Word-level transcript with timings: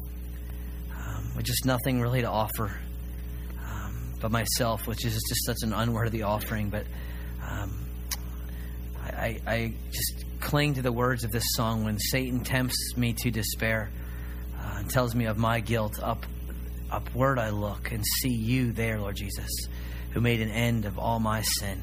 um, 0.96 1.32
with 1.36 1.44
just 1.44 1.64
nothing 1.64 2.00
really 2.00 2.22
to 2.22 2.28
offer 2.28 2.76
um, 3.62 4.14
but 4.20 4.30
myself, 4.30 4.86
which 4.86 5.04
is 5.04 5.12
just 5.12 5.46
such 5.46 5.58
an 5.62 5.72
unworthy 5.72 6.22
offering. 6.22 6.70
But 6.70 6.86
um, 7.46 7.86
I, 9.04 9.40
I, 9.46 9.74
just 9.92 10.24
cling 10.40 10.74
to 10.74 10.82
the 10.82 10.92
words 10.92 11.22
of 11.22 11.30
this 11.30 11.44
song 11.54 11.84
when 11.84 11.98
Satan 11.98 12.40
tempts 12.40 12.96
me 12.96 13.12
to 13.12 13.30
despair 13.30 13.90
uh, 14.58 14.76
and 14.78 14.90
tells 14.90 15.14
me 15.14 15.26
of 15.26 15.36
my 15.36 15.60
guilt. 15.60 16.00
Up, 16.02 16.24
upward 16.90 17.38
I 17.38 17.50
look 17.50 17.92
and 17.92 18.02
see 18.22 18.34
you 18.34 18.72
there, 18.72 18.98
Lord 18.98 19.16
Jesus 19.16 19.50
who 20.16 20.22
made 20.22 20.40
an 20.40 20.50
end 20.50 20.86
of 20.86 20.98
all 20.98 21.20
my 21.20 21.42
sin. 21.42 21.78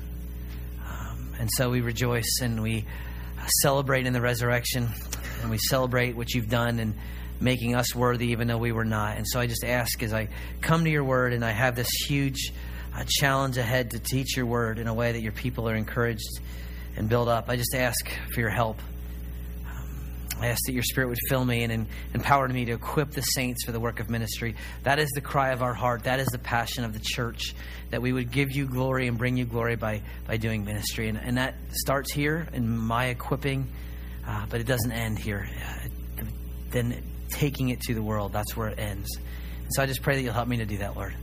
Um, 0.89 1.35
and 1.39 1.47
so 1.55 1.69
we 1.69 1.81
rejoice 1.81 2.39
and 2.41 2.63
we 2.63 2.83
celebrate 3.61 4.07
in 4.07 4.13
the 4.13 4.21
resurrection 4.21 4.89
and 5.43 5.51
we 5.51 5.59
celebrate 5.69 6.15
what 6.15 6.33
you've 6.33 6.49
done 6.49 6.79
and 6.79 6.95
making 7.39 7.75
us 7.75 7.93
worthy 7.93 8.29
even 8.29 8.47
though 8.47 8.57
we 8.57 8.71
were 8.71 8.85
not. 8.85 9.17
And 9.17 9.27
so 9.27 9.39
I 9.39 9.45
just 9.45 9.63
ask 9.63 10.01
as 10.01 10.15
I 10.15 10.29
come 10.61 10.83
to 10.83 10.89
your 10.89 11.03
word 11.03 11.33
and 11.33 11.45
I 11.45 11.51
have 11.51 11.75
this 11.75 11.91
huge 12.07 12.51
uh, 12.97 13.03
challenge 13.07 13.57
ahead 13.57 13.91
to 13.91 13.99
teach 13.99 14.35
your 14.35 14.47
word 14.47 14.79
in 14.79 14.87
a 14.87 14.95
way 14.95 15.11
that 15.11 15.21
your 15.21 15.31
people 15.31 15.69
are 15.69 15.75
encouraged 15.75 16.41
and 16.97 17.07
built 17.07 17.27
up, 17.27 17.49
I 17.49 17.55
just 17.55 17.75
ask 17.75 18.09
for 18.33 18.39
your 18.39 18.49
help. 18.49 18.79
I 20.43 20.47
ask 20.47 20.59
that 20.65 20.73
your 20.73 20.83
spirit 20.83 21.07
would 21.07 21.19
fill 21.29 21.45
me 21.45 21.63
and 21.63 21.87
empower 22.13 22.49
me 22.49 22.65
to 22.65 22.73
equip 22.73 23.11
the 23.11 23.21
saints 23.21 23.63
for 23.63 23.71
the 23.71 23.79
work 23.79 24.01
of 24.01 24.09
ministry. 24.09 24.55
That 24.83 24.99
is 24.99 25.09
the 25.11 25.21
cry 25.21 25.53
of 25.53 25.61
our 25.61 25.73
heart. 25.73 26.03
That 26.03 26.19
is 26.19 26.27
the 26.27 26.37
passion 26.37 26.83
of 26.83 26.91
the 26.91 26.99
church, 26.99 27.55
that 27.91 28.01
we 28.01 28.11
would 28.11 28.29
give 28.29 28.51
you 28.51 28.65
glory 28.65 29.07
and 29.07 29.17
bring 29.17 29.37
you 29.37 29.45
glory 29.45 29.77
by, 29.77 30.01
by 30.27 30.35
doing 30.35 30.65
ministry. 30.65 31.07
And, 31.07 31.17
and 31.17 31.37
that 31.37 31.55
starts 31.71 32.11
here 32.11 32.49
in 32.51 32.77
my 32.77 33.05
equipping, 33.05 33.69
uh, 34.27 34.45
but 34.49 34.59
it 34.59 34.67
doesn't 34.67 34.91
end 34.91 35.17
here. 35.17 35.47
Uh, 35.65 36.25
then 36.71 37.01
taking 37.29 37.69
it 37.69 37.79
to 37.83 37.93
the 37.93 38.03
world, 38.03 38.33
that's 38.33 38.57
where 38.57 38.67
it 38.67 38.77
ends. 38.77 39.15
And 39.15 39.69
so 39.69 39.81
I 39.81 39.85
just 39.85 40.01
pray 40.01 40.17
that 40.17 40.23
you'll 40.23 40.33
help 40.33 40.49
me 40.49 40.57
to 40.57 40.65
do 40.65 40.79
that, 40.79 40.97
Lord, 40.97 41.15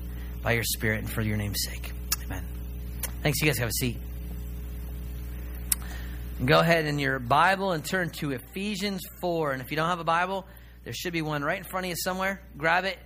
by 0.42 0.52
your 0.52 0.64
spirit 0.64 1.00
and 1.00 1.10
for 1.10 1.20
your 1.20 1.36
name's 1.36 1.62
sake. 1.68 1.92
Amen. 2.24 2.42
Thanks. 3.22 3.42
You 3.42 3.48
guys 3.48 3.58
have 3.58 3.68
a 3.68 3.72
seat. 3.72 3.98
Go 6.44 6.58
ahead 6.58 6.86
in 6.86 6.98
your 6.98 7.18
Bible 7.18 7.72
and 7.72 7.84
turn 7.84 8.08
to 8.12 8.30
Ephesians 8.30 9.02
4. 9.20 9.52
And 9.52 9.60
if 9.60 9.70
you 9.70 9.76
don't 9.76 9.90
have 9.90 10.00
a 10.00 10.04
Bible, 10.04 10.46
there 10.84 10.94
should 10.94 11.12
be 11.12 11.20
one 11.20 11.44
right 11.44 11.58
in 11.58 11.64
front 11.64 11.84
of 11.84 11.90
you 11.90 11.96
somewhere. 11.98 12.40
Grab 12.56 12.86
it. 12.86 12.96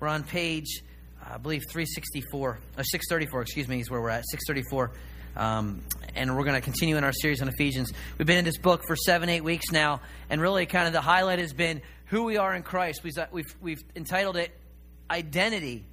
We're 0.00 0.08
on 0.08 0.24
page, 0.24 0.82
I 1.24 1.38
believe, 1.38 1.62
364, 1.70 2.40
or 2.40 2.58
634, 2.82 3.42
excuse 3.42 3.68
me, 3.68 3.78
is 3.78 3.88
where 3.88 4.00
we're 4.00 4.08
at, 4.08 4.24
634. 4.28 4.90
Um, 5.36 5.84
and 6.16 6.36
we're 6.36 6.42
going 6.42 6.56
to 6.56 6.60
continue 6.60 6.96
in 6.96 7.04
our 7.04 7.12
series 7.12 7.40
on 7.40 7.46
Ephesians. 7.46 7.92
We've 8.18 8.26
been 8.26 8.38
in 8.38 8.44
this 8.44 8.58
book 8.58 8.82
for 8.84 8.96
seven, 8.96 9.28
eight 9.28 9.44
weeks 9.44 9.70
now, 9.70 10.00
and 10.28 10.40
really 10.40 10.66
kind 10.66 10.88
of 10.88 10.92
the 10.92 11.00
highlight 11.00 11.38
has 11.38 11.52
been 11.52 11.82
who 12.06 12.24
we 12.24 12.36
are 12.36 12.52
in 12.52 12.64
Christ. 12.64 13.04
We've, 13.04 13.14
we've, 13.30 13.56
we've 13.60 13.82
entitled 13.94 14.36
it 14.36 14.50
Identity, 15.08 15.84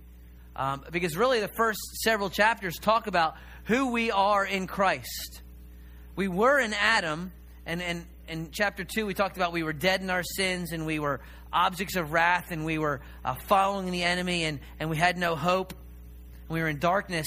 um, 0.55 0.83
because 0.91 1.15
really 1.15 1.39
the 1.39 1.51
first 1.55 1.79
several 2.01 2.31
chapters 2.31 2.77
talk 2.77 3.05
about 3.05 3.35
who 3.65 3.91
we 3.91 4.09
are 4.09 4.43
in 4.43 4.65
Christ. 4.65 5.43
We 6.19 6.27
were 6.27 6.59
in 6.59 6.73
Adam, 6.73 7.31
and, 7.65 7.81
and 7.81 8.05
in 8.27 8.49
chapter 8.51 8.83
2, 8.83 9.05
we 9.05 9.13
talked 9.13 9.37
about 9.37 9.53
we 9.53 9.63
were 9.63 9.71
dead 9.71 10.01
in 10.01 10.09
our 10.09 10.21
sins 10.21 10.73
and 10.73 10.85
we 10.85 10.99
were 10.99 11.21
objects 11.53 11.95
of 11.95 12.11
wrath 12.11 12.51
and 12.51 12.65
we 12.65 12.77
were 12.77 12.99
uh, 13.23 13.35
following 13.35 13.89
the 13.89 14.03
enemy 14.03 14.43
and, 14.43 14.59
and 14.81 14.89
we 14.89 14.97
had 14.97 15.17
no 15.17 15.37
hope. 15.37 15.73
We 16.49 16.59
were 16.59 16.67
in 16.67 16.77
darkness. 16.77 17.25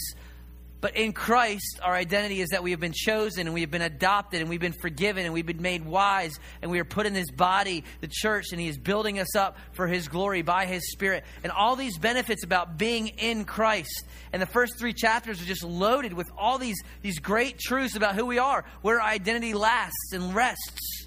But 0.82 0.97
in 0.97 1.12
Christ, 1.12 1.78
our 1.81 1.94
identity 1.94 2.41
is 2.41 2.48
that 2.48 2.65
we 2.65 2.72
have 2.72 2.81
been 2.81 2.93
chosen 2.93 3.47
and 3.47 3.54
we 3.54 3.60
have 3.60 3.70
been 3.70 3.82
adopted 3.82 4.41
and 4.41 4.50
we've 4.50 4.59
been 4.59 4.72
forgiven 4.72 5.25
and 5.25 5.32
we've 5.32 5.47
been 5.47 5.62
made 5.62 5.87
wise 5.87 6.32
and 6.60 6.72
we 6.72 6.81
are 6.81 6.84
put 6.84 7.06
in 7.06 7.15
His 7.15 7.31
body, 7.31 7.84
the 8.00 8.09
church, 8.10 8.47
and 8.50 8.60
He 8.60 8.66
is 8.66 8.76
building 8.76 9.20
us 9.20 9.37
up 9.37 9.56
for 9.75 9.87
His 9.87 10.09
glory 10.09 10.43
by 10.43 10.66
His 10.66 10.91
Spirit. 10.91 11.22
And 11.44 11.53
all 11.53 11.76
these 11.76 11.98
benefits 11.98 12.43
about 12.43 12.78
being 12.78 13.06
in 13.06 13.44
Christ. 13.44 14.06
And 14.32 14.43
the 14.43 14.47
first 14.47 14.76
three 14.76 14.93
chapters 14.93 15.41
are 15.41 15.44
just 15.44 15.62
loaded 15.62 16.15
with 16.15 16.28
all 16.37 16.59
these, 16.59 16.82
these 17.00 17.20
great 17.20 17.60
truths 17.60 17.94
about 17.94 18.16
who 18.16 18.26
we 18.26 18.41
are, 18.41 18.64
where 18.81 19.00
our 19.00 19.09
identity 19.09 19.54
lasts 19.54 20.12
and 20.12 20.34
rests. 20.34 21.06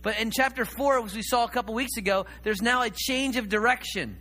But 0.00 0.18
in 0.18 0.30
chapter 0.30 0.64
four, 0.64 1.04
as 1.04 1.14
we 1.14 1.20
saw 1.20 1.44
a 1.44 1.50
couple 1.50 1.74
weeks 1.74 1.98
ago, 1.98 2.24
there's 2.42 2.62
now 2.62 2.80
a 2.80 2.90
change 2.90 3.36
of 3.36 3.50
direction 3.50 4.16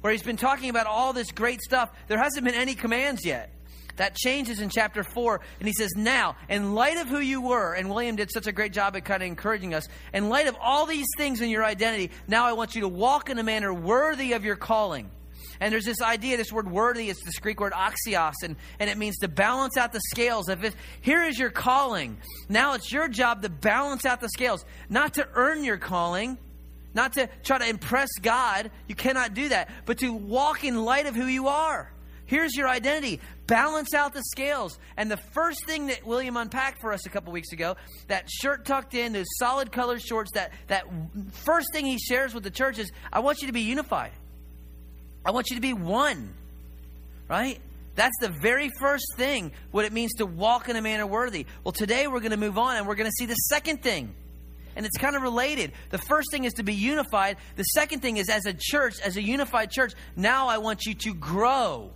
where 0.00 0.12
he's 0.12 0.24
been 0.24 0.36
talking 0.36 0.68
about 0.68 0.88
all 0.88 1.12
this 1.12 1.30
great 1.30 1.60
stuff. 1.60 1.92
There 2.08 2.18
hasn't 2.18 2.44
been 2.44 2.56
any 2.56 2.74
commands 2.74 3.24
yet. 3.24 3.53
That 3.96 4.16
changes 4.16 4.60
in 4.60 4.70
chapter 4.70 5.04
4, 5.04 5.40
and 5.60 5.68
he 5.68 5.72
says, 5.72 5.92
Now, 5.94 6.36
in 6.48 6.74
light 6.74 6.96
of 6.96 7.08
who 7.08 7.20
you 7.20 7.40
were, 7.40 7.74
and 7.74 7.88
William 7.88 8.16
did 8.16 8.30
such 8.32 8.46
a 8.46 8.52
great 8.52 8.72
job 8.72 8.96
at 8.96 9.04
kind 9.04 9.22
of 9.22 9.28
encouraging 9.28 9.72
us, 9.72 9.86
in 10.12 10.28
light 10.28 10.48
of 10.48 10.56
all 10.60 10.86
these 10.86 11.06
things 11.16 11.40
in 11.40 11.48
your 11.48 11.64
identity, 11.64 12.10
now 12.26 12.44
I 12.44 12.54
want 12.54 12.74
you 12.74 12.80
to 12.80 12.88
walk 12.88 13.30
in 13.30 13.38
a 13.38 13.44
manner 13.44 13.72
worthy 13.72 14.32
of 14.32 14.44
your 14.44 14.56
calling. 14.56 15.10
And 15.60 15.72
there's 15.72 15.84
this 15.84 16.02
idea, 16.02 16.36
this 16.36 16.52
word 16.52 16.70
worthy, 16.70 17.08
it's 17.08 17.24
this 17.24 17.38
Greek 17.38 17.60
word 17.60 17.72
axios, 17.72 18.34
and, 18.42 18.56
and 18.80 18.90
it 18.90 18.98
means 18.98 19.16
to 19.18 19.28
balance 19.28 19.76
out 19.76 19.92
the 19.92 20.00
scales. 20.10 20.48
If 20.48 20.64
it, 20.64 20.74
here 21.00 21.22
is 21.22 21.38
your 21.38 21.50
calling, 21.50 22.18
now 22.48 22.74
it's 22.74 22.90
your 22.90 23.08
job 23.08 23.42
to 23.42 23.48
balance 23.48 24.04
out 24.04 24.20
the 24.20 24.28
scales, 24.28 24.64
not 24.88 25.14
to 25.14 25.28
earn 25.34 25.62
your 25.62 25.78
calling, 25.78 26.38
not 26.92 27.12
to 27.14 27.28
try 27.44 27.58
to 27.58 27.68
impress 27.68 28.08
God. 28.20 28.70
You 28.88 28.94
cannot 28.94 29.34
do 29.34 29.48
that, 29.50 29.70
but 29.86 29.98
to 29.98 30.12
walk 30.12 30.64
in 30.64 30.84
light 30.84 31.06
of 31.06 31.14
who 31.14 31.26
you 31.26 31.48
are. 31.48 31.92
Here's 32.26 32.56
your 32.56 32.68
identity. 32.68 33.20
Balance 33.46 33.92
out 33.92 34.14
the 34.14 34.22
scales. 34.22 34.78
And 34.96 35.10
the 35.10 35.16
first 35.16 35.66
thing 35.66 35.88
that 35.88 36.06
William 36.06 36.36
unpacked 36.36 36.80
for 36.80 36.92
us 36.92 37.04
a 37.06 37.10
couple 37.10 37.32
weeks 37.32 37.52
ago, 37.52 37.76
that 38.08 38.30
shirt 38.30 38.64
tucked 38.64 38.94
in, 38.94 39.12
those 39.12 39.26
solid 39.38 39.70
colored 39.70 40.00
shorts, 40.00 40.30
that, 40.32 40.52
that 40.68 40.84
first 41.44 41.68
thing 41.72 41.84
he 41.84 41.98
shares 41.98 42.32
with 42.34 42.42
the 42.42 42.50
church 42.50 42.78
is 42.78 42.90
I 43.12 43.20
want 43.20 43.40
you 43.42 43.48
to 43.48 43.52
be 43.52 43.62
unified. 43.62 44.12
I 45.24 45.30
want 45.30 45.50
you 45.50 45.56
to 45.56 45.62
be 45.62 45.72
one. 45.72 46.32
Right? 47.28 47.60
That's 47.94 48.16
the 48.20 48.28
very 48.28 48.70
first 48.80 49.06
thing, 49.16 49.52
what 49.70 49.84
it 49.84 49.92
means 49.92 50.14
to 50.14 50.26
walk 50.26 50.68
in 50.68 50.76
a 50.76 50.82
manner 50.82 51.06
worthy. 51.06 51.46
Well, 51.62 51.72
today 51.72 52.06
we're 52.06 52.20
going 52.20 52.32
to 52.32 52.36
move 52.36 52.58
on 52.58 52.76
and 52.76 52.86
we're 52.86 52.96
going 52.96 53.10
to 53.10 53.16
see 53.16 53.26
the 53.26 53.34
second 53.34 53.82
thing. 53.82 54.14
And 54.76 54.84
it's 54.84 54.98
kind 54.98 55.14
of 55.14 55.22
related. 55.22 55.72
The 55.90 55.98
first 55.98 56.30
thing 56.32 56.44
is 56.44 56.54
to 56.54 56.64
be 56.64 56.74
unified. 56.74 57.36
The 57.54 57.62
second 57.62 58.00
thing 58.00 58.16
is, 58.16 58.28
as 58.28 58.46
a 58.46 58.52
church, 58.52 58.94
as 59.04 59.16
a 59.16 59.22
unified 59.22 59.70
church, 59.70 59.92
now 60.16 60.48
I 60.48 60.58
want 60.58 60.86
you 60.86 60.94
to 60.94 61.14
grow. 61.14 61.92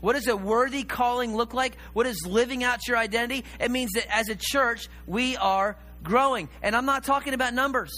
What 0.00 0.14
does 0.14 0.28
a 0.28 0.36
worthy 0.36 0.84
calling 0.84 1.34
look 1.36 1.54
like? 1.54 1.76
What 1.92 2.06
is 2.06 2.24
living 2.26 2.62
out 2.62 2.86
your 2.86 2.96
identity? 2.96 3.44
It 3.58 3.70
means 3.70 3.92
that 3.92 4.06
as 4.14 4.28
a 4.28 4.36
church, 4.36 4.88
we 5.06 5.36
are 5.36 5.76
growing. 6.02 6.48
And 6.62 6.76
I'm 6.76 6.86
not 6.86 7.04
talking 7.04 7.34
about 7.34 7.54
numbers. 7.54 7.92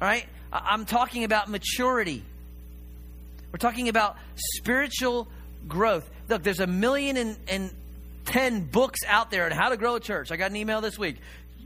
All 0.00 0.08
right? 0.08 0.26
I'm 0.52 0.84
talking 0.84 1.24
about 1.24 1.48
maturity. 1.48 2.24
We're 3.52 3.58
talking 3.58 3.88
about 3.88 4.16
spiritual 4.34 5.28
growth. 5.68 6.08
Look, 6.28 6.42
there's 6.42 6.60
a 6.60 6.66
million 6.66 7.16
and, 7.16 7.36
and 7.48 7.70
ten 8.24 8.64
books 8.64 9.00
out 9.06 9.30
there 9.30 9.44
on 9.44 9.52
how 9.52 9.68
to 9.68 9.76
grow 9.76 9.94
a 9.94 10.00
church. 10.00 10.32
I 10.32 10.36
got 10.36 10.50
an 10.50 10.56
email 10.56 10.80
this 10.80 10.98
week 10.98 11.16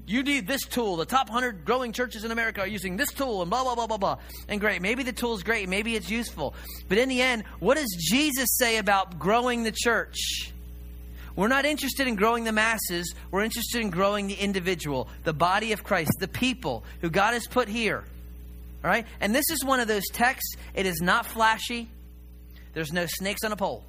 you 0.06 0.22
need 0.22 0.46
this 0.46 0.62
tool. 0.62 0.96
The 0.96 1.04
top 1.04 1.28
100 1.28 1.64
growing 1.64 1.92
churches 1.92 2.24
in 2.24 2.30
America 2.30 2.60
are 2.60 2.66
using 2.66 2.96
this 2.96 3.12
tool 3.12 3.42
and 3.42 3.50
blah, 3.50 3.64
blah, 3.64 3.74
blah, 3.74 3.86
blah, 3.86 3.96
blah. 3.96 4.18
And 4.48 4.60
great. 4.60 4.80
Maybe 4.80 5.02
the 5.02 5.12
tool 5.12 5.34
is 5.34 5.42
great. 5.42 5.68
Maybe 5.68 5.96
it's 5.96 6.08
useful. 6.08 6.54
But 6.88 6.98
in 6.98 7.08
the 7.08 7.20
end, 7.20 7.44
what 7.58 7.76
does 7.76 7.94
Jesus 7.98 8.48
say 8.56 8.78
about 8.78 9.18
growing 9.18 9.64
the 9.64 9.72
church? 9.72 10.52
We're 11.34 11.48
not 11.48 11.66
interested 11.66 12.06
in 12.06 12.14
growing 12.14 12.44
the 12.44 12.52
masses. 12.52 13.14
We're 13.30 13.42
interested 13.42 13.82
in 13.82 13.90
growing 13.90 14.28
the 14.28 14.34
individual, 14.34 15.08
the 15.24 15.34
body 15.34 15.72
of 15.72 15.82
Christ, 15.82 16.12
the 16.18 16.28
people 16.28 16.84
who 17.00 17.10
God 17.10 17.34
has 17.34 17.46
put 17.46 17.68
here. 17.68 18.04
All 18.84 18.90
right? 18.90 19.06
And 19.20 19.34
this 19.34 19.50
is 19.50 19.64
one 19.64 19.80
of 19.80 19.88
those 19.88 20.06
texts. 20.12 20.54
It 20.74 20.86
is 20.86 21.00
not 21.00 21.26
flashy. 21.26 21.88
There's 22.72 22.92
no 22.92 23.06
snakes 23.06 23.42
on 23.44 23.52
a 23.52 23.56
pole. 23.56 23.84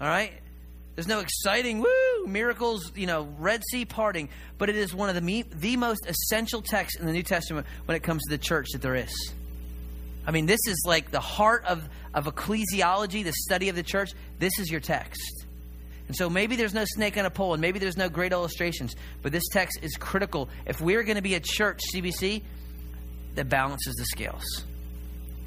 All 0.00 0.08
right? 0.08 0.32
There's 0.94 1.08
no 1.08 1.20
exciting, 1.20 1.80
woo, 1.80 2.09
miracles, 2.26 2.92
you 2.94 3.06
know, 3.06 3.28
Red 3.38 3.62
Sea 3.70 3.84
parting. 3.84 4.28
But 4.58 4.68
it 4.68 4.76
is 4.76 4.94
one 4.94 5.08
of 5.08 5.14
the, 5.14 5.20
me- 5.20 5.42
the 5.42 5.76
most 5.76 6.06
essential 6.06 6.62
texts 6.62 6.98
in 6.98 7.06
the 7.06 7.12
New 7.12 7.22
Testament 7.22 7.66
when 7.84 7.96
it 7.96 8.02
comes 8.02 8.22
to 8.24 8.30
the 8.30 8.38
church 8.38 8.68
that 8.72 8.82
there 8.82 8.94
is. 8.94 9.32
I 10.26 10.32
mean, 10.32 10.46
this 10.46 10.60
is 10.66 10.82
like 10.86 11.10
the 11.10 11.20
heart 11.20 11.64
of, 11.64 11.88
of 12.14 12.26
ecclesiology, 12.26 13.24
the 13.24 13.32
study 13.32 13.68
of 13.68 13.76
the 13.76 13.82
church. 13.82 14.12
This 14.38 14.58
is 14.58 14.70
your 14.70 14.80
text. 14.80 15.46
And 16.08 16.16
so 16.16 16.28
maybe 16.28 16.56
there's 16.56 16.74
no 16.74 16.84
snake 16.84 17.16
on 17.16 17.24
a 17.24 17.30
pole 17.30 17.54
and 17.54 17.60
maybe 17.60 17.78
there's 17.78 17.96
no 17.96 18.08
great 18.08 18.32
illustrations, 18.32 18.96
but 19.22 19.30
this 19.30 19.46
text 19.52 19.78
is 19.80 19.96
critical. 19.96 20.48
If 20.66 20.80
we're 20.80 21.04
going 21.04 21.16
to 21.16 21.22
be 21.22 21.36
a 21.36 21.40
church, 21.40 21.80
CBC, 21.94 22.42
that 23.36 23.48
balances 23.48 23.94
the 23.94 24.04
scales 24.04 24.42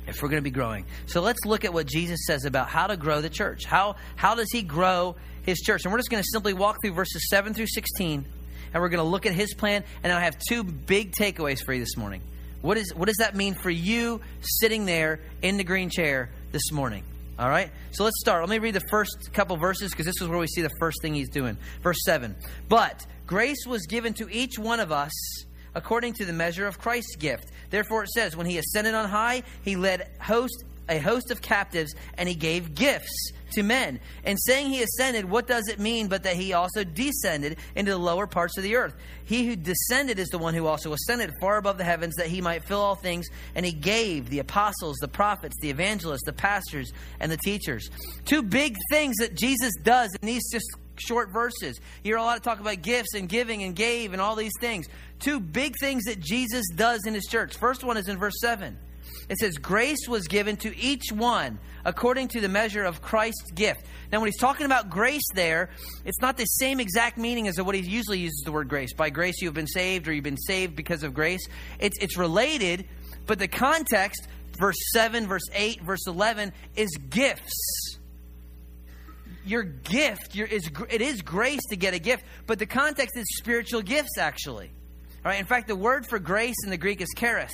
if 0.08 0.22
we're 0.22 0.30
going 0.30 0.42
to 0.42 0.50
be 0.50 0.52
growing. 0.52 0.86
So 1.06 1.22
let's 1.22 1.46
look 1.46 1.66
at 1.66 1.74
what 1.74 1.86
Jesus 1.86 2.25
says 2.25 2.46
about 2.46 2.70
how 2.70 2.88
to 2.88 2.98
grow 2.98 3.22
the 3.22 3.30
church. 3.30 3.66
How, 3.66 3.96
how 4.16 4.36
does 4.36 4.50
he 4.52 4.62
grow 4.62 5.16
his 5.44 5.60
church? 5.60 5.84
And 5.86 5.92
we're 5.92 6.00
just 6.00 6.10
going 6.10 6.24
to 6.24 6.30
simply 6.31 6.54
walk 6.54 6.78
through 6.81 6.94
verses 6.94 7.28
7 7.30 7.54
through 7.54 7.68
16, 7.68 8.25
and 8.74 8.81
we're 8.81 8.90
going 8.90 9.04
to 9.04 9.10
look 9.10 9.25
at 9.25 9.34
his 9.34 9.54
plan. 9.54 9.84
And 10.04 10.12
I 10.12 10.22
have 10.22 10.38
two 10.50 10.63
big 10.63 11.12
takeaways 11.12 11.63
for 11.63 11.74
you 11.74 11.80
this 11.80 11.95
morning. 11.98 12.22
What, 12.62 12.78
is, 12.78 12.94
what 12.95 13.07
does 13.07 13.18
that 13.18 13.36
mean 13.36 13.56
for 13.56 13.69
you 13.69 14.22
sitting 14.42 14.86
there 14.86 15.19
in 15.42 15.57
the 15.57 15.63
green 15.63 15.90
chair 15.90 16.30
this 16.51 16.72
morning? 16.72 17.04
All 17.38 17.50
right? 17.50 17.72
So 17.92 18.04
let's 18.04 18.19
start. 18.19 18.42
Let 18.42 18.50
me 18.50 18.60
read 18.60 18.75
the 18.75 18.88
first 18.90 19.31
couple 19.34 19.57
verses 19.57 19.92
because 19.92 20.06
this 20.06 20.22
is 20.22 20.28
where 20.28 20.40
we 20.40 20.48
see 20.48 20.62
the 20.62 20.72
first 20.80 21.01
thing 21.01 21.13
he's 21.13 21.30
doing. 21.30 21.57
Verse 21.81 22.00
7. 22.06 22.36
But 22.69 23.06
grace 23.28 23.66
was 23.68 23.86
given 23.86 24.13
to 24.13 24.30
each 24.30 24.57
one 24.57 24.80
of 24.80 24.92
us 24.92 25.12
according 25.75 26.13
to 26.13 26.25
the 26.25 26.34
measure 26.34 26.68
of 26.68 26.80
Christ's 26.80 27.16
gift. 27.16 27.51
Therefore, 27.69 28.04
it 28.04 28.10
says, 28.10 28.36
when 28.36 28.46
he 28.46 28.57
ascended 28.60 28.94
on 28.94 29.10
high, 29.10 29.44
he 29.63 29.75
led 29.75 30.10
host 30.22 30.63
a 30.89 31.00
host 31.00 31.31
of 31.31 31.42
captives, 31.42 31.96
and 32.18 32.28
he 32.28 32.36
gave 32.36 32.75
gifts 32.75 33.31
to 33.53 33.63
men. 33.63 34.00
And 34.23 34.39
saying 34.39 34.69
he 34.69 34.83
ascended, 34.83 35.25
what 35.25 35.47
does 35.47 35.67
it 35.67 35.79
mean 35.79 36.07
but 36.07 36.23
that 36.23 36.35
he 36.35 36.53
also 36.53 36.83
descended 36.83 37.57
into 37.75 37.91
the 37.91 37.97
lower 37.97 38.27
parts 38.27 38.57
of 38.57 38.63
the 38.63 38.75
earth? 38.75 38.95
He 39.25 39.47
who 39.47 39.55
descended 39.55 40.19
is 40.19 40.29
the 40.29 40.38
one 40.38 40.53
who 40.53 40.67
also 40.67 40.94
ascended 40.94 41.31
far 41.39 41.57
above 41.57 41.77
the 41.77 41.83
heavens 41.83 42.15
that 42.15 42.27
he 42.27 42.41
might 42.41 42.65
fill 42.65 42.81
all 42.81 42.95
things. 42.95 43.27
And 43.55 43.65
he 43.65 43.71
gave 43.71 44.29
the 44.29 44.39
apostles, 44.39 44.97
the 44.97 45.07
prophets, 45.07 45.55
the 45.61 45.69
evangelists, 45.69 46.25
the 46.25 46.33
pastors, 46.33 46.91
and 47.19 47.31
the 47.31 47.38
teachers. 47.38 47.89
Two 48.25 48.44
big 48.44 48.77
things 48.91 49.15
that 49.17 49.35
Jesus 49.35 49.73
does 49.83 50.09
in 50.21 50.27
these 50.27 50.44
just 50.51 50.65
short 50.97 51.31
verses. 51.31 51.79
You 52.03 52.09
hear 52.09 52.17
a 52.17 52.23
lot 52.23 52.38
of 52.38 52.44
talk 52.44 52.59
about 52.59 52.81
gifts 52.81 53.13
and 53.15 53.27
giving 53.27 53.63
and 53.63 53.75
gave 53.75 54.13
and 54.13 54.21
all 54.21 54.35
these 54.35 54.53
things. 54.59 54.88
Two 55.19 55.39
big 55.39 55.73
things 55.79 56.03
that 56.05 56.19
Jesus 56.19 56.65
does 56.75 57.05
in 57.05 57.13
his 57.13 57.25
church. 57.25 57.57
First 57.57 57.83
one 57.83 57.97
is 57.97 58.07
in 58.07 58.17
verse 58.17 58.35
7. 58.41 58.77
It 59.30 59.38
says, 59.38 59.57
Grace 59.57 60.07
was 60.07 60.27
given 60.27 60.57
to 60.57 60.75
each 60.77 61.12
one 61.12 61.60
according 61.86 62.30
to 62.30 62.42
the 62.42 62.50
measure 62.50 62.83
of 62.83 63.01
Christ's 63.01 63.51
gift. 63.51 63.86
Now, 64.12 64.19
when 64.19 64.27
he's 64.27 64.39
talking 64.39 64.65
about 64.65 64.89
grace 64.89 65.27
there, 65.33 65.69
it's 66.06 66.21
not 66.21 66.38
the 66.38 66.45
same 66.45 66.80
exact 66.80 67.18
meaning 67.18 67.48
as 67.48 67.62
what 67.62 67.75
he 67.75 67.81
usually 67.81 68.19
uses 68.19 68.42
the 68.45 68.51
word 68.51 68.69
grace. 68.69 68.94
By 68.94 69.10
grace 69.10 69.42
you 69.42 69.48
have 69.48 69.56
been 69.56 69.68
saved, 69.68 70.07
or 70.07 70.13
you've 70.13 70.24
been 70.24 70.38
saved 70.38 70.75
because 70.75 71.04
of 71.04 71.13
grace. 71.13 71.48
It's, 71.80 71.98
it's 72.00 72.18
related, 72.18 72.86
but 73.25 73.39
the 73.39 73.48
context, 73.48 74.27
verse 74.57 74.77
7, 74.92 75.27
verse 75.27 75.50
8, 75.54 75.81
verse 75.81 76.07
11, 76.07 76.54
is 76.75 76.98
gifts 77.10 78.00
your 79.45 79.63
gift 79.63 80.36
your, 80.36 80.48
is 80.48 80.69
it 80.89 81.01
is 81.01 81.21
grace 81.21 81.60
to 81.69 81.75
get 81.75 81.94
a 81.94 82.00
gift 82.00 82.24
but 82.48 82.60
the 82.60 82.65
context 82.65 83.18
is 83.18 83.25
spiritual 83.36 83.81
gifts 83.81 84.18
actually 84.18 84.71
all 85.25 85.31
right 85.31 85.39
in 85.39 85.45
fact 85.45 85.68
the 85.68 85.75
word 85.75 86.07
for 86.07 86.18
grace 86.18 86.56
in 86.63 86.69
the 86.69 86.77
greek 86.77 87.01
is 87.01 87.10
charis 87.18 87.51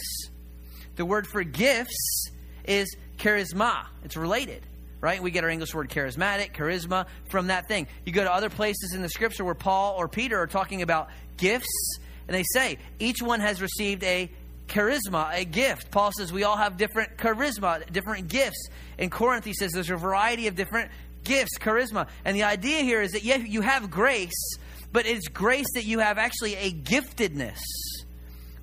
the 1.00 1.06
word 1.06 1.26
for 1.26 1.44
gifts 1.44 2.30
is 2.66 2.94
charisma. 3.18 3.86
It's 4.04 4.18
related, 4.18 4.62
right? 5.00 5.24
We 5.24 5.32
get 5.32 5.46
our 5.46 5.50
English 5.50 5.74
word 5.74 5.90
charismatic, 5.90 6.52
charisma 6.54 7.06
from 7.30 7.48
that 7.48 7.70
thing. 7.70 7.88
You 8.06 8.12
go 8.12 8.26
to 8.26 8.34
other 8.34 8.50
places 8.50 8.94
in 8.94 9.02
the 9.02 9.08
scripture 9.08 9.46
where 9.46 9.56
Paul 9.56 9.96
or 9.98 10.10
Peter 10.10 10.38
are 10.38 10.46
talking 10.46 10.82
about 10.82 11.08
gifts, 11.38 12.00
and 12.28 12.36
they 12.36 12.44
say 12.44 12.80
each 13.00 13.22
one 13.22 13.40
has 13.40 13.62
received 13.62 14.04
a 14.04 14.30
charisma, 14.68 15.34
a 15.34 15.46
gift. 15.46 15.90
Paul 15.90 16.12
says 16.12 16.34
we 16.34 16.44
all 16.44 16.58
have 16.58 16.76
different 16.76 17.16
charisma, 17.16 17.90
different 17.94 18.28
gifts. 18.28 18.68
In 18.98 19.10
Corinth, 19.10 19.46
he 19.46 19.54
says 19.54 19.72
there's 19.72 19.90
a 19.90 19.96
variety 19.96 20.48
of 20.48 20.56
different 20.58 20.92
gifts, 21.24 21.58
charisma. 21.60 22.10
And 22.26 22.36
the 22.36 22.44
idea 22.44 22.82
here 22.82 23.02
is 23.02 23.14
that 23.14 23.24
yeah, 23.24 23.38
you 23.38 23.62
have 23.62 23.90
grace, 23.90 24.58
but 24.92 25.06
it's 25.06 25.30
grace 25.30 25.68
that 25.76 25.86
you 25.86 26.00
have 26.00 26.18
actually 26.18 26.56
a 26.56 26.74
giftedness 26.74 27.62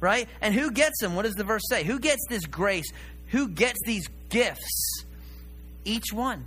right? 0.00 0.28
And 0.40 0.54
who 0.54 0.70
gets 0.70 1.00
them? 1.00 1.14
What 1.14 1.22
does 1.22 1.34
the 1.34 1.44
verse 1.44 1.62
say? 1.68 1.84
Who 1.84 1.98
gets 1.98 2.22
this 2.28 2.46
grace? 2.46 2.90
Who 3.28 3.48
gets 3.48 3.78
these 3.84 4.08
gifts? 4.28 5.04
Each 5.84 6.12
one. 6.12 6.46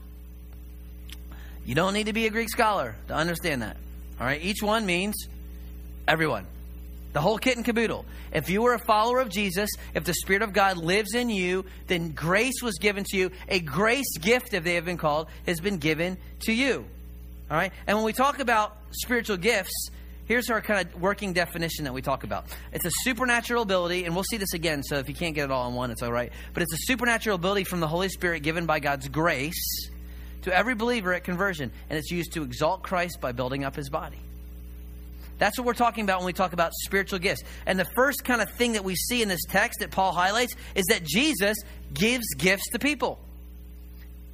You 1.65 1.75
don't 1.75 1.93
need 1.93 2.07
to 2.07 2.13
be 2.13 2.25
a 2.25 2.29
Greek 2.29 2.49
scholar 2.49 2.95
to 3.07 3.13
understand 3.13 3.61
that. 3.61 3.77
All 4.19 4.25
right? 4.25 4.41
Each 4.41 4.61
one 4.61 4.85
means 4.85 5.15
everyone. 6.07 6.45
The 7.13 7.21
whole 7.21 7.37
kit 7.37 7.55
and 7.55 7.65
caboodle. 7.65 8.05
If 8.31 8.49
you 8.49 8.61
were 8.61 8.75
a 8.75 8.79
follower 8.79 9.19
of 9.19 9.29
Jesus, 9.29 9.69
if 9.93 10.03
the 10.03 10.13
Spirit 10.13 10.41
of 10.41 10.53
God 10.53 10.77
lives 10.77 11.15
in 11.15 11.29
you, 11.29 11.65
then 11.87 12.11
grace 12.11 12.61
was 12.61 12.77
given 12.77 13.03
to 13.05 13.17
you. 13.17 13.31
A 13.47 13.59
grace 13.59 14.17
gift, 14.19 14.53
if 14.53 14.63
they 14.63 14.75
have 14.75 14.85
been 14.85 14.97
called, 14.97 15.27
has 15.47 15.59
been 15.59 15.77
given 15.77 16.17
to 16.41 16.53
you. 16.53 16.85
All 17.49 17.57
right? 17.57 17.71
And 17.87 17.97
when 17.97 18.05
we 18.05 18.13
talk 18.13 18.39
about 18.39 18.77
spiritual 18.91 19.37
gifts, 19.37 19.89
here's 20.29 20.49
our 20.49 20.61
kind 20.61 20.87
of 20.87 21.01
working 21.01 21.33
definition 21.33 21.83
that 21.83 21.93
we 21.93 22.01
talk 22.01 22.23
about 22.23 22.45
it's 22.71 22.85
a 22.85 22.91
supernatural 23.01 23.63
ability, 23.63 24.05
and 24.05 24.15
we'll 24.15 24.23
see 24.23 24.37
this 24.37 24.53
again, 24.53 24.81
so 24.83 24.95
if 24.99 25.09
you 25.09 25.15
can't 25.15 25.35
get 25.35 25.43
it 25.45 25.51
all 25.51 25.67
in 25.67 25.73
one, 25.73 25.91
it's 25.91 26.01
all 26.01 26.13
right. 26.13 26.31
But 26.53 26.63
it's 26.63 26.73
a 26.73 26.85
supernatural 26.85 27.35
ability 27.35 27.65
from 27.65 27.81
the 27.81 27.87
Holy 27.87 28.07
Spirit 28.07 28.43
given 28.43 28.65
by 28.65 28.79
God's 28.79 29.09
grace 29.09 29.89
to 30.43 30.55
every 30.55 30.75
believer 30.75 31.13
at 31.13 31.25
conversion, 31.25 31.71
and 31.89 31.99
it's 31.99 32.11
used 32.11 32.31
to 32.33 32.43
exalt 32.43 32.83
Christ 32.83 33.19
by 33.19 33.33
building 33.33 33.65
up 33.65 33.75
his 33.75 33.89
body. 33.89 34.19
That's 35.39 35.57
what 35.57 35.65
we're 35.65 35.73
talking 35.73 36.03
about 36.03 36.19
when 36.19 36.27
we 36.27 36.33
talk 36.33 36.53
about 36.53 36.73
spiritual 36.83 37.19
gifts. 37.19 37.43
And 37.65 37.79
the 37.79 37.87
first 37.95 38.23
kind 38.23 38.41
of 38.41 38.49
thing 38.51 38.73
that 38.73 38.83
we 38.83 38.95
see 38.95 39.21
in 39.21 39.29
this 39.29 39.43
text 39.49 39.79
that 39.79 39.89
Paul 39.89 40.11
highlights 40.11 40.53
is 40.75 40.85
that 40.87 41.03
Jesus 41.03 41.57
gives 41.93 42.25
gifts 42.37 42.69
to 42.71 42.79
people. 42.79 43.19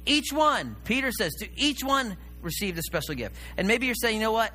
Each 0.04 0.32
one, 0.32 0.76
Peter 0.84 1.12
says, 1.12 1.32
to 1.34 1.48
each 1.56 1.82
one 1.82 2.16
received 2.42 2.76
a 2.78 2.82
special 2.82 3.14
gift. 3.14 3.36
And 3.56 3.68
maybe 3.68 3.86
you're 3.86 3.94
saying, 3.94 4.16
you 4.16 4.22
know 4.22 4.32
what? 4.32 4.52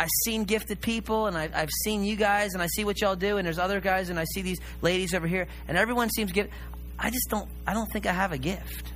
I've 0.00 0.08
seen 0.24 0.44
gifted 0.44 0.80
people 0.80 1.26
and 1.26 1.36
I've, 1.36 1.54
I've 1.54 1.68
seen 1.84 2.04
you 2.04 2.16
guys 2.16 2.54
and 2.54 2.62
I 2.62 2.68
see 2.68 2.84
what 2.86 3.02
y'all 3.02 3.16
do 3.16 3.36
and 3.36 3.44
there's 3.44 3.58
other 3.58 3.80
guys 3.80 4.08
and 4.08 4.18
I 4.18 4.24
see 4.24 4.40
these 4.40 4.58
ladies 4.80 5.12
over 5.12 5.26
here 5.26 5.46
and 5.68 5.76
everyone 5.76 6.08
seems 6.08 6.32
gifted. 6.32 6.54
I 6.98 7.10
just 7.10 7.28
don't, 7.28 7.46
I 7.66 7.74
don't 7.74 7.86
think 7.92 8.06
I 8.06 8.12
have 8.12 8.32
a 8.32 8.38
gift. 8.38 8.94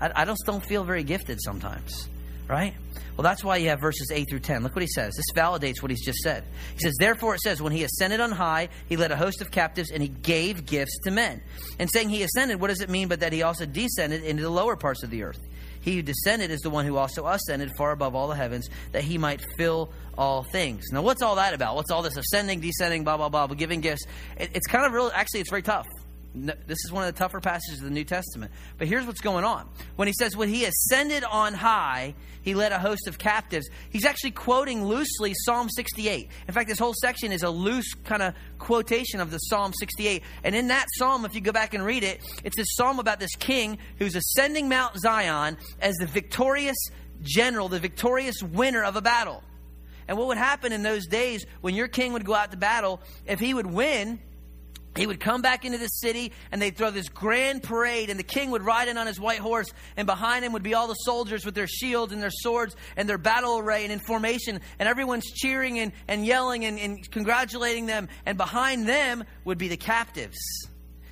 I, 0.00 0.12
I 0.14 0.24
just 0.24 0.44
don't 0.46 0.64
feel 0.64 0.84
very 0.84 1.02
gifted 1.02 1.40
sometimes, 1.42 2.08
right? 2.46 2.74
Well, 3.16 3.24
that's 3.24 3.42
why 3.42 3.56
you 3.56 3.70
have 3.70 3.80
verses 3.80 4.12
8 4.14 4.28
through 4.30 4.38
10. 4.38 4.62
Look 4.62 4.76
what 4.76 4.82
he 4.82 4.88
says. 4.88 5.14
This 5.16 5.26
validates 5.34 5.82
what 5.82 5.90
he's 5.90 6.04
just 6.04 6.20
said. 6.20 6.44
He 6.74 6.80
says, 6.80 6.94
Therefore, 7.00 7.34
it 7.34 7.40
says, 7.40 7.60
When 7.60 7.72
he 7.72 7.82
ascended 7.82 8.20
on 8.20 8.30
high, 8.30 8.68
he 8.88 8.96
led 8.96 9.10
a 9.10 9.16
host 9.16 9.40
of 9.40 9.50
captives 9.50 9.90
and 9.90 10.00
he 10.00 10.08
gave 10.08 10.64
gifts 10.64 10.96
to 11.04 11.10
men. 11.10 11.42
And 11.80 11.90
saying 11.92 12.10
he 12.10 12.22
ascended, 12.22 12.60
what 12.60 12.68
does 12.68 12.80
it 12.80 12.90
mean 12.90 13.08
but 13.08 13.20
that 13.20 13.32
he 13.32 13.42
also 13.42 13.66
descended 13.66 14.22
into 14.22 14.44
the 14.44 14.50
lower 14.50 14.76
parts 14.76 15.02
of 15.02 15.10
the 15.10 15.24
earth? 15.24 15.40
He 15.84 15.96
who 15.96 16.02
descended 16.02 16.50
is 16.50 16.60
the 16.60 16.70
one 16.70 16.86
who 16.86 16.96
also 16.96 17.26
ascended 17.26 17.70
far 17.76 17.92
above 17.92 18.14
all 18.14 18.28
the 18.28 18.34
heavens, 18.34 18.70
that 18.92 19.04
he 19.04 19.18
might 19.18 19.44
fill 19.58 19.90
all 20.16 20.42
things. 20.42 20.84
Now, 20.90 21.02
what's 21.02 21.20
all 21.20 21.36
that 21.36 21.52
about? 21.52 21.76
What's 21.76 21.90
all 21.90 22.00
this 22.00 22.16
ascending, 22.16 22.60
descending, 22.60 23.04
blah, 23.04 23.18
blah, 23.18 23.28
blah, 23.28 23.46
giving 23.48 23.82
gifts? 23.82 24.06
It, 24.38 24.50
it's 24.54 24.66
kind 24.66 24.86
of 24.86 24.92
real, 24.92 25.10
actually, 25.14 25.40
it's 25.40 25.50
very 25.50 25.62
tough. 25.62 25.86
This 26.34 26.78
is 26.84 26.90
one 26.90 27.06
of 27.06 27.14
the 27.14 27.18
tougher 27.18 27.40
passages 27.40 27.78
of 27.78 27.84
the 27.84 27.92
New 27.92 28.04
Testament. 28.04 28.50
But 28.76 28.88
here's 28.88 29.06
what's 29.06 29.20
going 29.20 29.44
on. 29.44 29.68
When 29.94 30.08
he 30.08 30.14
says, 30.18 30.36
when 30.36 30.48
he 30.48 30.64
ascended 30.64 31.22
on 31.22 31.54
high, 31.54 32.14
he 32.42 32.54
led 32.54 32.72
a 32.72 32.78
host 32.78 33.06
of 33.06 33.18
captives, 33.18 33.68
he's 33.90 34.04
actually 34.04 34.32
quoting 34.32 34.84
loosely 34.84 35.32
Psalm 35.44 35.68
68. 35.70 36.28
In 36.48 36.54
fact, 36.54 36.68
this 36.68 36.78
whole 36.78 36.94
section 37.00 37.30
is 37.30 37.44
a 37.44 37.50
loose 37.50 37.94
kind 38.04 38.20
of 38.20 38.34
quotation 38.58 39.20
of 39.20 39.30
the 39.30 39.38
Psalm 39.38 39.72
68. 39.72 40.22
And 40.42 40.56
in 40.56 40.68
that 40.68 40.86
psalm, 40.96 41.24
if 41.24 41.36
you 41.36 41.40
go 41.40 41.52
back 41.52 41.72
and 41.72 41.84
read 41.84 42.02
it, 42.02 42.20
it's 42.42 42.56
this 42.56 42.74
psalm 42.74 42.98
about 42.98 43.20
this 43.20 43.36
king 43.36 43.78
who's 43.98 44.16
ascending 44.16 44.68
Mount 44.68 44.98
Zion 44.98 45.56
as 45.80 45.94
the 45.96 46.06
victorious 46.06 46.76
general, 47.22 47.68
the 47.68 47.78
victorious 47.78 48.42
winner 48.42 48.82
of 48.82 48.96
a 48.96 49.00
battle. 49.00 49.44
And 50.08 50.18
what 50.18 50.26
would 50.26 50.36
happen 50.36 50.72
in 50.72 50.82
those 50.82 51.06
days 51.06 51.46
when 51.60 51.74
your 51.74 51.88
king 51.88 52.12
would 52.12 52.24
go 52.24 52.34
out 52.34 52.50
to 52.50 52.56
battle, 52.56 53.00
if 53.24 53.38
he 53.38 53.54
would 53.54 53.66
win, 53.66 54.18
he 54.96 55.06
would 55.06 55.20
come 55.20 55.42
back 55.42 55.64
into 55.64 55.78
the 55.78 55.88
city 55.88 56.32
and 56.52 56.62
they'd 56.62 56.76
throw 56.76 56.90
this 56.90 57.08
grand 57.08 57.62
parade 57.62 58.10
and 58.10 58.18
the 58.18 58.24
king 58.24 58.50
would 58.50 58.62
ride 58.62 58.88
in 58.88 58.96
on 58.96 59.06
his 59.06 59.18
white 59.18 59.38
horse 59.38 59.66
and 59.96 60.06
behind 60.06 60.44
him 60.44 60.52
would 60.52 60.62
be 60.62 60.74
all 60.74 60.86
the 60.86 60.94
soldiers 60.94 61.44
with 61.44 61.54
their 61.54 61.66
shields 61.66 62.12
and 62.12 62.22
their 62.22 62.30
swords 62.30 62.76
and 62.96 63.08
their 63.08 63.18
battle 63.18 63.58
array 63.58 63.82
and 63.82 63.92
in 63.92 63.98
formation 63.98 64.60
and 64.78 64.88
everyone's 64.88 65.30
cheering 65.30 65.78
and, 65.80 65.92
and 66.06 66.24
yelling 66.24 66.64
and, 66.64 66.78
and 66.78 67.10
congratulating 67.10 67.86
them. 67.86 68.08
And 68.24 68.38
behind 68.38 68.88
them 68.88 69.24
would 69.44 69.58
be 69.58 69.68
the 69.68 69.76
captives. 69.76 70.38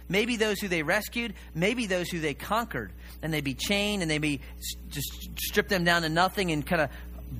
Maybe 0.08 0.36
those 0.36 0.60
who 0.60 0.68
they 0.68 0.82
rescued 0.82 1.34
maybe 1.54 1.86
those 1.86 2.08
who 2.08 2.20
they 2.20 2.34
conquered. 2.34 2.92
And 3.22 3.32
they'd 3.32 3.44
be 3.44 3.54
chained 3.54 4.02
and 4.02 4.10
they'd 4.10 4.18
be 4.18 4.40
just 4.90 5.30
strip 5.38 5.68
them 5.68 5.84
down 5.84 6.02
to 6.02 6.08
nothing 6.08 6.52
and 6.52 6.64
kind 6.66 6.82
of 6.82 6.90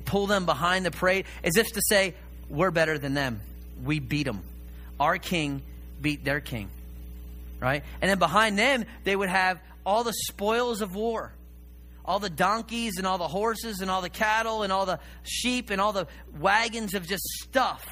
pull 0.05 0.27
them 0.27 0.45
behind 0.45 0.85
the 0.85 0.91
parade 0.91 1.25
as 1.43 1.55
if 1.55 1.67
to 1.73 1.81
say 1.87 2.15
we're 2.49 2.71
better 2.71 2.97
than 2.97 3.13
them. 3.13 3.39
We 3.83 3.99
beat 3.99 4.25
them 4.25 4.43
our 4.99 5.17
king 5.17 5.61
beat 6.03 6.23
their 6.23 6.39
king. 6.39 6.69
Right? 7.59 7.83
And 8.01 8.11
then 8.11 8.19
behind 8.19 8.59
them, 8.59 8.85
they 9.05 9.15
would 9.15 9.29
have 9.29 9.59
all 9.85 10.03
the 10.03 10.13
spoils 10.13 10.81
of 10.81 10.95
war, 10.95 11.33
all 12.05 12.19
the 12.19 12.29
donkeys 12.29 12.97
and 12.97 13.07
all 13.07 13.17
the 13.17 13.27
horses 13.27 13.79
and 13.79 13.89
all 13.89 14.01
the 14.01 14.09
cattle 14.09 14.63
and 14.63 14.71
all 14.71 14.85
the 14.85 14.99
sheep 15.23 15.69
and 15.69 15.79
all 15.79 15.93
the 15.93 16.07
wagons 16.37 16.93
of 16.93 17.07
just 17.07 17.23
stuff. 17.23 17.85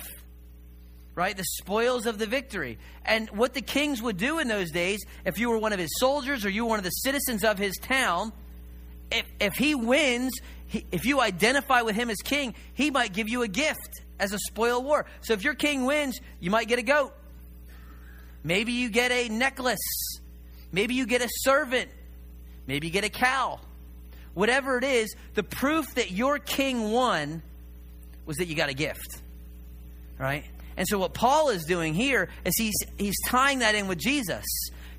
Right? 1.16 1.36
The 1.36 1.46
spoils 1.60 2.06
of 2.06 2.20
the 2.20 2.26
victory. 2.26 2.78
And 3.06 3.30
what 3.30 3.54
the 3.54 3.62
kings 3.62 4.02
would 4.02 4.18
do 4.18 4.40
in 4.40 4.48
those 4.48 4.72
days, 4.72 5.00
if 5.26 5.40
you 5.40 5.50
were 5.50 5.58
one 5.58 5.74
of 5.74 5.80
his 5.80 5.92
soldiers 6.00 6.46
or 6.46 6.50
you 6.50 6.66
were 6.66 6.70
one 6.70 6.80
of 6.80 6.86
the 6.86 6.90
citizens 6.90 7.44
of 7.44 7.58
his 7.58 7.78
town, 7.78 8.32
if, 9.12 9.26
if 9.40 9.54
he 9.56 9.76
wins, 9.76 10.34
if 10.92 11.06
you 11.06 11.20
identify 11.22 11.82
with 11.82 11.96
him 11.96 12.10
as 12.10 12.18
king, 12.18 12.56
he 12.74 12.92
might 12.92 13.14
give 13.14 13.28
you 13.28 13.42
a 13.42 13.48
gift 13.48 14.02
as 14.20 14.34
a 14.34 14.40
spoil 14.40 14.80
of 14.80 14.86
war. 14.86 15.06
So 15.22 15.34
if 15.34 15.44
your 15.44 15.54
king 15.54 15.86
wins, 15.86 16.20
you 16.40 16.50
might 16.50 16.68
get 16.68 16.80
a 16.80 16.84
goat. 16.84 17.14
Maybe 18.44 18.74
you 18.74 18.90
get 18.90 19.12
a 19.12 19.30
necklace. 19.30 19.80
Maybe 20.72 20.96
you 20.96 21.06
get 21.06 21.22
a 21.22 21.30
servant. 21.30 21.90
Maybe 22.68 22.88
you 22.88 22.94
get 22.94 23.04
a 23.04 23.10
cow. 23.10 23.60
Whatever 24.34 24.78
it 24.78 24.84
is, 24.84 25.16
the 25.34 25.44
proof 25.44 25.94
that 25.96 26.12
your 26.12 26.40
king 26.40 26.92
won 26.92 27.42
was 28.26 28.38
that 28.38 28.48
you 28.48 28.56
got 28.56 28.70
a 28.70 28.74
gift. 28.74 29.22
Right? 30.18 30.46
And 30.78 30.88
so 30.88 30.98
what 31.00 31.14
Paul 31.14 31.50
is 31.50 31.66
doing 31.66 31.94
here 31.94 32.30
is 32.46 32.56
he's 32.58 32.76
he's 32.98 33.16
tying 33.28 33.60
that 33.60 33.76
in 33.76 33.88
with 33.88 33.98
Jesus. 33.98 34.46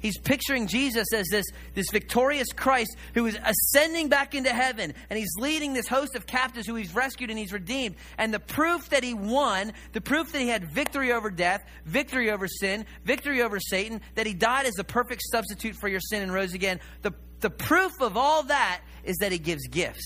He's 0.02 0.18
picturing 0.18 0.66
Jesus 0.66 1.06
as 1.14 1.26
this, 1.30 1.46
this 1.74 1.86
victorious 1.90 2.48
Christ 2.52 2.96
who 3.14 3.26
is 3.26 3.38
ascending 3.44 4.08
back 4.08 4.34
into 4.34 4.50
heaven 4.50 4.92
and 5.08 5.18
he's 5.18 5.32
leading 5.38 5.72
this 5.72 5.86
host 5.86 6.16
of 6.16 6.26
captives 6.26 6.66
who 6.66 6.74
he's 6.74 6.92
rescued 6.92 7.30
and 7.30 7.38
he's 7.38 7.52
redeemed. 7.52 7.94
And 8.18 8.34
the 8.34 8.40
proof 8.40 8.90
that 8.90 9.04
he 9.04 9.14
won, 9.14 9.72
the 9.92 10.00
proof 10.00 10.32
that 10.32 10.40
he 10.40 10.48
had 10.48 10.72
victory 10.72 11.12
over 11.12 11.30
death, 11.30 11.64
victory 11.86 12.32
over 12.32 12.48
sin, 12.48 12.84
victory 13.04 13.42
over 13.42 13.60
Satan, 13.60 14.00
that 14.16 14.26
he 14.26 14.34
died 14.34 14.66
as 14.66 14.74
the 14.74 14.84
perfect 14.84 15.22
substitute 15.30 15.76
for 15.76 15.88
your 15.88 16.00
sin 16.00 16.22
and 16.22 16.34
rose 16.34 16.52
again, 16.52 16.80
the, 17.02 17.12
the 17.38 17.50
proof 17.50 17.92
of 18.00 18.16
all 18.16 18.42
that 18.44 18.80
is 19.04 19.16
that 19.18 19.30
he 19.30 19.38
gives 19.38 19.66
gifts. 19.68 20.04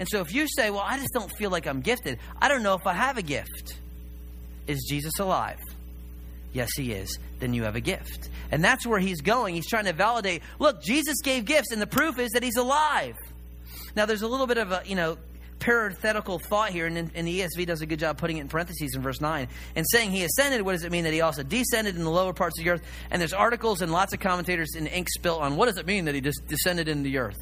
And 0.00 0.08
so 0.08 0.20
if 0.20 0.34
you 0.34 0.48
say, 0.48 0.70
Well, 0.70 0.82
I 0.84 0.98
just 0.98 1.12
don't 1.14 1.30
feel 1.38 1.50
like 1.50 1.68
I'm 1.68 1.82
gifted, 1.82 2.18
I 2.42 2.48
don't 2.48 2.64
know 2.64 2.74
if 2.74 2.86
I 2.86 2.94
have 2.94 3.16
a 3.16 3.22
gift. 3.22 3.78
Is 4.66 4.84
Jesus 4.88 5.20
alive? 5.20 5.60
Yes, 6.52 6.70
he 6.76 6.92
is. 6.92 7.18
Then 7.44 7.52
you 7.52 7.64
have 7.64 7.76
a 7.76 7.80
gift. 7.80 8.30
And 8.50 8.64
that's 8.64 8.86
where 8.86 8.98
he's 8.98 9.20
going. 9.20 9.54
He's 9.54 9.68
trying 9.68 9.84
to 9.84 9.92
validate 9.92 10.42
look, 10.58 10.82
Jesus 10.82 11.20
gave 11.22 11.44
gifts, 11.44 11.72
and 11.72 11.82
the 11.82 11.86
proof 11.86 12.18
is 12.18 12.30
that 12.30 12.42
he's 12.42 12.56
alive. 12.56 13.16
Now, 13.94 14.06
there's 14.06 14.22
a 14.22 14.28
little 14.28 14.46
bit 14.46 14.56
of 14.56 14.72
a, 14.72 14.80
you 14.86 14.94
know, 14.94 15.18
parenthetical 15.58 16.38
thought 16.38 16.70
here, 16.70 16.86
and, 16.86 16.96
and 16.96 17.28
the 17.28 17.40
ESV 17.40 17.66
does 17.66 17.82
a 17.82 17.86
good 17.86 17.98
job 17.98 18.16
putting 18.16 18.38
it 18.38 18.40
in 18.40 18.48
parentheses 18.48 18.94
in 18.94 19.02
verse 19.02 19.20
9. 19.20 19.46
And 19.76 19.84
saying 19.90 20.10
he 20.10 20.24
ascended, 20.24 20.62
what 20.62 20.72
does 20.72 20.84
it 20.84 20.90
mean 20.90 21.04
that 21.04 21.12
he 21.12 21.20
also 21.20 21.42
descended 21.42 21.96
in 21.96 22.02
the 22.02 22.10
lower 22.10 22.32
parts 22.32 22.58
of 22.58 22.64
the 22.64 22.70
earth? 22.70 22.82
And 23.10 23.20
there's 23.20 23.34
articles 23.34 23.82
and 23.82 23.92
lots 23.92 24.14
of 24.14 24.20
commentators 24.20 24.74
in 24.74 24.86
ink 24.86 25.10
spilt 25.10 25.42
on 25.42 25.56
what 25.56 25.66
does 25.66 25.76
it 25.76 25.86
mean 25.86 26.06
that 26.06 26.14
he 26.14 26.22
just 26.22 26.46
descended 26.48 26.88
into 26.88 27.02
the 27.04 27.18
earth? 27.18 27.36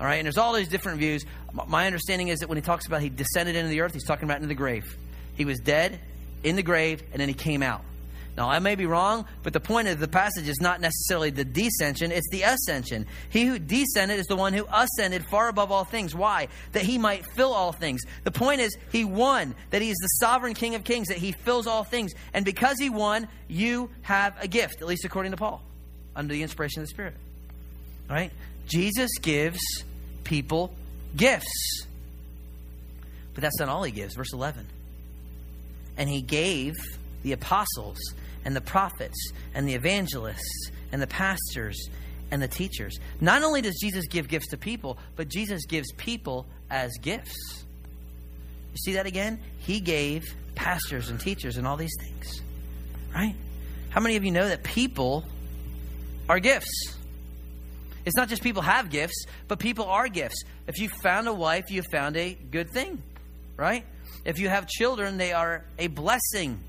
All 0.00 0.06
right, 0.06 0.16
and 0.16 0.24
there's 0.24 0.38
all 0.38 0.54
these 0.54 0.68
different 0.68 0.98
views. 0.98 1.26
My 1.68 1.84
understanding 1.84 2.28
is 2.28 2.38
that 2.38 2.48
when 2.48 2.56
he 2.56 2.62
talks 2.62 2.86
about 2.86 3.02
he 3.02 3.10
descended 3.10 3.54
into 3.54 3.68
the 3.68 3.82
earth, 3.82 3.92
he's 3.92 4.04
talking 4.04 4.24
about 4.24 4.36
into 4.36 4.48
the 4.48 4.54
grave. 4.54 4.96
He 5.36 5.44
was 5.44 5.58
dead 5.58 6.00
in 6.42 6.56
the 6.56 6.62
grave, 6.62 7.02
and 7.12 7.20
then 7.20 7.28
he 7.28 7.34
came 7.34 7.62
out. 7.62 7.82
Now, 8.36 8.50
I 8.50 8.58
may 8.58 8.74
be 8.74 8.84
wrong, 8.84 9.24
but 9.42 9.54
the 9.54 9.60
point 9.60 9.88
of 9.88 9.98
the 9.98 10.08
passage 10.08 10.46
is 10.46 10.60
not 10.60 10.80
necessarily 10.80 11.30
the 11.30 11.44
descension, 11.44 12.10
it's 12.10 12.28
the 12.30 12.42
ascension. 12.42 13.06
He 13.30 13.46
who 13.46 13.58
descended 13.58 14.18
is 14.18 14.26
the 14.26 14.36
one 14.36 14.52
who 14.52 14.66
ascended 14.70 15.24
far 15.30 15.48
above 15.48 15.72
all 15.72 15.84
things. 15.84 16.14
Why? 16.14 16.48
That 16.72 16.82
he 16.82 16.98
might 16.98 17.24
fill 17.34 17.54
all 17.54 17.72
things. 17.72 18.02
The 18.24 18.30
point 18.30 18.60
is, 18.60 18.76
he 18.92 19.04
won, 19.04 19.54
that 19.70 19.80
he 19.80 19.88
is 19.88 19.96
the 19.96 20.08
sovereign 20.20 20.52
King 20.52 20.74
of 20.74 20.84
kings, 20.84 21.08
that 21.08 21.16
he 21.16 21.32
fills 21.32 21.66
all 21.66 21.82
things. 21.82 22.12
And 22.34 22.44
because 22.44 22.78
he 22.78 22.90
won, 22.90 23.26
you 23.48 23.88
have 24.02 24.36
a 24.42 24.48
gift, 24.48 24.82
at 24.82 24.86
least 24.86 25.06
according 25.06 25.32
to 25.32 25.38
Paul, 25.38 25.62
under 26.14 26.34
the 26.34 26.42
inspiration 26.42 26.82
of 26.82 26.88
the 26.88 26.90
Spirit. 26.90 27.14
All 28.10 28.16
right? 28.16 28.32
Jesus 28.66 29.10
gives 29.22 29.60
people 30.24 30.74
gifts. 31.16 31.86
But 33.32 33.40
that's 33.42 33.58
not 33.58 33.70
all 33.70 33.82
he 33.82 33.92
gives. 33.92 34.14
Verse 34.14 34.34
11. 34.34 34.66
And 35.96 36.10
he 36.10 36.20
gave 36.20 36.74
the 37.22 37.32
apostles 37.32 37.98
and 38.46 38.54
the 38.54 38.60
prophets 38.60 39.32
and 39.54 39.68
the 39.68 39.74
evangelists 39.74 40.70
and 40.92 41.02
the 41.02 41.06
pastors 41.08 41.90
and 42.30 42.40
the 42.40 42.48
teachers. 42.48 42.98
Not 43.20 43.42
only 43.42 43.60
does 43.60 43.76
Jesus 43.82 44.06
give 44.06 44.28
gifts 44.28 44.46
to 44.48 44.56
people, 44.56 44.98
but 45.16 45.28
Jesus 45.28 45.66
gives 45.66 45.92
people 45.94 46.46
as 46.70 46.92
gifts. 47.02 47.64
You 48.72 48.78
see 48.84 48.92
that 48.94 49.04
again? 49.04 49.40
He 49.58 49.80
gave 49.80 50.24
pastors 50.54 51.10
and 51.10 51.20
teachers 51.20 51.56
and 51.56 51.66
all 51.66 51.76
these 51.76 51.94
things. 52.00 52.40
Right? 53.12 53.34
How 53.90 54.00
many 54.00 54.14
of 54.14 54.24
you 54.24 54.30
know 54.30 54.48
that 54.48 54.62
people 54.62 55.24
are 56.28 56.38
gifts? 56.38 56.96
It's 58.04 58.16
not 58.16 58.28
just 58.28 58.44
people 58.44 58.62
have 58.62 58.90
gifts, 58.90 59.24
but 59.48 59.58
people 59.58 59.86
are 59.86 60.06
gifts. 60.06 60.44
If 60.68 60.78
you 60.78 60.88
found 60.88 61.26
a 61.26 61.34
wife, 61.34 61.64
you 61.70 61.82
found 61.90 62.16
a 62.16 62.34
good 62.34 62.70
thing, 62.70 63.02
right? 63.56 63.84
If 64.24 64.38
you 64.38 64.48
have 64.48 64.68
children, 64.68 65.16
they 65.16 65.32
are 65.32 65.64
a 65.80 65.88
blessing 65.88 66.60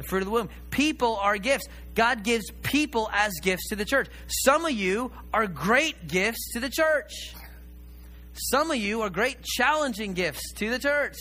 the 0.00 0.08
fruit 0.08 0.20
of 0.20 0.24
the 0.24 0.30
womb. 0.30 0.48
People 0.70 1.16
are 1.16 1.36
gifts. 1.36 1.66
God 1.94 2.22
gives 2.24 2.50
people 2.62 3.10
as 3.12 3.32
gifts 3.42 3.68
to 3.68 3.76
the 3.76 3.84
church. 3.84 4.08
Some 4.28 4.64
of 4.64 4.72
you 4.72 5.12
are 5.32 5.46
great 5.46 6.08
gifts 6.08 6.52
to 6.54 6.60
the 6.60 6.70
church. 6.70 7.34
Some 8.32 8.70
of 8.70 8.78
you 8.78 9.02
are 9.02 9.10
great 9.10 9.42
challenging 9.42 10.14
gifts 10.14 10.52
to 10.54 10.70
the 10.70 10.78
church. 10.78 11.16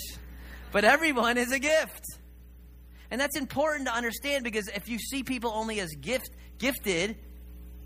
But 0.72 0.86
everyone 0.86 1.38
is 1.38 1.52
a 1.52 1.60
gift. 1.60 2.06
And 3.12 3.20
that's 3.20 3.36
important 3.36 3.88
to 3.88 3.94
understand 3.94 4.46
because 4.46 4.70
if 4.70 4.88
you 4.88 4.98
see 4.98 5.24
people 5.24 5.52
only 5.54 5.82
as 5.82 5.90
gift 6.00 6.30
gifted, 6.58 7.18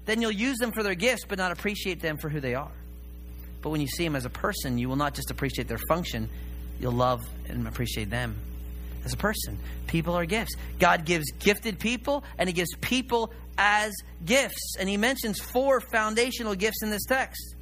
then 0.06 0.22
you'll 0.22 0.32
use 0.32 0.58
them 0.58 0.72
for 0.74 0.84
their 0.84 0.96
gifts 0.96 1.26
but 1.28 1.40
not 1.40 1.52
appreciate 1.52 2.02
them 2.02 2.18
for 2.18 2.30
who 2.30 2.40
they 2.40 2.54
are. 2.54 2.72
But 3.62 3.70
when 3.70 3.82
you 3.82 3.88
see 3.88 4.04
them 4.04 4.16
as 4.16 4.26
a 4.26 4.30
person, 4.30 4.78
you 4.78 4.90
will 4.90 4.98
not 4.98 5.16
just 5.16 5.32
appreciate 5.32 5.68
their 5.68 5.80
function, 5.88 6.30
you'll 6.80 6.92
love 6.92 7.22
and 7.48 7.68
appreciate 7.68 8.12
them 8.12 8.36
as 9.06 9.14
a 9.14 9.18
person. 9.18 9.58
People 9.88 10.16
are 10.16 10.26
gifts. 10.26 10.56
God 10.80 11.06
gives 11.06 11.32
gifted 11.40 11.80
people, 11.80 12.24
and 12.38 12.48
He 12.48 12.54
gives 12.54 12.74
people 12.82 13.34
as 13.58 13.94
gifts. 14.26 14.76
And 14.80 14.88
He 14.88 14.98
mentions 14.98 15.40
four 15.40 15.80
foundational 15.80 16.56
gifts 16.56 16.82
in 16.84 16.90
this 16.90 17.06
text. 17.06 17.56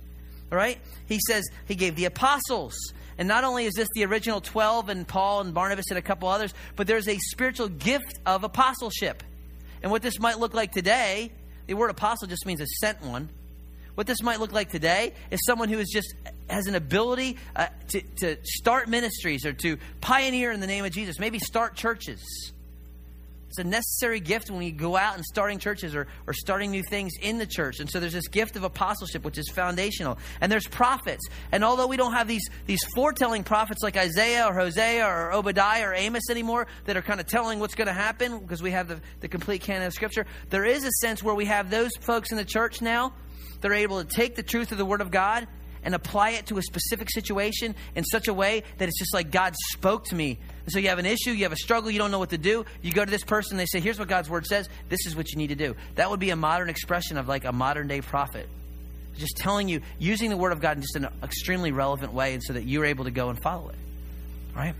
All 0.51 0.57
right? 0.57 0.79
He 1.07 1.19
says 1.27 1.43
He 1.67 1.75
gave 1.75 1.95
the 1.95 2.05
apostles. 2.05 2.75
And 3.17 3.27
not 3.27 3.43
only 3.43 3.65
is 3.65 3.73
this 3.73 3.87
the 3.93 4.05
original 4.05 4.41
12 4.41 4.89
and 4.89 5.07
Paul 5.07 5.41
and 5.41 5.53
Barnabas 5.53 5.85
and 5.89 5.97
a 5.97 6.01
couple 6.01 6.29
others, 6.29 6.53
but 6.75 6.87
there's 6.87 7.07
a 7.07 7.17
spiritual 7.17 7.67
gift 7.67 8.19
of 8.25 8.43
apostleship. 8.43 9.23
And 9.83 9.91
what 9.91 10.01
this 10.01 10.19
might 10.19 10.39
look 10.39 10.53
like 10.53 10.71
today, 10.71 11.31
the 11.67 11.73
word 11.73 11.89
apostle 11.89 12.27
just 12.27 12.45
means 12.45 12.61
a 12.61 12.67
sent 12.79 13.01
one. 13.01 13.29
What 13.95 14.07
this 14.07 14.21
might 14.21 14.39
look 14.39 14.51
like 14.53 14.69
today 14.69 15.13
is 15.29 15.39
someone 15.45 15.69
who 15.69 15.79
is 15.79 15.89
just 15.89 16.13
has 16.49 16.67
an 16.67 16.75
ability 16.75 17.37
uh, 17.55 17.67
to, 17.89 18.01
to 18.17 18.37
start 18.43 18.89
ministries 18.89 19.45
or 19.45 19.53
to 19.53 19.77
pioneer 20.01 20.51
in 20.51 20.59
the 20.59 20.67
name 20.67 20.85
of 20.85 20.91
Jesus, 20.91 21.19
maybe 21.19 21.39
start 21.39 21.75
churches. 21.75 22.51
It's 23.51 23.57
a 23.57 23.65
necessary 23.65 24.21
gift 24.21 24.49
when 24.49 24.61
you 24.61 24.71
go 24.71 24.95
out 24.95 25.15
and 25.15 25.25
starting 25.25 25.59
churches 25.59 25.93
or, 25.93 26.07
or 26.25 26.31
starting 26.31 26.71
new 26.71 26.83
things 26.83 27.11
in 27.21 27.37
the 27.37 27.45
church. 27.45 27.81
And 27.81 27.89
so 27.89 27.99
there's 27.99 28.13
this 28.13 28.29
gift 28.29 28.55
of 28.55 28.63
apostleship, 28.63 29.25
which 29.25 29.37
is 29.37 29.49
foundational. 29.49 30.17
And 30.39 30.49
there's 30.49 30.67
prophets. 30.67 31.27
And 31.51 31.61
although 31.61 31.87
we 31.87 31.97
don't 31.97 32.13
have 32.13 32.29
these, 32.29 32.49
these 32.65 32.79
foretelling 32.95 33.43
prophets 33.43 33.83
like 33.83 33.97
Isaiah 33.97 34.45
or 34.45 34.53
Hosea 34.53 35.05
or 35.05 35.33
Obadiah 35.33 35.89
or 35.89 35.93
Amos 35.93 36.29
anymore 36.29 36.67
that 36.85 36.95
are 36.95 37.01
kind 37.01 37.19
of 37.19 37.27
telling 37.27 37.59
what's 37.59 37.75
going 37.75 37.87
to 37.87 37.93
happen 37.93 38.39
because 38.39 38.63
we 38.63 38.71
have 38.71 38.87
the, 38.87 39.01
the 39.19 39.27
complete 39.27 39.59
canon 39.59 39.85
of 39.85 39.93
Scripture, 39.93 40.25
there 40.49 40.63
is 40.63 40.85
a 40.85 40.91
sense 41.01 41.21
where 41.21 41.35
we 41.35 41.43
have 41.43 41.69
those 41.69 41.91
folks 41.99 42.31
in 42.31 42.37
the 42.37 42.45
church 42.45 42.81
now 42.81 43.11
they're 43.61 43.73
able 43.73 44.03
to 44.03 44.07
take 44.07 44.35
the 44.35 44.43
truth 44.43 44.71
of 44.71 44.77
the 44.77 44.85
Word 44.85 45.01
of 45.01 45.11
God 45.11 45.47
and 45.83 45.95
apply 45.95 46.31
it 46.31 46.45
to 46.47 46.57
a 46.57 46.61
specific 46.61 47.09
situation 47.09 47.75
in 47.95 48.03
such 48.03 48.27
a 48.27 48.33
way 48.33 48.63
that 48.77 48.87
it's 48.87 48.99
just 48.99 49.13
like 49.13 49.31
God 49.31 49.55
spoke 49.71 50.05
to 50.05 50.15
me. 50.15 50.37
And 50.65 50.71
so 50.71 50.79
you 50.79 50.89
have 50.89 50.99
an 50.99 51.05
issue, 51.05 51.31
you 51.31 51.43
have 51.43 51.51
a 51.51 51.57
struggle, 51.57 51.89
you 51.89 51.97
don't 51.97 52.11
know 52.11 52.19
what 52.19 52.29
to 52.29 52.37
do. 52.37 52.65
You 52.81 52.93
go 52.93 53.03
to 53.03 53.09
this 53.09 53.23
person, 53.23 53.57
they 53.57 53.65
say, 53.65 53.79
Here's 53.79 53.97
what 53.97 54.07
God's 54.07 54.29
Word 54.29 54.45
says. 54.45 54.69
This 54.89 55.05
is 55.05 55.15
what 55.15 55.31
you 55.31 55.37
need 55.37 55.47
to 55.47 55.55
do. 55.55 55.75
That 55.95 56.09
would 56.09 56.19
be 56.19 56.29
a 56.29 56.35
modern 56.35 56.69
expression 56.69 57.17
of 57.17 57.27
like 57.27 57.45
a 57.45 57.51
modern 57.51 57.87
day 57.87 58.01
prophet. 58.01 58.47
Just 59.17 59.37
telling 59.37 59.67
you, 59.67 59.81
using 59.99 60.29
the 60.29 60.37
Word 60.37 60.51
of 60.51 60.61
God 60.61 60.77
in 60.77 60.81
just 60.81 60.95
an 60.95 61.07
extremely 61.23 61.71
relevant 61.71 62.13
way, 62.13 62.33
and 62.33 62.43
so 62.43 62.53
that 62.53 62.63
you're 62.63 62.85
able 62.85 63.05
to 63.05 63.11
go 63.11 63.29
and 63.29 63.41
follow 63.41 63.69
it. 63.69 63.75
Right? 64.55 64.75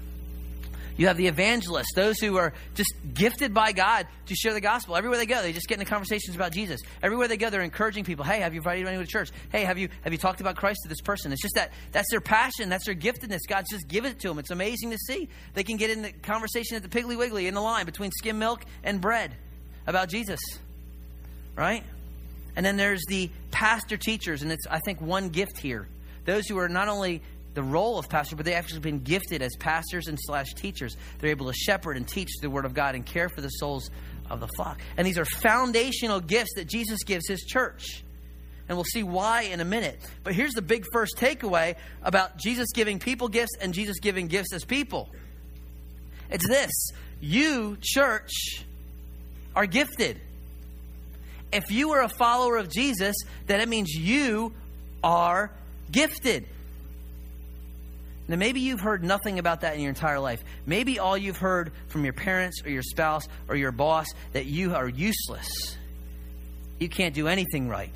You 1.02 1.08
have 1.08 1.18
the 1.18 1.26
evangelists, 1.26 1.94
those 1.96 2.20
who 2.20 2.38
are 2.38 2.54
just 2.76 2.94
gifted 3.16 3.56
by 3.56 3.72
God 3.72 4.06
to 4.28 4.36
share 4.36 4.54
the 4.54 4.62
gospel. 4.62 4.96
Everywhere 4.96 5.18
they 5.18 5.26
go, 5.26 5.42
they 5.42 5.52
just 5.52 5.68
get 5.68 5.80
into 5.80 5.90
conversations 5.90 6.36
about 6.36 6.52
Jesus. 6.52 6.80
Everywhere 7.02 7.28
they 7.28 7.38
go, 7.38 7.50
they're 7.50 7.64
encouraging 7.64 8.04
people. 8.04 8.24
Hey, 8.24 8.42
have 8.42 8.54
you 8.54 8.60
invited 8.60 8.86
anyone 8.86 9.04
to 9.04 9.12
church? 9.12 9.32
Hey, 9.52 9.64
have 9.64 9.80
you 9.80 9.90
have 10.04 10.14
you 10.14 10.20
talked 10.20 10.42
about 10.42 10.58
Christ 10.58 10.82
to 10.84 10.90
this 10.90 11.02
person? 11.02 11.32
It's 11.32 11.42
just 11.42 11.56
that 11.56 11.72
that's 11.92 12.12
their 12.12 12.22
passion, 12.22 12.70
that's 12.70 12.86
their 12.86 12.94
giftedness. 12.94 13.40
God's 13.48 13.72
just 13.72 13.88
given 13.88 14.12
it 14.12 14.20
to 14.20 14.28
them. 14.28 14.38
It's 14.38 14.52
amazing 14.52 14.92
to 14.92 14.98
see. 15.08 15.28
They 15.56 15.64
can 15.64 15.78
get 15.78 15.90
in 15.90 16.04
the 16.04 16.12
conversation 16.12 16.78
at 16.78 16.84
the 16.84 16.90
Piggly 16.90 17.18
Wiggly 17.18 17.48
in 17.48 17.56
the 17.56 17.62
line 17.62 17.88
between 17.88 18.12
skim 18.12 18.38
milk 18.38 18.64
and 18.84 19.02
bread 19.02 19.32
about 19.88 20.08
Jesus. 20.08 20.40
Right? 21.56 21.84
And 22.56 22.64
then 22.64 22.78
there's 22.78 23.02
the 23.08 23.32
pastor 23.50 23.98
teachers, 23.98 24.44
and 24.44 24.52
it's 24.52 24.68
I 24.70 24.78
think 24.86 25.02
one 25.02 25.30
gift 25.30 25.58
here. 25.58 25.88
Those 26.26 26.46
who 26.46 26.60
are 26.60 26.70
not 26.70 26.90
only 26.90 27.24
the 27.54 27.64
role 27.64 28.00
of 28.00 28.08
pastor, 28.10 28.36
but 28.36 28.46
they've 28.46 28.56
actually 28.56 28.80
been 28.80 29.00
gifted 29.00 29.42
as 29.42 29.56
pastors 29.58 30.08
and 30.08 30.18
slash 30.20 30.54
teachers. 30.54 30.96
They're 31.20 31.32
able 31.32 31.48
to 31.48 31.54
shepherd 31.54 31.98
and 31.98 32.08
teach 32.08 32.30
the 32.42 32.50
word 32.50 32.66
of 32.66 32.74
God 32.74 32.96
and 32.96 33.06
care 33.06 33.30
for 33.30 33.42
the 33.42 33.50
souls 33.50 33.90
of 34.30 34.40
the 34.40 34.48
flock. 34.56 34.80
And 34.98 35.06
these 35.06 35.18
are 35.18 35.26
foundational 35.26 36.20
gifts 36.20 36.54
that 36.56 36.68
Jesus 36.68 37.04
gives 37.04 37.28
his 37.28 37.42
church. 37.42 38.04
And 38.70 38.78
we'll 38.78 38.86
see 38.86 39.04
why 39.04 39.44
in 39.44 39.60
a 39.60 39.66
minute. 39.66 40.00
But 40.24 40.34
here's 40.34 40.54
the 40.54 40.62
big 40.62 40.86
first 40.94 41.18
takeaway 41.18 41.76
about 42.04 42.38
Jesus 42.38 42.70
giving 42.74 43.00
people 43.00 43.28
gifts 43.28 43.58
and 43.60 43.74
Jesus 43.74 44.00
giving 44.00 44.28
gifts 44.28 44.54
as 44.54 44.64
people 44.64 45.10
it's 46.32 46.48
this 46.48 46.72
you, 47.20 47.78
church, 47.80 48.64
are 49.56 49.68
gifted. 49.68 50.20
If 51.52 51.70
you 51.70 51.92
are 51.92 52.02
a 52.02 52.10
follower 52.10 52.58
of 52.58 52.70
Jesus, 52.70 53.16
then 53.46 53.60
it 53.60 53.70
means 53.70 53.92
you 53.92 54.54
are 55.04 55.52
gifted. 55.92 56.48
Now, 58.32 58.38
maybe 58.38 58.62
you've 58.62 58.80
heard 58.80 59.04
nothing 59.04 59.40
about 59.40 59.60
that 59.62 59.76
in 59.76 59.82
your 59.82 59.90
entire 59.90 60.18
life. 60.18 60.42
Maybe 60.66 61.00
all 61.00 61.18
you've 61.18 61.36
heard 61.36 61.74
from 61.88 62.06
your 62.06 62.14
parents 62.14 62.62
or 62.64 62.70
your 62.70 62.82
spouse 62.82 63.28
or 63.50 63.58
your 63.58 63.74
boss 63.74 64.08
that 64.32 64.46
you 64.46 64.74
are 64.74 64.88
useless. 64.88 65.50
You 66.80 66.88
can't 66.88 67.14
do 67.14 67.28
anything 67.28 67.68
right. 67.68 67.94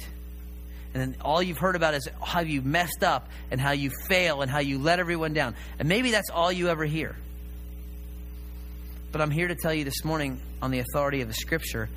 And 0.93 1.01
then 1.01 1.15
all 1.21 1.41
you've 1.41 1.57
heard 1.57 1.77
about 1.77 1.93
is 1.93 2.09
how 2.21 2.41
you 2.41 2.61
messed 2.61 3.01
up 3.01 3.29
and 3.49 3.61
how 3.61 3.71
you 3.71 3.91
fail 4.09 4.41
and 4.41 4.51
how 4.51 4.59
you 4.59 4.77
let 4.77 4.99
everyone 4.99 5.31
down. 5.31 5.55
And 5.79 5.87
maybe 5.87 6.11
that's 6.11 6.29
all 6.29 6.51
you 6.51 6.67
ever 6.67 6.83
hear. 6.83 7.15
But 9.13 9.21
I'm 9.21 9.31
here 9.31 9.47
to 9.47 9.55
tell 9.55 9.73
you 9.73 9.85
this 9.85 10.03
morning, 10.03 10.41
on 10.61 10.69
the 10.69 10.79
authority 10.79 11.21
of 11.21 11.29
the 11.29 11.33
scripture, 11.33 11.87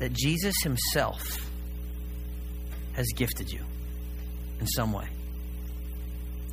that 0.00 0.12
Jesus 0.12 0.56
himself 0.64 1.48
has 2.94 3.06
gifted 3.14 3.52
you 3.52 3.60
in 4.58 4.66
some 4.66 4.92
way. 4.92 5.06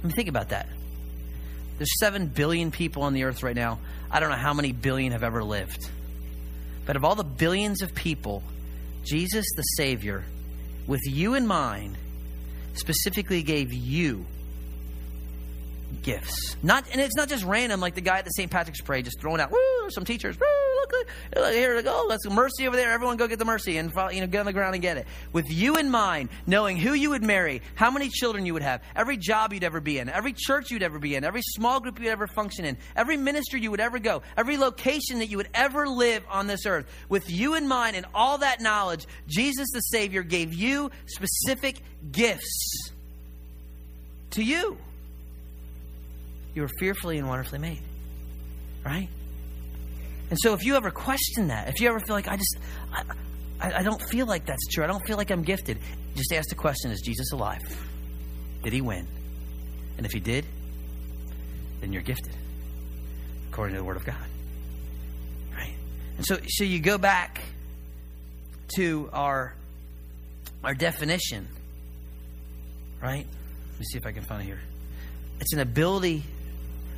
I 0.01 0.07
mean, 0.07 0.15
think 0.15 0.29
about 0.29 0.49
that. 0.49 0.67
There's 1.77 1.99
7 1.99 2.27
billion 2.27 2.71
people 2.71 3.03
on 3.03 3.13
the 3.13 3.23
earth 3.23 3.43
right 3.43 3.55
now. 3.55 3.79
I 4.09 4.19
don't 4.19 4.29
know 4.29 4.35
how 4.35 4.53
many 4.53 4.71
billion 4.71 5.13
have 5.13 5.23
ever 5.23 5.43
lived. 5.43 5.89
But 6.85 6.95
of 6.95 7.03
all 7.03 7.15
the 7.15 7.23
billions 7.23 7.81
of 7.81 7.93
people, 7.93 8.43
Jesus 9.03 9.45
the 9.55 9.63
Savior, 9.63 10.23
with 10.87 11.01
you 11.05 11.35
in 11.35 11.47
mind, 11.47 11.97
specifically 12.73 13.43
gave 13.43 13.73
you 13.73 14.25
gifts. 16.01 16.55
Not, 16.63 16.85
and 16.91 17.01
it's 17.01 17.15
not 17.15 17.29
just 17.29 17.43
random, 17.43 17.79
like 17.79 17.95
the 17.95 18.01
guy 18.01 18.19
at 18.19 18.25
the 18.25 18.31
St. 18.31 18.49
Patrick's 18.49 18.81
Parade 18.81 19.05
just 19.05 19.19
throwing 19.19 19.41
out, 19.41 19.51
woo, 19.51 19.89
some 19.89 20.05
teachers, 20.05 20.39
woo, 20.39 20.45
look, 20.81 21.07
look, 21.35 21.53
here 21.53 21.75
to 21.75 21.83
go, 21.83 22.05
let's 22.07 22.27
mercy 22.29 22.67
over 22.67 22.75
there. 22.75 22.91
Everyone 22.91 23.17
go 23.17 23.27
get 23.27 23.39
the 23.39 23.45
mercy 23.45 23.77
and 23.77 23.91
you 24.11 24.21
know 24.21 24.27
get 24.27 24.39
on 24.39 24.45
the 24.45 24.53
ground 24.53 24.75
and 24.75 24.81
get 24.81 24.97
it. 24.97 25.07
With 25.33 25.49
you 25.49 25.77
in 25.77 25.89
mind, 25.89 26.29
knowing 26.45 26.77
who 26.77 26.93
you 26.93 27.11
would 27.11 27.23
marry, 27.23 27.61
how 27.75 27.91
many 27.91 28.09
children 28.09 28.45
you 28.45 28.53
would 28.53 28.63
have, 28.63 28.81
every 28.95 29.17
job 29.17 29.53
you'd 29.53 29.63
ever 29.63 29.79
be 29.79 29.99
in, 29.99 30.09
every 30.09 30.33
church 30.33 30.71
you'd 30.71 30.83
ever 30.83 30.99
be 30.99 31.15
in, 31.15 31.23
every 31.23 31.41
small 31.41 31.79
group 31.79 31.99
you'd 31.99 32.09
ever 32.09 32.27
function 32.27 32.65
in, 32.65 32.77
every 32.95 33.17
ministry 33.17 33.61
you 33.61 33.71
would 33.71 33.79
ever 33.79 33.99
go, 33.99 34.21
every 34.37 34.57
location 34.57 35.19
that 35.19 35.27
you 35.27 35.37
would 35.37 35.49
ever 35.53 35.87
live 35.87 36.23
on 36.29 36.47
this 36.47 36.65
earth. 36.65 36.85
With 37.09 37.29
you 37.29 37.55
in 37.55 37.67
mind 37.67 37.95
and 37.95 38.05
all 38.13 38.39
that 38.39 38.61
knowledge, 38.61 39.05
Jesus 39.27 39.69
the 39.73 39.81
Savior 39.81 40.23
gave 40.23 40.53
you 40.53 40.91
specific 41.05 41.81
gifts 42.11 42.91
to 44.31 44.43
you. 44.43 44.77
You 46.53 46.63
were 46.63 46.69
fearfully 46.79 47.17
and 47.17 47.27
wonderfully 47.27 47.59
made. 47.59 47.81
Right? 48.85 49.09
And 50.31 50.39
so 50.41 50.53
if 50.53 50.63
you 50.63 50.75
ever 50.75 50.91
question 50.91 51.49
that, 51.49 51.67
if 51.67 51.81
you 51.81 51.89
ever 51.89 51.99
feel 51.99 52.15
like, 52.15 52.27
I 52.27 52.37
just, 52.37 52.57
I, 52.93 53.79
I, 53.79 53.83
don't 53.83 54.01
feel 54.01 54.25
like 54.25 54.45
that's 54.45 54.65
true, 54.67 54.81
I 54.81 54.87
don't 54.87 55.05
feel 55.05 55.17
like 55.17 55.29
I'm 55.29 55.43
gifted, 55.43 55.77
just 56.15 56.31
ask 56.33 56.47
the 56.47 56.55
question 56.55 56.89
Is 56.91 57.01
Jesus 57.01 57.33
alive? 57.33 57.61
Did 58.63 58.71
he 58.71 58.79
win? 58.79 59.07
And 59.97 60.05
if 60.05 60.13
he 60.13 60.21
did, 60.21 60.45
then 61.81 61.91
you're 61.91 62.01
gifted, 62.01 62.33
according 63.51 63.75
to 63.75 63.81
the 63.81 63.83
Word 63.83 63.97
of 63.97 64.05
God. 64.05 64.15
Right? 65.53 65.75
And 66.15 66.25
so, 66.25 66.39
so 66.47 66.63
you 66.63 66.79
go 66.79 66.97
back 66.97 67.41
to 68.77 69.09
our, 69.11 69.53
our 70.63 70.73
definition, 70.73 71.47
right? 73.01 73.25
Let 73.71 73.79
me 73.79 73.85
see 73.85 73.97
if 73.97 74.05
I 74.05 74.13
can 74.13 74.23
find 74.23 74.43
it 74.43 74.45
here. 74.45 74.61
It's 75.41 75.53
an 75.53 75.59
ability 75.59 76.23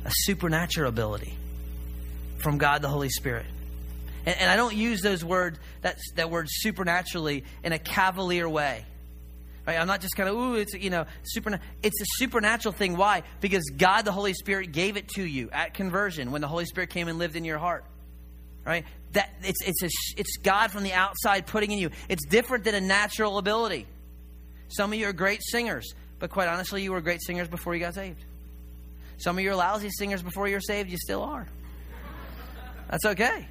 a 0.04 0.10
supernatural 0.10 0.88
ability 0.88 1.36
from 2.38 2.58
God 2.58 2.82
the 2.82 2.88
Holy 2.88 3.08
Spirit. 3.08 3.46
And, 4.26 4.36
and 4.38 4.50
I 4.50 4.56
don't 4.56 4.74
use 4.74 5.00
those 5.00 5.24
words, 5.24 5.58
that, 5.82 5.98
that 6.16 6.30
word 6.30 6.46
supernaturally, 6.50 7.44
in 7.62 7.72
a 7.72 7.78
cavalier 7.78 8.48
way. 8.48 8.84
Right? 9.66 9.80
I'm 9.80 9.86
not 9.86 10.02
just 10.02 10.14
kind 10.14 10.28
of, 10.28 10.36
ooh, 10.36 10.54
it's, 10.56 10.74
you 10.74 10.90
know, 10.90 11.06
super, 11.22 11.58
it's 11.82 12.00
a 12.00 12.04
supernatural 12.16 12.72
thing. 12.72 12.96
Why? 12.96 13.22
Because 13.40 13.64
God 13.76 14.04
the 14.04 14.12
Holy 14.12 14.34
Spirit 14.34 14.72
gave 14.72 14.98
it 14.98 15.08
to 15.14 15.24
you 15.24 15.48
at 15.50 15.72
conversion 15.72 16.32
when 16.32 16.42
the 16.42 16.48
Holy 16.48 16.66
Spirit 16.66 16.90
came 16.90 17.08
and 17.08 17.18
lived 17.18 17.34
in 17.34 17.44
your 17.44 17.58
heart. 17.58 17.84
Right? 18.64 18.84
That 19.12 19.30
it's 19.42 19.62
it's 19.62 19.82
a, 19.82 19.88
it's 20.18 20.36
God 20.38 20.70
from 20.70 20.84
the 20.84 20.92
outside 20.92 21.46
putting 21.46 21.70
in 21.70 21.78
you. 21.78 21.90
It's 22.08 22.24
different 22.26 22.64
than 22.64 22.74
a 22.74 22.80
natural 22.80 23.36
ability. 23.38 23.86
Some 24.68 24.92
of 24.92 24.98
you 24.98 25.06
are 25.06 25.12
great 25.12 25.42
singers, 25.42 25.94
but 26.18 26.30
quite 26.30 26.48
honestly, 26.48 26.82
you 26.82 26.92
were 26.92 27.02
great 27.02 27.22
singers 27.22 27.46
before 27.46 27.74
you 27.74 27.80
got 27.80 27.94
saved. 27.94 28.24
Some 29.18 29.38
of 29.38 29.44
you 29.44 29.50
are 29.50 29.56
lousy 29.56 29.90
singers 29.90 30.22
before 30.22 30.48
you're 30.48 30.60
saved, 30.60 30.90
you 30.90 30.98
still 30.98 31.22
are. 31.22 31.46
That's 32.90 33.04
okay. 33.06 33.48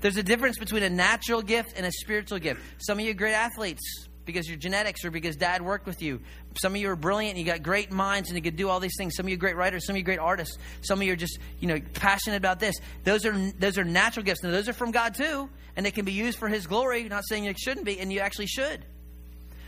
There's 0.00 0.16
a 0.16 0.22
difference 0.22 0.58
between 0.58 0.82
a 0.82 0.90
natural 0.90 1.42
gift 1.42 1.74
and 1.76 1.86
a 1.86 1.92
spiritual 1.92 2.38
gift. 2.38 2.60
Some 2.78 2.98
of 2.98 3.04
you 3.04 3.12
are 3.12 3.14
great 3.14 3.34
athletes 3.34 4.08
because 4.24 4.48
your 4.48 4.56
genetics 4.56 5.04
or 5.04 5.10
because 5.10 5.36
dad 5.36 5.62
worked 5.62 5.86
with 5.86 6.02
you. 6.02 6.20
Some 6.60 6.74
of 6.74 6.80
you 6.80 6.90
are 6.90 6.96
brilliant 6.96 7.36
and 7.36 7.46
you 7.46 7.50
got 7.50 7.62
great 7.62 7.90
minds 7.90 8.28
and 8.28 8.36
you 8.36 8.42
could 8.42 8.56
do 8.56 8.68
all 8.68 8.80
these 8.80 8.94
things. 8.96 9.14
Some 9.16 9.26
of 9.26 9.30
you 9.30 9.36
are 9.36 9.38
great 9.38 9.56
writers, 9.56 9.86
some 9.86 9.94
of 9.94 9.98
you 9.98 10.02
are 10.02 10.04
great 10.04 10.18
artists. 10.18 10.56
Some 10.82 11.00
of 11.00 11.06
you 11.06 11.12
are 11.12 11.16
just, 11.16 11.38
you 11.60 11.68
know, 11.68 11.80
passionate 11.94 12.36
about 12.36 12.60
this. 12.60 12.76
Those 13.04 13.24
are 13.24 13.32
those 13.58 13.78
are 13.78 13.84
natural 13.84 14.24
gifts. 14.24 14.42
Now 14.42 14.50
those 14.50 14.68
are 14.68 14.72
from 14.72 14.90
God 14.90 15.14
too, 15.14 15.48
and 15.76 15.84
they 15.84 15.90
can 15.90 16.04
be 16.04 16.12
used 16.12 16.38
for 16.38 16.48
his 16.48 16.66
glory. 16.66 17.04
not 17.04 17.24
saying 17.26 17.44
it 17.44 17.58
shouldn't 17.58 17.86
be, 17.86 17.98
and 17.98 18.12
you 18.12 18.20
actually 18.20 18.46
should. 18.46 18.84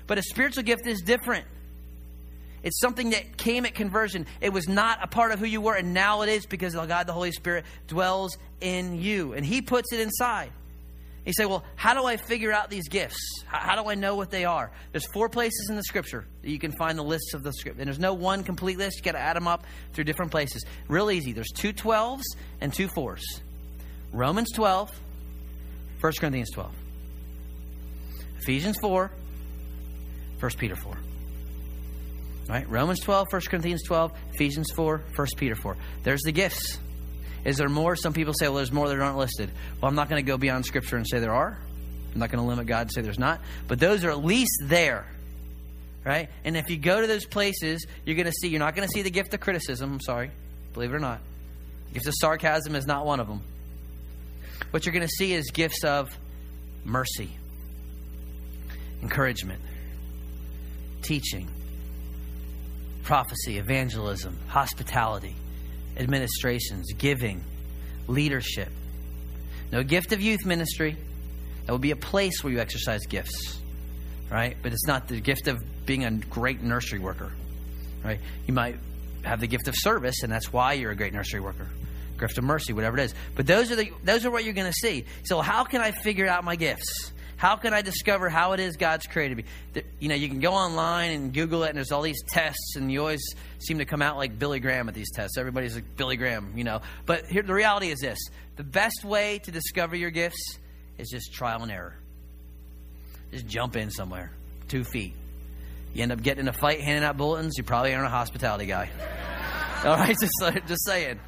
But 0.07 0.19
a 0.19 0.23
spiritual 0.23 0.63
gift 0.63 0.87
is 0.87 1.01
different. 1.01 1.47
It's 2.65 2.81
something 2.81 3.11
that 3.11 3.37
came 3.37 3.67
at 3.67 3.75
conversion. 3.75 4.27
It 4.41 4.53
was 4.53 4.67
not 4.67 4.99
a 5.03 5.07
part 5.07 5.31
of 5.33 5.39
who 5.39 5.45
you 5.45 5.61
were, 5.61 5.75
and 5.75 5.93
now 5.95 6.23
it 6.23 6.31
is 6.31 6.47
because 6.47 6.75
God, 6.75 7.07
the 7.07 7.13
Holy 7.13 7.31
Spirit, 7.31 7.67
dwells 7.87 8.37
in 8.61 9.01
you, 9.01 9.35
and 9.35 9.45
He 9.45 9.63
puts 9.63 9.93
it 9.93 10.01
inside. 10.01 10.51
He 11.25 11.33
say, 11.33 11.47
well, 11.47 11.65
how 11.77 11.95
do 11.95 12.05
I 12.05 12.17
figure 12.17 12.53
out 12.53 12.69
these 12.69 12.89
gifts? 12.89 13.17
How, 13.47 13.83
do 13.83 13.89
I 13.89 13.95
know 13.95 14.15
what 14.15 14.31
they 14.31 14.45
are? 14.45 14.71
There's 14.93 15.07
four 15.13 15.29
places 15.29 15.69
in 15.71 15.77
the 15.77 15.83
Scripture 15.83 16.27
that 16.43 16.51
you 16.51 16.59
can 16.59 16.73
find 16.73 16.99
the 16.99 17.05
lists 17.05 17.33
of 17.35 17.43
the 17.43 17.53
Scripture, 17.53 17.81
and 17.81 17.87
there's 17.87 17.99
no 17.99 18.15
one 18.15 18.45
complete 18.45 18.79
list. 18.79 18.97
You 18.97 19.03
got 19.03 19.13
to 19.13 19.21
add 19.21 19.37
them 19.37 19.47
up 19.47 19.65
through 19.93 20.05
different 20.05 20.31
places. 20.31 20.65
Real 20.89 21.11
easy. 21.11 21.33
There's 21.33 21.53
two 21.55 21.73
12s 21.73 22.23
and 22.61 22.73
two 22.73 22.89
4s. 22.89 23.23
Romans 24.13 24.51
12, 24.53 24.91
1 26.01 26.13
Corinthians 26.19 26.51
12. 26.51 26.73
Ephesians 28.41 28.77
4, 28.81 29.11
1 30.41 30.51
Peter 30.59 30.77
4. 30.77 30.97
Right? 32.49 32.69
Romans 32.69 33.01
12, 33.01 33.29
1 33.31 33.43
Corinthians 33.43 33.83
12, 33.85 34.13
Ephesians 34.35 34.71
4, 34.73 35.03
1 35.17 35.29
Peter 35.37 35.55
4. 35.55 35.77
There's 36.03 36.23
the 36.23 36.33
gifts. 36.33 36.79
Is 37.45 37.57
there 37.57 37.69
more? 37.69 37.97
Some 37.97 38.13
people 38.13 38.35
say, 38.35 38.49
well, 38.49 38.57
there's 38.57 38.73
more 38.73 38.89
that 38.89 38.99
aren't 38.99 39.19
listed. 39.19 39.51
Well, 39.81 39.89
I'm 39.89 39.95
not 39.95 40.09
going 40.09 40.23
to 40.23 40.27
go 40.27 40.37
beyond 40.37 40.67
Scripture 40.67 40.97
and 40.97 41.07
say 41.09 41.21
there 41.21 41.35
are. 41.35 41.59
I'm 42.13 42.21
not 42.21 42.31
going 42.31 42.43
to 42.43 42.49
limit 42.49 42.67
God 42.67 42.83
and 42.83 42.93
say 42.93 43.01
there's 43.01 43.19
not. 43.19 43.41
But 43.67 43.81
those 43.81 44.05
are 44.05 44.11
at 44.11 44.25
least 44.25 44.53
there. 44.63 45.07
Right? 46.05 46.29
And 46.45 46.57
if 46.57 46.69
you 46.69 46.77
go 46.77 47.01
to 47.01 47.07
those 47.07 47.25
places, 47.25 47.87
you're 48.05 48.17
going 48.17 48.27
to 48.27 48.33
see, 48.33 48.49
you're 48.49 48.61
not 48.61 48.77
going 48.77 48.87
to 48.87 48.93
see 48.93 49.03
the 49.03 49.11
gift 49.11 49.33
of 49.33 49.41
criticism. 49.41 49.93
I'm 49.93 50.01
sorry. 50.01 50.31
Believe 50.75 50.91
it 50.91 50.97
or 50.97 51.01
not. 51.01 51.21
The 51.89 51.95
gift 51.95 52.07
of 52.07 52.15
sarcasm 52.19 52.75
is 52.75 52.87
not 52.87 53.07
one 53.07 53.21
of 53.21 53.27
them. 53.27 53.41
What 54.71 54.85
you're 54.85 54.93
going 54.93 55.07
to 55.07 55.15
see 55.17 55.33
is 55.33 55.51
gifts 55.51 55.85
of 55.85 56.17
mercy, 56.85 57.31
encouragement, 59.03 59.63
teaching, 61.03 61.49
prophecy, 63.05 63.59
evangelism, 63.59 64.37
hospitality, 64.49 65.37
administrations, 65.97 66.93
giving, 66.95 67.43
leadership. 68.09 68.69
No 69.71 69.83
gift 69.83 70.13
of 70.13 70.21
youth 70.21 70.45
ministry. 70.45 70.97
That 71.67 71.73
would 71.73 71.81
be 71.81 71.93
a 71.93 71.97
place 71.97 72.43
where 72.43 72.53
you 72.53 72.61
exercise 72.61 73.07
gifts, 73.07 73.59
right? 74.31 74.57
But 74.63 74.73
it's 74.73 74.87
not 74.87 75.09
the 75.09 75.21
gift 75.21 75.49
of 75.49 75.63
being 75.87 76.05
a 76.05 76.11
great 76.11 76.63
nursery 76.63 76.99
worker, 76.99 77.33
right? 78.03 78.21
You 78.47 78.55
might 78.55 78.77
have 79.25 79.41
the 79.41 79.47
gift 79.47 79.69
of 79.69 79.75
service, 79.77 80.23
and 80.23 80.33
that's 80.33 80.53
why 80.53 80.75
you're 80.75 80.91
a 80.91 80.97
great 80.97 81.13
nursery 81.13 81.41
worker. 81.41 81.69
Gift 82.19 82.39
of 82.39 82.45
mercy, 82.45 82.73
whatever 82.73 82.99
it 82.99 83.05
is. 83.05 83.15
But 83.35 83.47
those 83.47 83.73
are 83.73 83.77
the 83.77 83.91
those 84.05 84.25
are 84.25 84.31
what 84.31 84.45
you're 84.45 84.55
going 84.55 84.71
to 84.71 84.79
see. 84.79 85.05
So 85.25 85.41
how 85.41 85.65
can 85.65 85.81
I 85.81 85.91
figure 85.91 86.29
out 86.29 86.45
my 86.45 86.57
gifts? 86.57 87.13
How 87.37 87.57
can 87.57 87.75
I 87.75 87.83
discover 87.83 88.29
how 88.29 88.53
it 88.53 88.61
is 88.61 88.77
God's 88.77 89.07
created 89.07 89.39
me? 89.39 89.45
You 89.99 90.09
know, 90.09 90.15
you 90.15 90.29
can 90.29 90.41
go 90.41 90.53
online 90.53 91.11
and 91.13 91.33
Google 91.33 91.65
it, 91.65 91.69
and 91.71 91.77
there's 91.77 91.93
all 91.93 92.03
these 92.03 92.23
tests, 92.29 92.77
and 92.77 92.91
you 92.91 93.01
always 93.01 93.25
seem 93.59 93.79
to 93.79 93.85
come 93.85 94.03
out 94.03 94.17
like 94.17 94.39
Billy 94.39 94.61
Graham 94.61 94.89
at 94.89 94.95
these 94.95 95.11
tests. 95.11 95.37
Everybody's 95.37 95.75
like 95.75 95.97
Billy 95.97 96.17
Graham, 96.17 96.53
you 96.57 96.65
know. 96.65 96.81
But 97.07 97.27
here, 97.27 97.43
the 97.43 97.55
reality 97.55 97.89
is 97.89 98.01
this: 98.01 98.19
the 98.57 98.65
best 98.65 99.05
way 99.05 99.41
to 99.45 99.51
discover 99.51 99.97
your 99.97 100.11
gifts 100.11 100.59
is 100.99 101.09
just 101.09 101.33
trial 101.33 101.63
and 101.63 101.73
error. 101.73 101.97
Just 103.33 103.47
jump 103.47 103.77
in 103.77 103.91
somewhere, 103.91 104.31
two 104.69 104.85
feet. 104.85 105.15
You 105.93 106.03
end 106.03 106.13
up 106.13 106.23
getting 106.23 106.43
in 106.43 106.49
a 106.49 106.53
fight, 106.53 106.81
handing 106.81 107.05
out 107.05 107.17
bulletins. 107.17 107.55
You 107.57 107.65
probably 107.65 107.95
aren't 107.95 108.07
a 108.07 108.11
hospitality 108.11 108.67
guy. 108.67 108.91
all 109.85 109.97
right, 109.97 110.17
just 110.21 110.67
just 110.67 110.85
saying. 110.85 111.19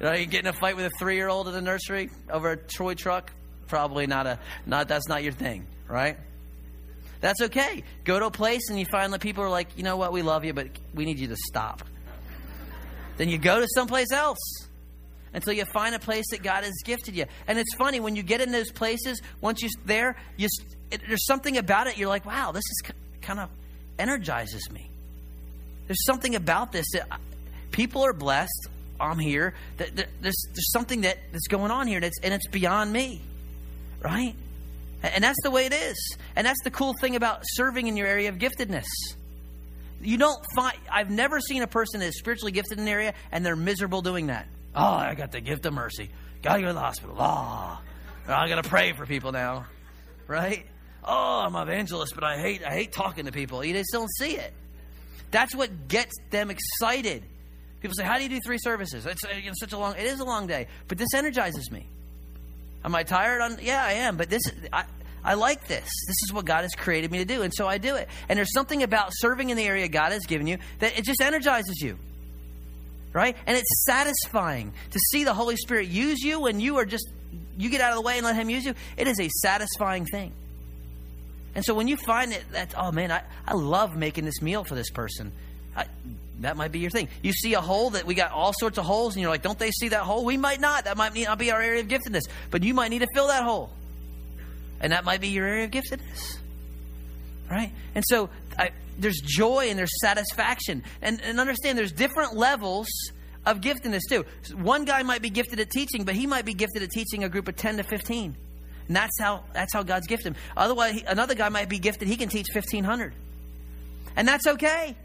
You, 0.00 0.06
know, 0.06 0.14
you 0.14 0.26
get 0.26 0.40
in 0.40 0.48
a 0.48 0.52
fight 0.52 0.76
with 0.76 0.86
a 0.86 0.90
three-year-old 0.98 1.46
in 1.46 1.54
the 1.54 1.60
nursery 1.60 2.10
over 2.30 2.50
a 2.50 2.56
toy 2.56 2.94
truck 2.94 3.30
probably 3.66 4.06
not 4.06 4.26
a 4.26 4.38
not 4.66 4.88
that's 4.88 5.08
not 5.08 5.22
your 5.22 5.32
thing, 5.32 5.66
right? 5.88 6.16
That's 7.20 7.40
okay. 7.42 7.84
Go 8.04 8.18
to 8.18 8.26
a 8.26 8.30
place 8.30 8.68
and 8.68 8.78
you 8.78 8.84
find 8.86 9.12
that 9.12 9.20
people 9.20 9.44
are 9.44 9.50
like, 9.50 9.68
you 9.76 9.84
know 9.84 9.96
what, 9.96 10.12
we 10.12 10.22
love 10.22 10.44
you, 10.44 10.52
but 10.52 10.68
we 10.92 11.04
need 11.04 11.20
you 11.20 11.28
to 11.28 11.36
stop. 11.36 11.84
then 13.16 13.28
you 13.28 13.38
go 13.38 13.60
to 13.60 13.66
someplace 13.74 14.10
else 14.10 14.66
until 15.32 15.52
you 15.52 15.64
find 15.66 15.94
a 15.94 15.98
place 15.98 16.24
that 16.30 16.42
God 16.42 16.64
has 16.64 16.74
gifted 16.84 17.16
you. 17.16 17.26
And 17.46 17.58
it's 17.58 17.74
funny 17.74 18.00
when 18.00 18.16
you 18.16 18.22
get 18.22 18.40
in 18.40 18.50
those 18.50 18.70
places. 18.72 19.22
Once 19.40 19.62
you're 19.62 19.70
there, 19.86 20.16
you 20.36 20.48
it, 20.90 21.00
there's 21.06 21.26
something 21.26 21.56
about 21.56 21.86
it. 21.86 21.96
You're 21.96 22.08
like, 22.08 22.26
wow, 22.26 22.52
this 22.52 22.64
is 22.64 22.92
kind 23.22 23.38
of 23.38 23.48
energizes 23.98 24.70
me. 24.70 24.90
There's 25.86 26.04
something 26.04 26.34
about 26.34 26.72
this 26.72 26.86
that 26.92 27.06
uh, 27.10 27.16
people 27.70 28.02
are 28.02 28.12
blessed. 28.12 28.68
I'm 29.00 29.18
here. 29.18 29.54
There's 29.76 29.92
there's 30.20 30.72
something 30.72 31.02
that, 31.02 31.18
that's 31.32 31.48
going 31.48 31.70
on 31.70 31.86
here, 31.86 31.96
and 31.96 32.04
it's 32.04 32.18
and 32.22 32.32
it's 32.32 32.46
beyond 32.48 32.92
me, 32.92 33.20
right? 34.02 34.34
And 35.02 35.24
that's 35.24 35.38
the 35.42 35.50
way 35.50 35.66
it 35.66 35.72
is. 35.72 36.16
And 36.36 36.46
that's 36.46 36.62
the 36.62 36.70
cool 36.70 36.94
thing 37.00 37.16
about 37.16 37.40
serving 37.44 37.88
in 37.88 37.96
your 37.96 38.06
area 38.06 38.28
of 38.28 38.36
giftedness. 38.36 38.86
You 40.00 40.16
don't 40.16 40.44
find, 40.54 40.76
I've 40.90 41.10
never 41.10 41.40
seen 41.40 41.62
a 41.62 41.66
person 41.66 42.00
that 42.00 42.06
is 42.06 42.18
spiritually 42.18 42.52
gifted 42.52 42.78
in 42.78 42.84
an 42.84 42.88
area 42.88 43.14
and 43.30 43.44
they're 43.44 43.56
miserable 43.56 44.02
doing 44.02 44.28
that. 44.28 44.46
Oh, 44.74 44.82
I 44.82 45.14
got 45.14 45.32
the 45.32 45.40
gift 45.40 45.66
of 45.66 45.74
mercy. 45.74 46.10
Gotta 46.42 46.60
go 46.60 46.68
to 46.68 46.72
the 46.72 46.80
hospital. 46.80 47.16
Ah. 47.18 47.80
Oh, 48.28 48.32
I 48.32 48.48
gotta 48.48 48.68
pray 48.68 48.92
for 48.92 49.06
people 49.06 49.32
now. 49.32 49.66
Right? 50.26 50.66
Oh, 51.04 51.42
I'm 51.44 51.54
an 51.56 51.68
evangelist, 51.68 52.14
but 52.14 52.24
I 52.24 52.38
hate, 52.38 52.64
I 52.64 52.70
hate 52.70 52.92
talking 52.92 53.26
to 53.26 53.32
people. 53.32 53.64
You 53.64 53.74
just 53.74 53.90
don't 53.92 54.10
see 54.18 54.36
it. 54.36 54.52
That's 55.30 55.54
what 55.54 55.88
gets 55.88 56.12
them 56.30 56.50
excited. 56.50 57.24
People 57.80 57.94
say, 57.94 58.04
How 58.04 58.16
do 58.16 58.22
you 58.22 58.28
do 58.28 58.38
three 58.44 58.58
services? 58.60 59.04
It's, 59.06 59.24
uh, 59.24 59.28
it's 59.32 59.58
such 59.58 59.72
a 59.72 59.78
long, 59.78 59.96
it 59.96 60.04
is 60.04 60.20
a 60.20 60.24
long 60.24 60.46
day, 60.46 60.68
but 60.86 60.98
this 60.98 61.08
energizes 61.14 61.70
me. 61.70 61.88
Am 62.84 62.94
I 62.94 63.02
tired? 63.02 63.40
On 63.40 63.58
yeah, 63.62 63.84
I 63.84 63.92
am. 63.92 64.16
But 64.16 64.28
this, 64.28 64.42
I, 64.72 64.84
I 65.24 65.34
like 65.34 65.68
this. 65.68 65.88
This 66.06 66.16
is 66.24 66.32
what 66.32 66.44
God 66.44 66.62
has 66.62 66.74
created 66.74 67.10
me 67.10 67.18
to 67.18 67.24
do, 67.24 67.42
and 67.42 67.52
so 67.54 67.68
I 67.68 67.78
do 67.78 67.94
it. 67.96 68.08
And 68.28 68.36
there's 68.36 68.52
something 68.52 68.82
about 68.82 69.10
serving 69.12 69.50
in 69.50 69.56
the 69.56 69.64
area 69.64 69.88
God 69.88 70.12
has 70.12 70.24
given 70.26 70.46
you 70.46 70.58
that 70.80 70.98
it 70.98 71.04
just 71.04 71.20
energizes 71.20 71.80
you, 71.80 71.98
right? 73.12 73.36
And 73.46 73.56
it's 73.56 73.84
satisfying 73.84 74.72
to 74.90 74.98
see 75.10 75.24
the 75.24 75.34
Holy 75.34 75.56
Spirit 75.56 75.88
use 75.88 76.22
you 76.22 76.40
when 76.40 76.58
you 76.58 76.76
are 76.78 76.84
just 76.84 77.08
you 77.56 77.70
get 77.70 77.80
out 77.80 77.90
of 77.90 77.96
the 77.96 78.02
way 78.02 78.16
and 78.16 78.26
let 78.26 78.34
Him 78.34 78.50
use 78.50 78.64
you. 78.64 78.74
It 78.96 79.06
is 79.06 79.20
a 79.20 79.28
satisfying 79.28 80.06
thing. 80.06 80.32
And 81.54 81.64
so 81.64 81.74
when 81.74 81.86
you 81.86 81.96
find 81.96 82.32
it, 82.32 82.44
that 82.52 82.74
oh 82.76 82.90
man, 82.90 83.12
I, 83.12 83.22
I 83.46 83.54
love 83.54 83.96
making 83.96 84.24
this 84.24 84.42
meal 84.42 84.64
for 84.64 84.74
this 84.74 84.90
person. 84.90 85.32
I, 85.76 85.86
that 86.42 86.56
might 86.56 86.70
be 86.70 86.78
your 86.80 86.90
thing. 86.90 87.08
You 87.22 87.32
see 87.32 87.54
a 87.54 87.60
hole 87.60 87.90
that 87.90 88.04
we 88.04 88.14
got 88.14 88.30
all 88.30 88.52
sorts 88.52 88.78
of 88.78 88.84
holes, 88.84 89.14
and 89.14 89.22
you're 89.22 89.30
like, 89.30 89.42
don't 89.42 89.58
they 89.58 89.70
see 89.70 89.88
that 89.88 90.02
hole? 90.02 90.24
We 90.24 90.36
might 90.36 90.60
not. 90.60 90.84
That 90.84 90.96
might 90.96 91.14
not 91.14 91.38
be 91.38 91.50
our 91.50 91.60
area 91.60 91.80
of 91.80 91.88
giftedness, 91.88 92.22
but 92.50 92.62
you 92.62 92.74
might 92.74 92.88
need 92.88 93.00
to 93.00 93.08
fill 93.14 93.28
that 93.28 93.42
hole, 93.42 93.70
and 94.80 94.92
that 94.92 95.04
might 95.04 95.20
be 95.20 95.28
your 95.28 95.46
area 95.46 95.64
of 95.64 95.70
giftedness, 95.70 96.36
right? 97.50 97.72
And 97.94 98.04
so 98.06 98.28
I, 98.58 98.70
there's 98.98 99.20
joy 99.24 99.70
and 99.70 99.78
there's 99.78 100.00
satisfaction, 100.00 100.84
and, 101.00 101.20
and 101.22 101.40
understand 101.40 101.78
there's 101.78 101.92
different 101.92 102.36
levels 102.36 102.88
of 103.46 103.60
giftedness 103.60 104.02
too. 104.08 104.24
One 104.54 104.84
guy 104.84 105.02
might 105.02 105.22
be 105.22 105.30
gifted 105.30 105.58
at 105.60 105.70
teaching, 105.70 106.04
but 106.04 106.14
he 106.14 106.26
might 106.26 106.44
be 106.44 106.54
gifted 106.54 106.82
at 106.82 106.90
teaching 106.90 107.24
a 107.24 107.28
group 107.28 107.48
of 107.48 107.56
ten 107.56 107.76
to 107.78 107.82
fifteen, 107.82 108.36
and 108.86 108.96
that's 108.96 109.18
how 109.20 109.44
that's 109.52 109.72
how 109.72 109.82
God's 109.82 110.06
gifted 110.06 110.28
him. 110.28 110.36
Otherwise, 110.56 111.02
another 111.06 111.34
guy 111.34 111.48
might 111.48 111.68
be 111.68 111.78
gifted; 111.78 112.08
he 112.08 112.16
can 112.16 112.28
teach 112.28 112.46
fifteen 112.52 112.84
hundred, 112.84 113.14
and 114.16 114.28
that's 114.28 114.46
okay. 114.46 114.96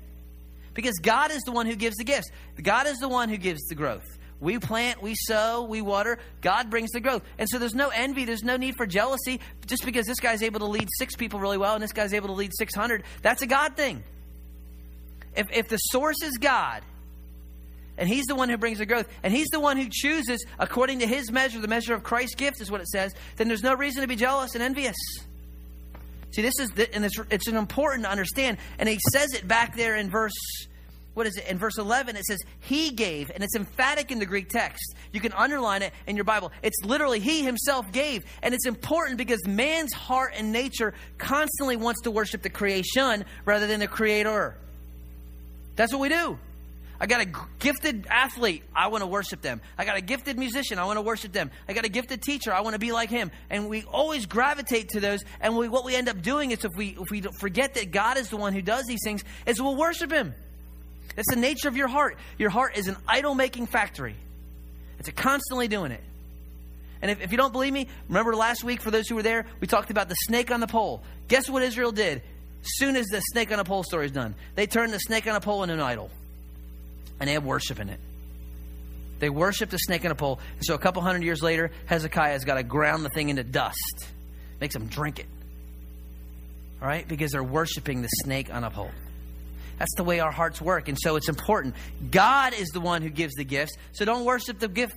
Because 0.77 0.99
God 0.99 1.31
is 1.31 1.41
the 1.41 1.51
one 1.51 1.65
who 1.65 1.75
gives 1.75 1.95
the 1.95 2.03
gifts. 2.03 2.29
God 2.61 2.85
is 2.85 2.99
the 2.99 3.09
one 3.09 3.29
who 3.29 3.37
gives 3.37 3.65
the 3.65 3.73
growth. 3.73 4.05
We 4.39 4.59
plant, 4.59 5.01
we 5.01 5.15
sow, 5.15 5.63
we 5.63 5.81
water. 5.81 6.19
God 6.41 6.69
brings 6.69 6.91
the 6.91 6.99
growth. 6.99 7.23
And 7.39 7.49
so 7.49 7.57
there's 7.57 7.73
no 7.73 7.89
envy, 7.89 8.25
there's 8.25 8.43
no 8.43 8.57
need 8.57 8.75
for 8.77 8.85
jealousy. 8.85 9.39
Just 9.65 9.83
because 9.83 10.05
this 10.05 10.19
guy's 10.19 10.43
able 10.43 10.59
to 10.59 10.67
lead 10.67 10.87
six 10.99 11.15
people 11.15 11.39
really 11.39 11.57
well 11.57 11.73
and 11.73 11.81
this 11.81 11.93
guy's 11.93 12.13
able 12.13 12.27
to 12.27 12.35
lead 12.35 12.51
600, 12.55 13.03
that's 13.23 13.41
a 13.41 13.47
God 13.47 13.75
thing. 13.75 14.03
If, 15.35 15.47
if 15.51 15.67
the 15.67 15.77
source 15.77 16.21
is 16.23 16.37
God, 16.37 16.83
and 17.97 18.07
He's 18.07 18.25
the 18.25 18.35
one 18.35 18.47
who 18.47 18.57
brings 18.59 18.77
the 18.77 18.85
growth, 18.85 19.07
and 19.23 19.33
He's 19.33 19.47
the 19.47 19.59
one 19.59 19.77
who 19.77 19.87
chooses 19.91 20.45
according 20.59 20.99
to 20.99 21.07
His 21.07 21.31
measure, 21.31 21.59
the 21.59 21.67
measure 21.67 21.95
of 21.95 22.03
Christ's 22.03 22.35
gift 22.35 22.61
is 22.61 22.69
what 22.69 22.81
it 22.81 22.87
says, 22.87 23.15
then 23.37 23.47
there's 23.47 23.63
no 23.63 23.73
reason 23.73 24.03
to 24.03 24.07
be 24.07 24.15
jealous 24.15 24.53
and 24.53 24.61
envious. 24.61 24.95
See, 26.31 26.41
this 26.41 26.59
is, 26.59 26.69
the, 26.71 26.93
and 26.93 27.05
it's, 27.05 27.17
it's 27.29 27.47
an 27.47 27.55
important 27.55 28.03
to 28.03 28.11
understand. 28.11 28.57
And 28.79 28.87
he 28.87 28.99
says 29.11 29.33
it 29.33 29.47
back 29.47 29.75
there 29.75 29.95
in 29.95 30.09
verse, 30.09 30.33
what 31.13 31.25
is 31.25 31.35
it? 31.35 31.47
In 31.47 31.57
verse 31.57 31.79
11, 31.79 32.15
it 32.15 32.23
says, 32.25 32.37
He 32.59 32.91
gave, 32.91 33.31
and 33.33 33.43
it's 33.43 33.55
emphatic 33.55 34.11
in 34.11 34.19
the 34.19 34.25
Greek 34.25 34.49
text. 34.49 34.95
You 35.11 35.19
can 35.19 35.33
underline 35.33 35.81
it 35.81 35.91
in 36.05 36.15
your 36.15 36.25
Bible. 36.25 36.51
It's 36.61 36.77
literally 36.85 37.19
He 37.19 37.43
Himself 37.43 37.91
gave. 37.91 38.23
And 38.43 38.53
it's 38.53 38.67
important 38.67 39.17
because 39.17 39.43
man's 39.47 39.93
heart 39.93 40.33
and 40.37 40.51
nature 40.51 40.93
constantly 41.17 41.75
wants 41.75 42.01
to 42.01 42.11
worship 42.11 42.43
the 42.43 42.51
creation 42.51 43.25
rather 43.45 43.65
than 43.65 43.79
the 43.79 43.87
Creator. 43.87 44.55
That's 45.75 45.91
what 45.91 46.01
we 46.01 46.09
do. 46.09 46.37
I 46.99 47.05
got 47.05 47.21
a 47.21 47.31
gifted 47.59 48.07
athlete. 48.09 48.63
I 48.75 48.87
want 48.87 49.03
to 49.03 49.07
worship 49.07 49.41
them. 49.41 49.61
I 49.77 49.85
got 49.85 49.97
a 49.97 50.01
gifted 50.01 50.37
musician. 50.37 50.79
I 50.79 50.85
want 50.85 50.97
to 50.97 51.01
worship 51.01 51.31
them. 51.31 51.51
I 51.69 51.73
got 51.73 51.85
a 51.85 51.89
gifted 51.89 52.21
teacher. 52.21 52.51
I 52.51 52.61
want 52.61 52.73
to 52.73 52.79
be 52.79 52.91
like 52.91 53.09
him. 53.09 53.29
And 53.49 53.69
we 53.69 53.83
always 53.83 54.25
gravitate 54.25 54.89
to 54.89 54.99
those. 54.99 55.23
And 55.39 55.55
we, 55.55 55.69
what 55.69 55.85
we 55.85 55.95
end 55.95 56.09
up 56.09 56.21
doing 56.21 56.51
is 56.51 56.65
if 56.65 56.71
we, 56.75 56.97
if 56.99 57.11
we 57.11 57.21
forget 57.39 57.75
that 57.75 57.91
God 57.91 58.17
is 58.17 58.29
the 58.29 58.37
one 58.37 58.53
who 58.53 58.63
does 58.63 58.85
these 58.85 59.01
things, 59.03 59.23
is 59.45 59.61
we'll 59.61 59.75
worship 59.75 60.11
him. 60.11 60.33
It's 61.15 61.29
the 61.29 61.39
nature 61.39 61.67
of 61.67 61.77
your 61.77 61.87
heart. 61.87 62.17
Your 62.39 62.49
heart 62.49 62.77
is 62.77 62.87
an 62.87 62.97
idol 63.07 63.35
making 63.35 63.67
factory, 63.67 64.15
it's 64.99 65.09
constantly 65.11 65.67
doing 65.67 65.91
it. 65.91 66.03
And 66.99 67.11
if, 67.11 67.21
if 67.21 67.31
you 67.31 67.37
don't 67.37 67.51
believe 67.51 67.73
me, 67.73 67.87
remember 68.07 68.35
last 68.35 68.63
week, 68.63 68.81
for 68.81 68.89
those 68.89 69.07
who 69.07 69.13
were 69.13 69.21
there, 69.21 69.45
we 69.59 69.67
talked 69.67 69.91
about 69.91 70.09
the 70.09 70.15
snake 70.15 70.49
on 70.49 70.61
the 70.61 70.67
pole. 70.67 71.03
Guess 71.27 71.47
what 71.47 71.61
Israel 71.61 71.91
did? 71.91 72.23
Soon 72.63 72.95
as 72.95 73.05
the 73.05 73.19
snake 73.19 73.51
on 73.51 73.59
a 73.59 73.63
pole 73.63 73.83
story 73.83 74.07
is 74.07 74.11
done, 74.11 74.33
they 74.55 74.65
turned 74.65 74.91
the 74.91 74.99
snake 74.99 75.27
on 75.27 75.35
a 75.35 75.39
pole 75.39 75.61
into 75.61 75.75
an 75.75 75.79
idol 75.79 76.09
and 77.19 77.27
they 77.27 77.33
have 77.33 77.45
worship 77.45 77.79
in 77.79 77.89
it. 77.89 77.99
They 79.19 79.29
worship 79.29 79.69
the 79.69 79.77
snake 79.77 80.05
on 80.05 80.11
a 80.11 80.15
pole. 80.15 80.39
And 80.57 80.65
so 80.65 80.75
a 80.75 80.77
couple 80.77 81.01
hundred 81.01 81.23
years 81.23 81.41
later, 81.41 81.71
Hezekiah 81.87 82.33
has 82.33 82.45
got 82.45 82.55
to 82.55 82.63
ground 82.63 83.03
the 83.03 83.09
thing 83.09 83.29
into 83.29 83.43
dust, 83.43 84.07
makes 84.61 84.73
them 84.73 84.87
drink 84.87 85.19
it. 85.19 85.25
All 86.81 86.87
right? 86.87 87.07
Because 87.07 87.31
they're 87.31 87.43
worshiping 87.43 88.01
the 88.01 88.07
snake 88.23 88.53
on 88.53 88.63
a 88.63 88.69
pole. 88.69 88.91
That's 89.79 89.93
the 89.95 90.03
way 90.03 90.19
our 90.19 90.31
hearts 90.31 90.61
work. 90.61 90.87
And 90.87 90.97
so 90.99 91.15
it's 91.15 91.29
important. 91.29 91.75
God 92.11 92.53
is 92.53 92.69
the 92.69 92.79
one 92.79 93.01
who 93.01 93.09
gives 93.09 93.33
the 93.35 93.43
gifts. 93.43 93.73
So 93.93 94.05
don't 94.05 94.25
worship 94.25 94.59
the 94.59 94.67
gift. 94.67 94.95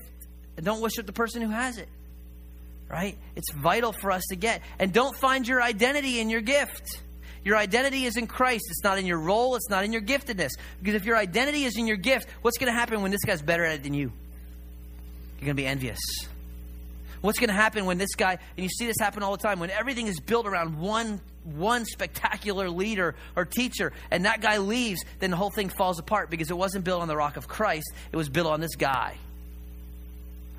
Don't 0.57 0.81
worship 0.81 1.07
the 1.07 1.13
person 1.13 1.43
who 1.43 1.51
has 1.51 1.79
it. 1.79 1.89
Right? 2.89 3.17
It's 3.37 3.53
vital 3.53 3.93
for 3.93 4.11
us 4.11 4.25
to 4.31 4.37
get. 4.37 4.63
And 4.79 4.93
don't 4.93 5.17
find 5.17 5.47
your 5.47 5.63
identity 5.63 6.21
in 6.21 6.29
your 6.29 6.41
gift. 6.41 7.01
Your 7.45 7.57
identity 7.57 8.05
is 8.05 8.17
in 8.17 8.27
Christ. 8.27 8.65
It's 8.71 8.85
not 8.85 8.99
in 8.99 9.07
your 9.07 9.19
role. 9.19 9.57
It's 9.57 9.71
not 9.71 9.85
in 9.85 9.93
your 9.93 10.03
giftedness. 10.03 10.51
Because 10.81 10.95
if 10.95 11.05
your 11.05 11.17
identity 11.17 11.65
is 11.65 11.77
in 11.77 11.87
your 11.87 11.97
gift, 11.97 12.29
what's 12.43 12.59
going 12.59 12.73
to 12.73 12.79
happen 12.79 13.03
when 13.03 13.11
this 13.11 13.25
guy's 13.25 13.43
better 13.43 13.65
at 13.65 13.77
it 13.77 13.83
than 13.83 13.95
you? 13.95 14.13
You're 15.39 15.47
going 15.47 15.57
to 15.57 15.63
be 15.63 15.67
envious. 15.67 16.01
What's 17.23 17.39
going 17.39 17.49
to 17.49 17.55
happen 17.55 17.87
when 17.87 17.99
this 17.99 18.15
guy, 18.15 18.33
and 18.33 18.65
you 18.65 18.69
see 18.69 18.87
this 18.87 18.97
happen 18.99 19.23
all 19.23 19.33
the 19.33 19.43
time, 19.43 19.59
when 19.59 19.71
everything 19.71 20.07
is 20.07 20.21
built 20.21 20.47
around 20.47 20.79
one 20.79 21.21
one 21.45 21.87
spectacular 21.87 22.69
leader 22.69 23.15
or 23.35 23.47
teacher, 23.47 23.93
and 24.11 24.27
that 24.27 24.43
guy 24.43 24.59
leaves, 24.59 25.03
then 25.21 25.31
the 25.31 25.37
whole 25.37 25.51
thing 25.51 25.71
falls 25.71 25.99
apart 25.99 26.29
because 26.29 26.51
it 26.51 26.57
wasn't 26.57 26.85
built 26.85 27.01
on 27.01 27.09
the 27.09 27.17
rock 27.17 27.39
of 27.39 27.49
Christ, 27.49 27.91
it 28.13 28.17
was 28.17 28.29
built 28.29 28.47
on 28.47 28.61
this 28.61 28.77
guy. 28.77 29.17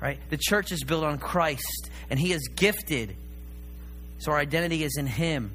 Right? 0.00 0.18
The 0.30 0.36
church 0.36 0.72
is 0.72 0.82
built 0.82 1.04
on 1.04 1.18
Christ, 1.18 1.88
and 2.10 2.18
He 2.18 2.32
is 2.32 2.48
gifted. 2.48 3.14
So 4.18 4.32
our 4.32 4.38
identity 4.38 4.82
is 4.82 4.96
in 4.98 5.06
Him. 5.06 5.52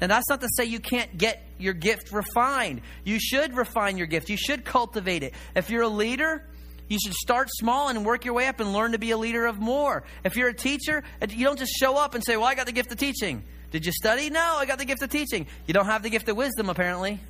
Now, 0.00 0.06
that's 0.06 0.28
not 0.28 0.40
to 0.40 0.48
say 0.56 0.64
you 0.64 0.80
can't 0.80 1.18
get 1.18 1.42
your 1.58 1.74
gift 1.74 2.12
refined. 2.12 2.82
You 3.04 3.18
should 3.18 3.56
refine 3.56 3.98
your 3.98 4.06
gift, 4.06 4.30
you 4.30 4.36
should 4.36 4.64
cultivate 4.64 5.22
it. 5.22 5.34
If 5.54 5.70
you're 5.70 5.82
a 5.82 5.88
leader, 5.88 6.44
you 6.88 6.98
should 6.98 7.14
start 7.14 7.48
small 7.50 7.88
and 7.88 8.04
work 8.04 8.24
your 8.24 8.34
way 8.34 8.46
up 8.46 8.60
and 8.60 8.72
learn 8.72 8.92
to 8.92 8.98
be 8.98 9.10
a 9.10 9.18
leader 9.18 9.46
of 9.46 9.58
more. 9.58 10.04
If 10.24 10.36
you're 10.36 10.48
a 10.48 10.54
teacher, 10.54 11.04
you 11.28 11.44
don't 11.44 11.58
just 11.58 11.72
show 11.78 11.96
up 11.96 12.14
and 12.14 12.24
say, 12.24 12.36
Well, 12.36 12.46
I 12.46 12.54
got 12.54 12.66
the 12.66 12.72
gift 12.72 12.90
of 12.90 12.98
teaching. 12.98 13.44
Did 13.70 13.84
you 13.84 13.92
study? 13.92 14.30
No, 14.30 14.54
I 14.56 14.64
got 14.64 14.78
the 14.78 14.86
gift 14.86 15.02
of 15.02 15.10
teaching. 15.10 15.46
You 15.66 15.74
don't 15.74 15.86
have 15.86 16.02
the 16.02 16.08
gift 16.08 16.28
of 16.28 16.36
wisdom, 16.36 16.70
apparently. 16.70 17.20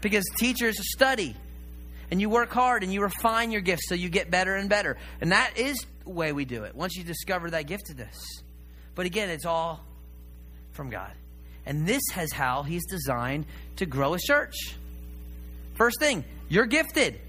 Because 0.00 0.24
teachers 0.36 0.76
study 0.92 1.36
and 2.10 2.20
you 2.20 2.28
work 2.28 2.50
hard 2.50 2.82
and 2.82 2.92
you 2.92 3.00
refine 3.02 3.52
your 3.52 3.60
gifts 3.60 3.88
so 3.88 3.94
you 3.94 4.08
get 4.08 4.30
better 4.30 4.56
and 4.56 4.68
better. 4.68 4.96
And 5.20 5.30
that 5.30 5.56
is 5.56 5.86
the 6.04 6.10
way 6.10 6.32
we 6.32 6.44
do 6.44 6.64
it 6.64 6.74
once 6.74 6.96
you 6.96 7.04
discover 7.04 7.50
that 7.50 7.68
giftedness. 7.68 8.16
But 8.96 9.06
again, 9.06 9.30
it's 9.30 9.46
all 9.46 9.84
from 10.72 10.90
God. 10.90 11.12
And 11.66 11.86
this 11.86 12.02
is 12.16 12.32
how 12.32 12.62
He's 12.62 12.84
designed 12.86 13.46
to 13.76 13.86
grow 13.86 14.14
a 14.14 14.18
church. 14.18 14.76
First 15.74 15.98
thing, 16.00 16.24
you're 16.48 16.66
gifted. 16.66 17.20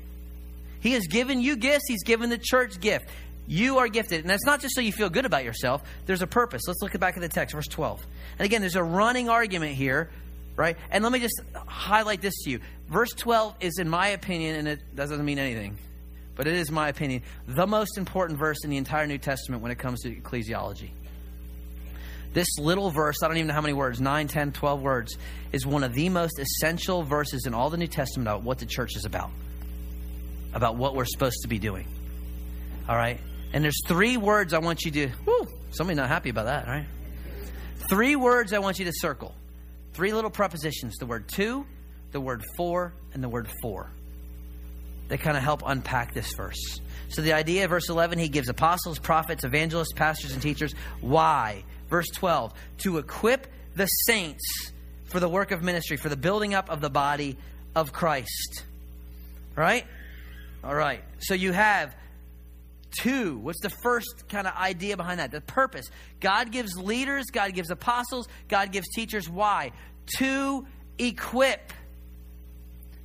He 0.80 0.94
has 0.94 1.08
given 1.08 1.40
you 1.42 1.56
gifts, 1.56 1.86
He's 1.88 2.04
given 2.04 2.30
the 2.30 2.38
church 2.38 2.80
gift. 2.80 3.06
You 3.48 3.80
are 3.80 3.88
gifted. 3.88 4.22
And 4.22 4.30
that's 4.30 4.46
not 4.46 4.62
just 4.62 4.76
so 4.76 4.82
you 4.82 4.92
feel 4.92 5.10
good 5.10 5.26
about 5.26 5.44
yourself, 5.44 5.84
there's 6.06 6.22
a 6.22 6.28
purpose. 6.28 6.62
Let's 6.68 6.82
look 6.82 6.98
back 7.00 7.16
at 7.16 7.22
the 7.22 7.30
text, 7.30 7.56
verse 7.56 7.68
12. 7.68 8.06
And 8.40 8.46
again, 8.46 8.62
there's 8.62 8.76
a 8.76 8.84
running 8.84 9.30
argument 9.30 9.76
here, 9.76 10.10
right? 10.56 10.78
And 10.92 11.04
let 11.04 11.12
me 11.12 11.20
just 11.20 11.42
highlight 11.56 12.22
this 12.22 12.34
to 12.44 12.52
you. 12.52 12.60
Verse 12.90 13.12
12 13.12 13.56
is, 13.60 13.80
in 13.80 13.90
my 13.90 14.10
opinion, 14.10 14.56
and 14.56 14.68
it 14.68 14.96
doesn't 14.96 15.24
mean 15.24 15.40
anything, 15.40 15.78
but 16.36 16.48
it 16.48 16.54
is 16.56 16.72
my 16.72 16.90
opinion, 16.90 17.24
the 17.48 17.68
most 17.68 17.98
important 17.98 18.40
verse 18.40 18.64
in 18.64 18.70
the 18.70 18.78
entire 18.78 19.08
New 19.08 19.18
Testament 19.18 19.62
when 19.62 19.72
it 19.72 19.80
comes 19.80 20.02
to 20.02 20.14
ecclesiology. 20.14 20.92
This 22.34 22.58
little 22.58 22.90
verse, 22.90 23.18
I 23.24 23.28
don't 23.28 23.38
even 23.38 23.48
know 23.48 23.54
how 23.54 23.62
many 23.62 23.74
words, 23.74 24.02
9, 24.02 24.28
10, 24.28 24.52
12 24.54 24.82
words, 24.82 25.18
is 25.52 25.66
one 25.66 25.84
of 25.84 25.94
the 25.94 26.10
most 26.10 26.40
essential 26.40 27.04
verses 27.04 27.46
in 27.46 27.54
all 27.54 27.70
the 27.70 27.78
New 27.78 27.88
Testament 27.88 28.28
about 28.28 28.44
what 28.44 28.58
the 28.58 28.66
church 28.66 28.96
is 28.96 29.06
about, 29.06 29.30
about 30.54 30.76
what 30.76 30.96
we're 30.96 31.06
supposed 31.06 31.44
to 31.44 31.48
be 31.48 31.60
doing. 31.60 31.88
All 32.90 32.96
right? 32.96 33.20
And 33.54 33.64
there's 33.64 33.80
three 33.86 34.18
words 34.18 34.54
I 34.54 34.60
want 34.60 34.84
you 34.84 34.92
to, 34.92 35.10
whoo, 35.26 35.48
somebody 35.72 35.96
not 35.96 36.10
happy 36.10 36.30
about 36.30 36.46
that, 36.46 36.68
right? 36.68 36.88
Three 37.88 38.16
words 38.16 38.52
I 38.52 38.60
want 38.60 38.80
you 38.80 38.86
to 38.86 38.94
circle. 38.96 39.36
Three 39.94 40.12
little 40.12 40.32
prepositions 40.32 40.96
the 40.98 41.06
word 41.06 41.28
to, 41.36 41.66
the 42.12 42.20
word 42.20 42.44
for, 42.58 42.96
and 43.14 43.24
the 43.24 43.30
word 43.30 43.48
for. 43.62 43.92
They 45.08 45.18
kind 45.18 45.38
of 45.38 45.44
help 45.44 45.62
unpack 45.64 46.16
this 46.16 46.34
verse. 46.34 46.80
So 47.10 47.22
the 47.22 47.34
idea, 47.34 47.68
verse 47.68 47.90
11, 47.90 48.18
he 48.18 48.30
gives 48.30 48.50
apostles, 48.50 48.98
prophets, 48.98 49.44
evangelists, 49.44 49.94
pastors, 49.94 50.34
and 50.34 50.42
teachers. 50.42 50.74
Why? 51.02 51.64
Verse 51.94 52.10
12, 52.10 52.56
to 52.80 52.98
equip 52.98 53.46
the 53.76 53.86
saints 53.86 54.72
for 55.12 55.20
the 55.20 55.30
work 55.30 55.52
of 55.52 55.62
ministry, 55.62 55.96
for 55.96 56.10
the 56.10 56.18
building 56.18 56.56
up 56.56 56.72
of 56.72 56.82
the 56.82 56.90
body 56.90 57.38
of 57.76 57.94
Christ. 57.94 58.64
Right? 59.56 59.86
All 60.64 60.74
right. 60.74 61.04
So 61.20 61.36
you 61.36 61.52
have 61.52 61.96
two. 63.00 63.38
What's 63.38 63.62
the 63.62 63.70
first 63.70 64.28
kind 64.28 64.48
of 64.48 64.56
idea 64.56 64.98
behind 64.98 65.20
that? 65.20 65.30
The 65.30 65.42
purpose. 65.42 65.92
God 66.20 66.52
gives 66.52 66.76
leaders, 66.76 67.26
God 67.32 67.54
gives 67.54 67.70
apostles, 67.70 68.28
God 68.48 68.72
gives 68.72 68.88
teachers. 68.96 69.30
Why? 69.30 69.72
To 70.18 70.66
equip. 70.98 71.74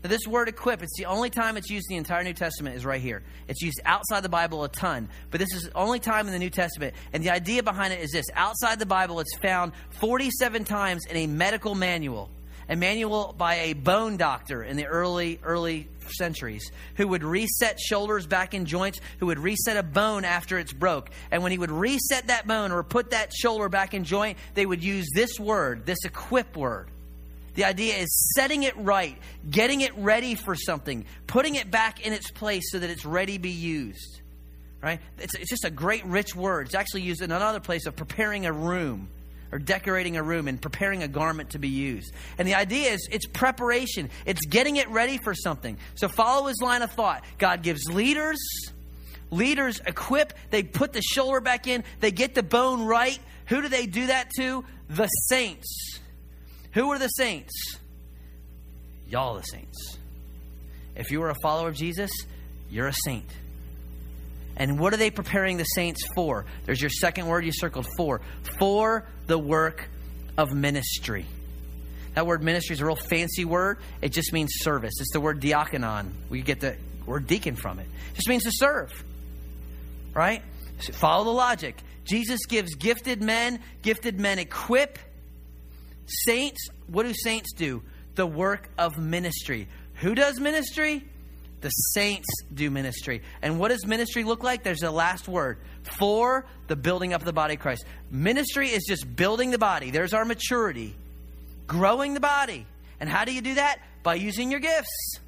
Now, 0.02 0.10
this 0.10 0.26
word 0.28 0.48
equip, 0.48 0.80
it's 0.80 0.96
the 0.96 1.06
only 1.06 1.28
time 1.28 1.56
it's 1.56 1.70
used 1.70 1.90
in 1.90 1.94
the 1.94 1.98
entire 1.98 2.22
New 2.22 2.32
Testament 2.32 2.76
is 2.76 2.84
right 2.84 3.00
here. 3.00 3.24
It's 3.48 3.60
used 3.62 3.80
outside 3.84 4.22
the 4.22 4.28
Bible 4.28 4.62
a 4.62 4.68
ton, 4.68 5.08
but 5.32 5.40
this 5.40 5.52
is 5.52 5.64
the 5.64 5.76
only 5.76 5.98
time 5.98 6.28
in 6.28 6.32
the 6.32 6.38
New 6.38 6.50
Testament. 6.50 6.94
And 7.12 7.24
the 7.24 7.30
idea 7.30 7.64
behind 7.64 7.92
it 7.92 8.00
is 8.00 8.12
this 8.12 8.26
outside 8.34 8.78
the 8.78 8.86
Bible, 8.86 9.18
it's 9.18 9.36
found 9.38 9.72
47 9.90 10.64
times 10.64 11.04
in 11.06 11.16
a 11.16 11.26
medical 11.26 11.74
manual, 11.74 12.30
a 12.68 12.76
manual 12.76 13.34
by 13.36 13.56
a 13.56 13.72
bone 13.72 14.16
doctor 14.16 14.62
in 14.62 14.76
the 14.76 14.86
early, 14.86 15.40
early 15.42 15.88
centuries 16.16 16.70
who 16.94 17.08
would 17.08 17.24
reset 17.24 17.80
shoulders 17.80 18.24
back 18.24 18.54
in 18.54 18.66
joints, 18.66 19.00
who 19.18 19.26
would 19.26 19.40
reset 19.40 19.76
a 19.76 19.82
bone 19.82 20.24
after 20.24 20.58
it's 20.58 20.72
broke. 20.72 21.10
And 21.32 21.42
when 21.42 21.50
he 21.50 21.58
would 21.58 21.72
reset 21.72 22.28
that 22.28 22.46
bone 22.46 22.70
or 22.70 22.84
put 22.84 23.10
that 23.10 23.32
shoulder 23.32 23.68
back 23.68 23.94
in 23.94 24.04
joint, 24.04 24.38
they 24.54 24.64
would 24.64 24.84
use 24.84 25.08
this 25.12 25.40
word, 25.40 25.86
this 25.86 26.04
equip 26.04 26.56
word. 26.56 26.88
The 27.58 27.64
idea 27.64 27.96
is 27.96 28.32
setting 28.36 28.62
it 28.62 28.76
right, 28.76 29.18
getting 29.50 29.80
it 29.80 29.90
ready 29.98 30.36
for 30.36 30.54
something, 30.54 31.04
putting 31.26 31.56
it 31.56 31.72
back 31.72 32.06
in 32.06 32.12
its 32.12 32.30
place 32.30 32.70
so 32.70 32.78
that 32.78 32.88
it's 32.88 33.04
ready 33.04 33.32
to 33.32 33.40
be 33.40 33.50
used. 33.50 34.20
Right? 34.80 35.00
It's, 35.18 35.34
it's 35.34 35.50
just 35.50 35.64
a 35.64 35.70
great, 35.70 36.04
rich 36.04 36.36
word. 36.36 36.66
It's 36.66 36.76
actually 36.76 37.02
used 37.02 37.20
in 37.20 37.32
another 37.32 37.58
place 37.58 37.86
of 37.86 37.96
preparing 37.96 38.46
a 38.46 38.52
room 38.52 39.08
or 39.50 39.58
decorating 39.58 40.16
a 40.16 40.22
room 40.22 40.46
and 40.46 40.62
preparing 40.62 41.02
a 41.02 41.08
garment 41.08 41.50
to 41.50 41.58
be 41.58 41.66
used. 41.66 42.12
And 42.38 42.46
the 42.46 42.54
idea 42.54 42.92
is 42.92 43.08
it's 43.10 43.26
preparation, 43.26 44.08
it's 44.24 44.46
getting 44.46 44.76
it 44.76 44.88
ready 44.90 45.18
for 45.18 45.34
something. 45.34 45.78
So 45.96 46.06
follow 46.06 46.46
his 46.46 46.62
line 46.62 46.82
of 46.82 46.92
thought. 46.92 47.24
God 47.38 47.64
gives 47.64 47.90
leaders, 47.90 48.38
leaders 49.32 49.80
equip, 49.84 50.32
they 50.50 50.62
put 50.62 50.92
the 50.92 51.02
shoulder 51.02 51.40
back 51.40 51.66
in, 51.66 51.82
they 51.98 52.12
get 52.12 52.36
the 52.36 52.44
bone 52.44 52.84
right. 52.84 53.18
Who 53.46 53.62
do 53.62 53.68
they 53.68 53.86
do 53.86 54.06
that 54.06 54.30
to? 54.36 54.64
The 54.90 55.08
saints. 55.08 55.97
Who 56.78 56.92
are 56.92 56.98
the 57.00 57.08
saints? 57.08 57.76
Y'all 59.08 59.34
the 59.34 59.42
saints. 59.42 59.98
If 60.94 61.10
you 61.10 61.20
are 61.24 61.30
a 61.30 61.34
follower 61.42 61.70
of 61.70 61.74
Jesus, 61.74 62.08
you're 62.70 62.86
a 62.86 62.94
saint. 63.04 63.28
And 64.56 64.78
what 64.78 64.94
are 64.94 64.96
they 64.96 65.10
preparing 65.10 65.56
the 65.56 65.64
saints 65.64 66.06
for? 66.14 66.46
There's 66.66 66.80
your 66.80 66.90
second 66.90 67.26
word 67.26 67.44
you 67.44 67.50
circled 67.52 67.88
for. 67.96 68.20
For 68.60 69.08
the 69.26 69.36
work 69.36 69.88
of 70.36 70.52
ministry. 70.52 71.26
That 72.14 72.28
word 72.28 72.44
ministry 72.44 72.74
is 72.74 72.80
a 72.80 72.86
real 72.86 72.94
fancy 72.94 73.44
word. 73.44 73.78
It 74.00 74.10
just 74.10 74.32
means 74.32 74.52
service. 74.60 74.94
It's 75.00 75.12
the 75.12 75.20
word 75.20 75.40
diakonon. 75.40 76.12
We 76.30 76.42
get 76.42 76.60
the 76.60 76.76
word 77.06 77.26
deacon 77.26 77.56
from 77.56 77.80
it. 77.80 77.88
It 78.12 78.14
just 78.14 78.28
means 78.28 78.44
to 78.44 78.52
serve. 78.52 78.92
Right? 80.14 80.44
So 80.78 80.92
follow 80.92 81.24
the 81.24 81.30
logic. 81.30 81.76
Jesus 82.04 82.46
gives 82.46 82.76
gifted 82.76 83.20
men, 83.20 83.58
gifted 83.82 84.20
men 84.20 84.38
equip 84.38 85.00
Saints, 86.08 86.68
what 86.86 87.04
do 87.04 87.12
saints 87.14 87.52
do? 87.52 87.82
The 88.14 88.26
work 88.26 88.68
of 88.78 88.98
ministry. 88.98 89.68
Who 89.94 90.14
does 90.14 90.40
ministry? 90.40 91.04
The 91.60 91.70
saints 91.70 92.28
do 92.52 92.70
ministry. 92.70 93.22
And 93.42 93.58
what 93.58 93.68
does 93.68 93.84
ministry 93.86 94.24
look 94.24 94.42
like? 94.42 94.62
There's 94.62 94.82
a 94.82 94.90
last 94.90 95.28
word 95.28 95.58
for 95.98 96.46
the 96.68 96.76
building 96.76 97.12
up 97.12 97.20
of 97.20 97.24
the 97.24 97.32
body 97.32 97.54
of 97.54 97.60
Christ. 97.60 97.84
Ministry 98.10 98.68
is 98.68 98.84
just 98.88 99.16
building 99.16 99.50
the 99.50 99.58
body. 99.58 99.90
There's 99.90 100.14
our 100.14 100.24
maturity, 100.24 100.94
growing 101.66 102.14
the 102.14 102.20
body. 102.20 102.66
And 103.00 103.08
how 103.08 103.24
do 103.24 103.32
you 103.32 103.40
do 103.40 103.54
that? 103.54 103.80
By 104.02 104.14
using 104.14 104.50
your 104.50 104.60
gifts 104.60 105.18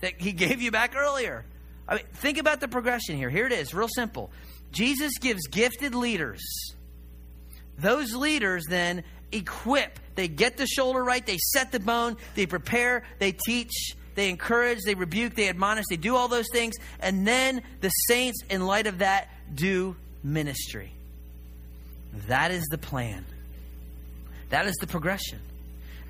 that 0.00 0.14
He 0.20 0.32
gave 0.32 0.62
you 0.62 0.70
back 0.70 0.96
earlier. 0.96 1.44
I 1.86 1.96
mean, 1.96 2.04
think 2.14 2.38
about 2.38 2.60
the 2.60 2.68
progression 2.68 3.16
here. 3.16 3.30
Here 3.30 3.46
it 3.46 3.52
is, 3.52 3.74
real 3.74 3.88
simple. 3.88 4.30
Jesus 4.72 5.12
gives 5.18 5.46
gifted 5.46 5.94
leaders. 5.94 6.42
Those 7.78 8.14
leaders 8.14 8.64
then 8.68 9.04
equip. 9.32 9.98
They 10.14 10.28
get 10.28 10.56
the 10.56 10.66
shoulder 10.66 11.02
right, 11.02 11.24
they 11.24 11.38
set 11.38 11.70
the 11.70 11.80
bone, 11.80 12.16
they 12.34 12.46
prepare, 12.46 13.04
they 13.18 13.32
teach, 13.32 13.94
they 14.14 14.30
encourage, 14.30 14.80
they 14.84 14.94
rebuke, 14.94 15.34
they 15.34 15.48
admonish, 15.48 15.84
they 15.88 15.96
do 15.96 16.16
all 16.16 16.28
those 16.28 16.48
things. 16.52 16.74
And 16.98 17.26
then 17.26 17.62
the 17.80 17.88
saints, 17.88 18.42
in 18.50 18.66
light 18.66 18.88
of 18.88 18.98
that, 18.98 19.28
do 19.54 19.94
ministry. 20.24 20.92
That 22.26 22.50
is 22.50 22.64
the 22.70 22.78
plan. 22.78 23.24
That 24.50 24.66
is 24.66 24.74
the 24.80 24.86
progression. 24.86 25.38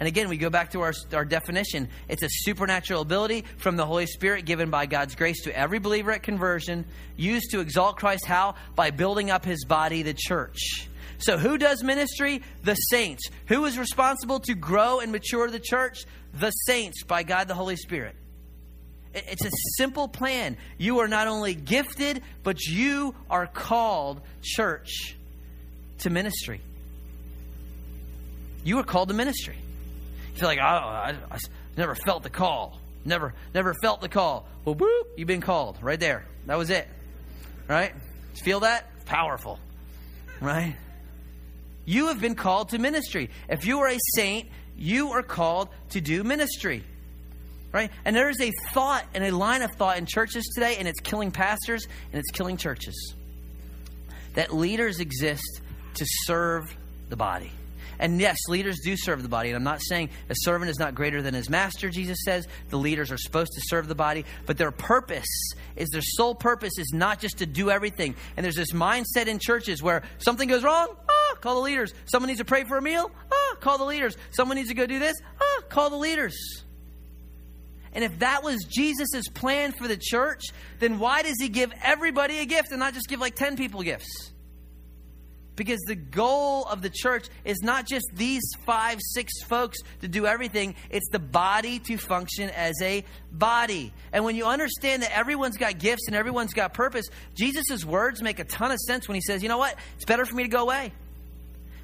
And 0.00 0.07
again, 0.07 0.28
we 0.28 0.37
go 0.37 0.48
back 0.48 0.70
to 0.72 0.81
our, 0.83 0.94
our 1.12 1.24
definition. 1.24 1.88
It's 2.09 2.22
a 2.22 2.28
supernatural 2.31 3.02
ability 3.02 3.44
from 3.57 3.76
the 3.76 3.85
Holy 3.85 4.07
Spirit 4.07 4.44
given 4.44 4.70
by 4.70 4.87
God's 4.87 5.16
grace 5.16 5.42
to 5.42 5.57
every 5.57 5.81
believer 5.81 6.12
at 6.12 6.22
conversion, 6.22 6.85
used 7.16 7.50
to 7.50 7.61
exalt 7.61 7.96
Christ. 7.96 8.24
How? 8.24 8.54
By 8.76 8.90
building 8.90 9.31
up 9.31 9.44
his 9.44 9.64
body, 9.64 10.02
the 10.02 10.14
church. 10.14 10.88
So, 11.18 11.37
who 11.37 11.59
does 11.59 11.83
ministry? 11.83 12.42
The 12.62 12.74
saints. 12.74 13.24
Who 13.46 13.64
is 13.64 13.76
responsible 13.76 14.40
to 14.40 14.54
grow 14.54 15.00
and 15.00 15.11
mature 15.12 15.50
the 15.50 15.59
church? 15.59 16.04
The 16.33 16.50
saints 16.50 17.02
by 17.02 17.24
God 17.24 17.48
the 17.48 17.54
Holy 17.54 17.76
Spirit. 17.76 18.14
It's 19.14 19.44
a 19.44 19.50
simple 19.76 20.07
plan. 20.07 20.57
You 20.76 21.00
are 21.00 21.09
not 21.09 21.26
only 21.26 21.54
gifted, 21.54 22.22
but 22.42 22.61
you 22.64 23.14
are 23.28 23.46
called, 23.46 24.20
church, 24.42 25.16
to 26.00 26.11
ministry. 26.11 26.61
You 28.64 28.78
are 28.78 28.85
called 28.85 29.09
to 29.09 29.14
ministry. 29.14 29.57
You 30.35 30.40
feel 30.40 30.48
like, 30.48 30.59
oh, 30.59 30.62
I, 30.62 31.16
I 31.31 31.38
never 31.76 31.94
felt 31.94 32.22
the 32.22 32.31
call. 32.31 32.78
Never, 33.04 33.35
never 33.54 33.74
felt 33.83 34.00
the 34.00 34.09
call. 34.09 34.46
Well, 34.64 34.74
whoop, 34.74 35.09
you've 35.16 35.26
been 35.26 35.40
called 35.40 35.78
right 35.83 35.98
there. 35.98 36.26
That 36.46 36.59
was 36.59 36.70
it. 36.70 36.87
Right? 37.66 37.92
Feel 38.44 38.61
that? 38.61 38.85
Powerful. 39.07 39.59
Right? 40.40 40.76
You 41.88 42.09
have 42.09 42.20
been 42.20 42.35
called 42.35 42.68
to 42.68 42.79
ministry. 42.79 43.31
If 43.48 43.64
you 43.64 43.79
are 43.79 43.88
a 43.88 43.98
saint, 44.14 44.51
you 44.77 45.12
are 45.12 45.22
called 45.22 45.70
to 45.92 46.03
do 46.03 46.22
ministry. 46.22 46.85
Right? 47.72 47.90
And 48.05 48.14
there 48.14 48.29
is 48.29 48.38
a 48.42 48.53
thought 48.74 49.07
and 49.14 49.24
a 49.24 49.31
line 49.31 49.62
of 49.62 49.70
thought 49.72 49.96
in 49.96 50.05
churches 50.05 50.44
today, 50.55 50.77
and 50.77 50.87
it's 50.87 51.01
killing 51.01 51.31
pastors 51.31 51.87
and 52.12 52.20
it's 52.20 52.31
killing 52.31 52.59
churches. 52.59 53.14
That 54.35 54.55
leaders 54.55 55.01
exist 55.01 55.62
to 55.94 56.05
serve 56.27 56.77
the 57.09 57.16
body. 57.16 57.53
And 57.98 58.20
yes, 58.20 58.37
leaders 58.48 58.81
do 58.85 58.94
serve 58.94 59.22
the 59.22 59.29
body. 59.31 59.48
And 59.48 59.57
I'm 59.57 59.64
not 59.64 59.81
saying 59.81 60.11
a 60.29 60.35
servant 60.35 60.70
is 60.70 60.79
not 60.79 60.94
greater 60.94 61.22
than 61.22 61.33
his 61.33 61.48
master, 61.48 61.88
Jesus 61.88 62.18
says. 62.22 62.46
The 62.68 62.77
leaders 62.77 63.11
are 63.11 63.16
supposed 63.16 63.53
to 63.55 63.62
serve 63.64 63.88
the 63.88 63.94
body. 63.94 64.27
But 64.44 64.59
their 64.59 64.72
purpose 64.72 65.27
is 65.74 65.88
their 65.88 66.03
sole 66.03 66.35
purpose 66.35 66.79
is 66.79 66.92
not 66.92 67.18
just 67.18 67.38
to 67.38 67.46
do 67.46 67.70
everything. 67.70 68.14
And 68.37 68.44
there's 68.44 68.57
this 68.57 68.72
mindset 68.72 69.27
in 69.27 69.38
churches 69.38 69.83
where 69.83 70.03
something 70.18 70.51
goes 70.51 70.62
wrong, 70.62 70.94
call 71.40 71.57
the 71.57 71.61
leaders. 71.61 71.94
Someone 72.07 72.29
needs 72.29 72.40
to 72.40 72.44
pray 72.44 72.64
for 72.64 72.79
a 72.79 72.83
meal? 72.83 73.11
Ah, 73.33 73.57
call 73.61 73.79
the 73.79 73.85
leaders. 73.85 74.16
Someone 74.31 74.57
needs 74.57 74.68
to 74.68 74.74
go 74.74 74.87
do 74.87 74.98
this? 74.98 75.16
Ah, 75.40 75.61
call 75.68 75.90
the 75.90 75.96
leaders. 75.96 76.64
And 77.92 78.05
if 78.05 78.18
that 78.20 78.42
was 78.42 78.64
Jesus' 78.64 79.29
plan 79.29 79.72
for 79.72 79.88
the 79.88 79.96
church, 79.96 80.44
then 80.79 80.98
why 80.98 81.22
does 81.22 81.37
he 81.40 81.48
give 81.48 81.72
everybody 81.83 82.38
a 82.38 82.44
gift 82.44 82.70
and 82.70 82.79
not 82.79 82.94
just 82.94 83.09
give 83.09 83.20
like 83.20 83.35
10 83.35 83.57
people 83.57 83.83
gifts? 83.83 84.33
Because 85.57 85.81
the 85.88 85.96
goal 85.96 86.66
of 86.66 86.83
the 86.83 86.90
church 86.90 87.27
is 87.44 87.59
not 87.64 87.85
just 87.85 88.07
these 88.14 88.44
five, 88.64 89.01
six 89.03 89.42
folks 89.42 89.79
to 90.03 90.07
do 90.07 90.24
everything, 90.24 90.77
it's 90.88 91.09
the 91.11 91.18
body 91.18 91.81
to 91.81 91.96
function 91.96 92.48
as 92.51 92.81
a 92.81 93.05
body. 93.33 93.92
And 94.12 94.24
when 94.24 94.37
you 94.37 94.46
understand 94.46 95.03
that 95.03 95.11
everyone's 95.16 95.57
got 95.57 95.79
gifts 95.79 96.07
and 96.07 96.14
everyone's 96.14 96.55
got 96.55 96.74
purpose, 96.74 97.07
Jesus' 97.35 97.85
words 97.85 98.22
make 98.22 98.38
a 98.38 98.44
ton 98.44 98.70
of 98.70 98.79
sense 98.79 99.09
when 99.09 99.16
he 99.16 99.20
says, 99.20 99.42
you 99.42 99.48
know 99.48 99.59
what? 99.59 99.74
It's 99.96 100.05
better 100.05 100.24
for 100.24 100.37
me 100.37 100.44
to 100.44 100.48
go 100.48 100.62
away. 100.62 100.92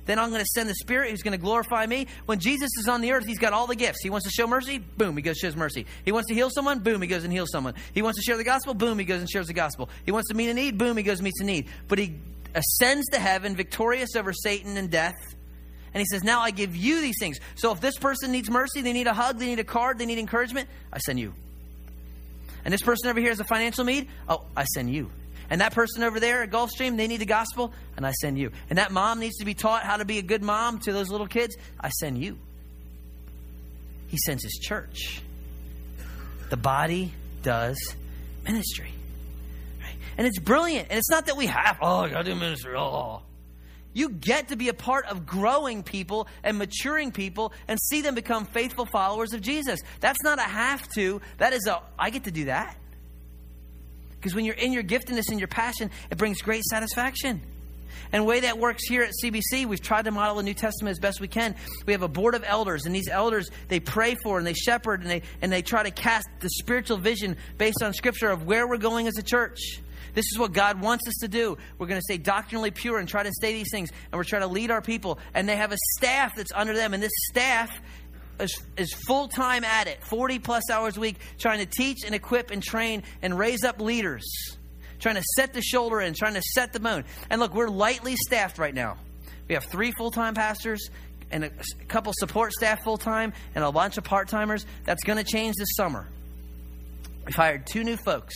Then 0.07 0.19
I'm 0.19 0.31
going 0.31 0.43
to 0.43 0.47
send 0.47 0.69
the 0.69 0.75
Spirit 0.75 1.11
who's 1.11 1.23
going 1.23 1.33
to 1.33 1.39
glorify 1.39 1.87
me. 1.87 2.07
When 2.27 2.39
Jesus 2.39 2.71
is 2.79 2.89
on 2.89 3.01
the 3.01 3.13
earth, 3.13 3.25
he's 3.27 3.39
got 3.39 3.53
all 3.53 3.67
the 3.67 3.77
gifts. 3.77 4.03
He 4.03 4.11
wants 4.11 4.27
to 4.27 4.31
show 4.31 4.47
mercy, 4.47 4.79
boom, 4.79 5.17
he 5.17 5.23
goes 5.23 5.37
shows 5.39 5.57
mercy. 5.57 5.87
He 6.05 6.13
wants 6.13 6.29
to 6.29 6.35
heal 6.35 6.51
someone, 6.51 6.81
boom, 6.81 7.03
he 7.03 7.09
goes 7.09 7.25
and 7.25 7.33
heals 7.33 7.51
someone. 7.51 7.75
He 7.93 8.03
wants 8.03 8.19
to 8.19 8.23
share 8.23 8.37
the 8.37 8.45
gospel, 8.45 8.75
boom, 8.75 8.99
he 8.99 9.05
goes 9.05 9.21
and 9.21 9.31
shares 9.31 9.47
the 9.47 9.55
gospel. 9.55 9.89
He 10.05 10.13
wants 10.13 10.29
to 10.29 10.35
meet 10.35 10.49
a 10.49 10.55
need, 10.55 10.79
boom, 10.79 10.97
he 10.97 11.03
goes 11.03 11.19
and 11.19 11.25
meets 11.25 11.41
a 11.41 11.45
need. 11.45 11.69
But 11.89 11.99
he 11.99 12.15
ascends 12.55 13.07
to 13.13 13.19
heaven, 13.19 13.57
victorious 13.57 14.17
over 14.17 14.33
Satan 14.33 14.77
and 14.77 14.91
death. 14.91 15.15
And 15.93 16.01
he 16.01 16.07
says, 16.07 16.25
Now 16.25 16.41
I 16.41 16.51
give 16.51 16.75
you 16.75 17.01
these 17.01 17.17
things. 17.19 17.39
So 17.55 17.73
if 17.73 17.81
this 17.81 17.97
person 17.99 18.33
needs 18.33 18.51
mercy, 18.51 18.83
they 18.83 18.93
need 18.93 19.07
a 19.07 19.15
hug, 19.15 19.39
they 19.39 19.47
need 19.47 19.61
a 19.61 19.65
card, 19.65 19.99
they 19.99 20.07
need 20.07 20.19
encouragement, 20.19 20.69
I 20.93 20.99
send 20.99 21.21
you. 21.21 21.35
And 22.65 22.73
this 22.73 22.83
person 22.83 23.11
over 23.11 23.21
here 23.21 23.29
has 23.29 23.41
a 23.41 23.45
financial 23.45 23.85
need, 23.85 24.09
oh, 24.29 24.43
I 24.57 24.65
send 24.65 24.91
you. 24.91 25.11
And 25.51 25.61
that 25.61 25.73
person 25.73 26.03
over 26.03 26.21
there 26.21 26.43
at 26.43 26.51
Gulfstream, 26.51 26.97
they 26.97 27.07
need 27.07 27.19
the 27.19 27.27
gospel, 27.27 27.73
and 27.97 28.07
I 28.07 28.13
send 28.13 28.39
you. 28.39 28.51
And 28.71 28.79
that 28.79 28.93
mom 28.93 29.21
needs 29.21 29.37
to 29.37 29.45
be 29.45 29.55
taught 29.55 29.83
how 29.83 29.97
to 29.97 30.05
be 30.05 30.19
a 30.19 30.23
good 30.23 30.43
mom 30.43 30.79
to 30.81 30.93
those 30.93 31.09
little 31.11 31.27
kids, 31.27 31.57
I 31.81 31.91
send 31.91 32.19
you. 32.19 32.39
He 34.09 34.19
sends 34.19 34.43
his 34.43 34.59
church. 34.63 35.23
The 36.51 36.57
body 36.57 37.13
does 37.43 37.77
ministry. 38.45 38.93
Right? 39.81 39.97
And 40.17 40.27
it's 40.27 40.39
brilliant. 40.39 40.89
And 40.91 40.99
it's 40.99 41.11
not 41.11 41.27
that 41.27 41.37
we 41.37 41.47
have, 41.47 41.79
oh, 41.81 42.01
I 42.01 42.11
gotta 42.11 42.25
do 42.25 42.35
ministry. 42.35 42.75
Oh. 42.77 43.23
You 43.93 44.09
get 44.09 44.49
to 44.49 44.57
be 44.57 44.69
a 44.69 44.75
part 44.75 45.07
of 45.07 45.25
growing 45.25 45.83
people 45.83 46.27
and 46.43 46.59
maturing 46.59 47.13
people 47.13 47.53
and 47.69 47.79
see 47.81 48.03
them 48.03 48.15
become 48.15 48.45
faithful 48.45 48.87
followers 48.87 49.33
of 49.33 49.41
Jesus. 49.41 49.81
That's 50.01 50.23
not 50.23 50.39
a 50.39 50.43
have 50.43 50.89
to. 50.95 51.21
That 51.39 51.53
is 51.53 51.67
a, 51.67 51.81
I 51.99 52.11
get 52.11 52.25
to 52.25 52.33
do 52.33 52.47
that. 52.47 52.77
Because 54.25 54.35
when 54.35 54.47
you're 54.47 54.55
in 54.55 54.73
your 54.73 54.83
giftedness 54.83 55.29
and 55.29 55.39
your 55.39 55.49
passion, 55.49 55.91
it 56.11 56.17
brings 56.17 56.41
great 56.41 56.65
satisfaction. 56.65 57.43
And 58.11 58.23
the 58.23 58.27
way 58.27 58.41
that 58.41 58.59
works 58.59 58.89
here 58.89 59.03
at 59.03 59.13
CBC, 59.23 59.67
we've 59.67 59.83
tried 59.83 60.07
to 60.07 60.13
model 60.13 60.37
the 60.37 60.43
New 60.43 60.55
Testament 60.55 60.93
as 60.93 60.99
best 60.99 61.21
we 61.21 61.29
can. 61.29 61.55
We 61.85 61.93
have 61.93 62.01
a 62.01 62.09
board 62.09 62.35
of 62.35 62.43
elders, 62.43 62.87
and 62.87 62.95
these 62.95 63.09
elders 63.09 63.51
they 63.69 63.81
pray 63.81 64.15
for 64.23 64.39
and 64.39 64.47
they 64.47 64.55
shepherd 64.55 65.03
and 65.03 65.11
they 65.11 65.21
and 65.43 65.53
they 65.53 65.61
try 65.61 65.83
to 65.83 65.91
cast 65.91 66.27
the 66.41 66.49
spiritual 66.49 66.97
vision 66.97 67.37
based 67.59 67.83
on 67.83 67.93
Scripture 67.93 68.31
of 68.31 68.47
where 68.47 68.67
we're 68.67 68.79
going 68.79 69.09
as 69.09 69.19
a 69.19 69.23
church. 69.23 69.59
This 70.15 70.25
is 70.33 70.39
what 70.39 70.55
God 70.55 70.81
wants 70.81 71.07
us 71.07 71.17
to 71.21 71.29
do. 71.29 71.59
We're 71.77 71.87
going 71.87 72.01
to 72.01 72.05
stay 72.09 72.17
doctrinally 72.17 72.71
pure 72.71 72.99
and 72.99 73.07
try 73.07 73.25
to 73.25 73.33
stay 73.33 73.53
these 73.53 73.69
things, 73.71 73.91
and 73.91 74.19
we're 74.19 74.25
trying 74.25 74.43
to 74.43 74.49
lead 74.49 74.71
our 74.71 74.81
people. 74.81 75.19
And 75.35 75.47
they 75.47 75.57
have 75.57 75.73
a 75.73 75.77
staff 75.99 76.35
that's 76.35 76.53
under 76.55 76.73
them, 76.73 76.95
and 76.95 77.03
this 77.03 77.13
staff 77.29 77.79
is, 78.41 78.63
is 78.77 78.93
full 79.07 79.29
time 79.29 79.65
at 79.65 79.87
it, 79.87 80.03
40 80.05 80.39
plus 80.39 80.71
hours 80.71 80.97
a 80.97 81.01
week, 81.01 81.17
trying 81.39 81.61
to 81.61 81.67
teach 81.67 82.05
and 82.05 82.15
equip 82.15 82.51
and 82.51 82.63
train 82.63 83.03
and 83.23 83.39
raise 83.39 83.65
up 83.65 83.81
leaders, 83.81 84.25
trying 84.99 85.17
to 85.17 85.23
set 85.37 85.53
the 85.53 85.63
shoulder 85.63 86.01
in, 86.01 86.15
trying 86.15 86.35
to 86.35 86.43
set 86.43 86.73
the 86.73 86.81
bone. 86.81 87.05
And 87.31 87.41
look, 87.41 87.55
we're 87.55 87.69
lightly 87.69 88.17
staffed 88.17 88.59
right 88.59 88.75
now. 88.75 88.99
We 89.49 89.55
have 89.55 89.65
three 89.65 89.93
full 89.93 90.11
time 90.11 90.35
pastors 90.35 90.89
and 91.31 91.45
a 91.45 91.51
couple 91.89 92.13
support 92.17 92.53
staff 92.53 92.83
full 92.83 92.99
time 92.99 93.33
and 93.55 93.65
a 93.65 93.73
bunch 93.73 93.99
of 93.99 94.05
part 94.05 94.29
timers. 94.29 94.67
That's 94.85 95.03
going 95.05 95.23
to 95.23 95.25
change 95.25 95.55
this 95.59 95.75
summer. 95.77 96.09
We've 97.25 97.35
hired 97.35 97.67
two 97.67 97.85
new 97.85 97.97
folks 97.97 98.35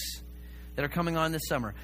that 0.76 0.84
are 0.84 0.88
coming 0.88 1.16
on 1.16 1.32
this 1.32 1.42
summer 1.48 1.74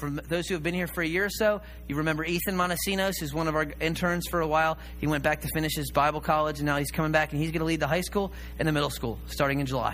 for 0.00 0.10
those 0.10 0.48
who 0.48 0.54
have 0.54 0.62
been 0.62 0.74
here 0.74 0.86
for 0.86 1.02
a 1.02 1.06
year 1.06 1.26
or 1.26 1.30
so, 1.30 1.60
you 1.86 1.96
remember 1.96 2.24
Ethan 2.24 2.56
Montesinos, 2.56 3.20
who's 3.20 3.34
one 3.34 3.46
of 3.46 3.54
our 3.54 3.66
interns 3.80 4.26
for 4.28 4.40
a 4.40 4.46
while. 4.46 4.78
He 4.98 5.06
went 5.06 5.22
back 5.22 5.42
to 5.42 5.48
finish 5.54 5.76
his 5.76 5.90
Bible 5.90 6.20
college, 6.20 6.58
and 6.58 6.66
now 6.66 6.78
he's 6.78 6.90
coming 6.90 7.12
back, 7.12 7.32
and 7.32 7.40
he's 7.40 7.50
going 7.50 7.60
to 7.60 7.66
lead 7.66 7.80
the 7.80 7.86
high 7.86 8.00
school 8.00 8.32
and 8.58 8.66
the 8.66 8.72
middle 8.72 8.90
school 8.90 9.18
starting 9.26 9.60
in 9.60 9.66
July. 9.66 9.92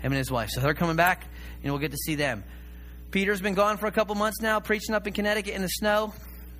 Him 0.00 0.12
and 0.12 0.16
his 0.16 0.30
wife. 0.30 0.50
So 0.50 0.60
they're 0.60 0.74
coming 0.74 0.96
back, 0.96 1.24
and 1.62 1.72
we'll 1.72 1.80
get 1.80 1.92
to 1.92 1.96
see 1.96 2.16
them. 2.16 2.42
Peter's 3.12 3.40
been 3.40 3.54
gone 3.54 3.76
for 3.76 3.86
a 3.86 3.92
couple 3.92 4.14
months 4.16 4.40
now, 4.40 4.60
preaching 4.60 4.94
up 4.94 5.06
in 5.06 5.12
Connecticut 5.12 5.54
in 5.54 5.62
the 5.62 5.68
snow. 5.68 6.12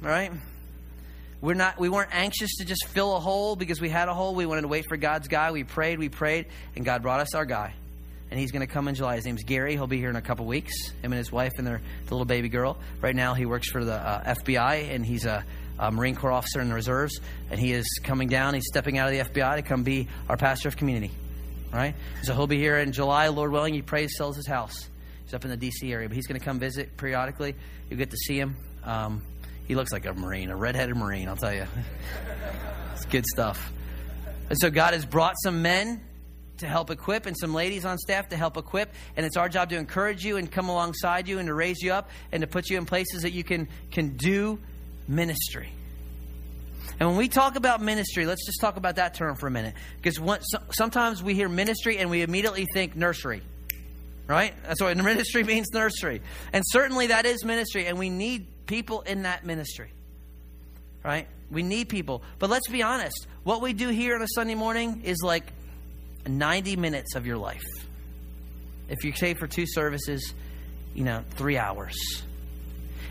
All 0.03 0.09
right, 0.09 0.33
we're 1.41 1.55
not. 1.55 1.79
We 1.79 1.89
weren't 1.89 2.15
anxious 2.15 2.57
to 2.59 2.65
just 2.65 2.87
fill 2.87 3.17
a 3.17 3.21
hole 3.21 3.57
because 3.57 3.81
we 3.81 3.89
had 3.89 4.09
a 4.09 4.15
hole. 4.15 4.35
We 4.35 4.47
wanted 4.47 4.63
to 4.63 4.69
wait 4.69 4.87
for 4.89 4.97
God's 4.97 5.29
guy. 5.29 5.51
We 5.51 5.65
prayed, 5.65 5.99
we 5.99 6.09
prayed, 6.09 6.47
and 6.77 6.85
God 6.85 7.03
brought 7.03 7.21
us 7.21 7.35
our 7.35 7.45
guy 7.45 7.75
and 8.31 8.39
he's 8.39 8.53
going 8.53 8.67
to 8.67 8.73
come 8.73 8.87
in 8.89 8.95
July. 8.95 9.17
His 9.17 9.25
name's 9.25 9.43
Gary. 9.43 9.73
He'll 9.73 9.87
be 9.87 9.99
here 9.99 10.11
in 10.11 10.17
a 10.17 10.23
couple 10.23 10.47
weeks. 10.47 10.73
Him 11.03 11.13
and 11.13 11.15
his 11.15 11.33
wife 11.33 11.53
and 11.59 11.67
their 11.67 11.81
the 12.07 12.15
little 12.15 12.25
baby 12.25 12.49
girl. 12.49 12.79
Right 13.01 13.15
now, 13.15 13.35
he 13.35 13.45
works 13.45 13.71
for 13.71 13.85
the 13.85 13.95
uh, 13.95 14.35
FBI, 14.35 14.95
and 14.95 15.05
he's 15.05 15.25
a, 15.25 15.45
a, 15.79 15.91
Marine 15.91 16.15
Corps 16.15 16.33
officer 16.33 16.61
in 16.61 16.69
the 16.69 16.75
reserves. 16.75 17.19
And 17.51 17.59
he 17.59 17.73
is 17.73 17.87
coming 18.05 18.29
down. 18.29 18.55
He's 18.55 18.67
stepping 18.69 18.99
out 18.99 19.13
of 19.13 19.19
the 19.19 19.41
FBI 19.41 19.57
to 19.57 19.63
come 19.63 19.83
be 19.83 20.09
our 20.29 20.37
pastor 20.37 20.69
of 20.69 20.77
community. 20.77 21.11
Right. 21.73 21.95
So 22.23 22.35
he'll 22.35 22.47
be 22.47 22.59
here 22.59 22.79
in 22.79 22.93
July, 22.93 23.29
Lord 23.29 23.53
willing. 23.53 23.75
He 23.75 23.83
prays, 23.83 24.17
sells 24.17 24.37
his 24.37 24.47
house. 24.47 24.89
He's 25.25 25.35
up 25.35 25.45
in 25.45 25.51
the 25.51 25.57
D.C. 25.57 25.93
area, 25.93 26.09
but 26.09 26.17
he's 26.17 26.27
going 26.27 26.39
to 26.39 26.45
come 26.45 26.59
visit 26.59 26.97
periodically. 26.97 27.55
You'll 27.89 27.99
get 27.99 28.11
to 28.11 28.17
see 28.17 28.39
him. 28.39 28.57
Um, 28.85 29.23
he 29.67 29.77
looks 29.77 29.93
like 29.93 30.05
a 30.07 30.13
Marine, 30.13 30.51
a 30.51 30.57
redheaded 30.57 30.97
Marine. 30.97 31.29
I'll 31.29 31.37
tell 31.37 31.55
you. 31.55 31.67
it's 32.95 33.05
good 33.05 33.25
stuff. 33.27 33.73
And 34.49 34.59
so 34.61 34.69
God 34.69 34.95
has 34.95 35.05
brought 35.05 35.35
some 35.45 35.63
men 35.63 36.01
to 36.61 36.67
help 36.67 36.91
equip 36.91 37.27
and 37.27 37.37
some 37.39 37.53
ladies 37.53 37.85
on 37.85 37.99
staff 37.99 38.29
to 38.31 38.37
help 38.37 38.57
equip. 38.57 38.93
And 39.17 39.27
it's 39.27 39.37
our 39.37 39.49
job 39.49 39.71
to 39.71 39.77
encourage 39.77 40.25
you 40.25 40.37
and 40.37 40.51
come 40.51 40.69
alongside 40.69 41.29
you 41.29 41.39
and 41.39 41.49
to 41.49 41.55
raise 41.55 41.83
you 41.83 41.93
up 41.93 42.11
and 42.33 42.41
to 42.41 42.47
put 42.47 42.71
you 42.71 42.79
in 42.79 42.87
places 42.87 43.23
that 43.23 43.33
you 43.33 43.45
can, 43.45 43.69
can 43.91 44.17
do 44.17 44.59
ministry. 45.09 45.73
And 46.99 47.09
when 47.09 47.17
we 47.17 47.29
talk 47.29 47.57
about 47.57 47.81
ministry, 47.81 48.27
let's 48.27 48.45
just 48.45 48.61
talk 48.61 48.77
about 48.77 48.97
that 48.97 49.15
term 49.15 49.35
for 49.35 49.47
a 49.47 49.51
minute. 49.51 49.75
Because 50.01 50.21
sometimes 50.71 51.23
we 51.23 51.35
hear 51.35 51.49
ministry 51.49 51.97
and 51.97 52.11
we 52.11 52.21
immediately 52.21 52.67
think 52.75 52.95
nursery. 52.95 53.43
Right? 54.27 54.55
That's 54.65 54.83
what 54.83 54.97
ministry 55.03 55.43
means 55.43 55.69
nursery. 55.73 56.21
And 56.53 56.63
certainly 56.69 57.09
that 57.09 57.25
is 57.25 57.45
ministry, 57.45 57.87
and 57.87 57.99
we 57.99 58.11
need 58.11 58.67
people 58.67 59.01
in 59.01 59.23
that 59.23 59.45
ministry. 59.45 59.91
Right? 61.03 61.27
We 61.51 61.63
need 61.63 61.89
people. 61.89 62.23
But 62.39 62.51
let's 62.51 62.69
be 62.69 62.83
honest. 62.83 63.27
What 63.43 63.63
we 63.63 63.73
do 63.73 63.89
here 63.89 64.15
on 64.15 64.23
a 64.23 64.29
Sunday 64.35 64.55
morning 64.55 65.01
is 65.05 65.17
like 65.25 65.53
90 66.27 66.77
minutes 66.77 67.15
of 67.15 67.27
your 67.27 67.37
life. 67.37 67.65
If 68.89 69.05
you 69.05 69.13
say 69.13 69.35
for 69.35 69.47
two 69.47 69.67
services, 69.67 70.35
you 70.95 71.05
know, 71.05 71.25
three 71.31 71.57
hours. 71.57 71.97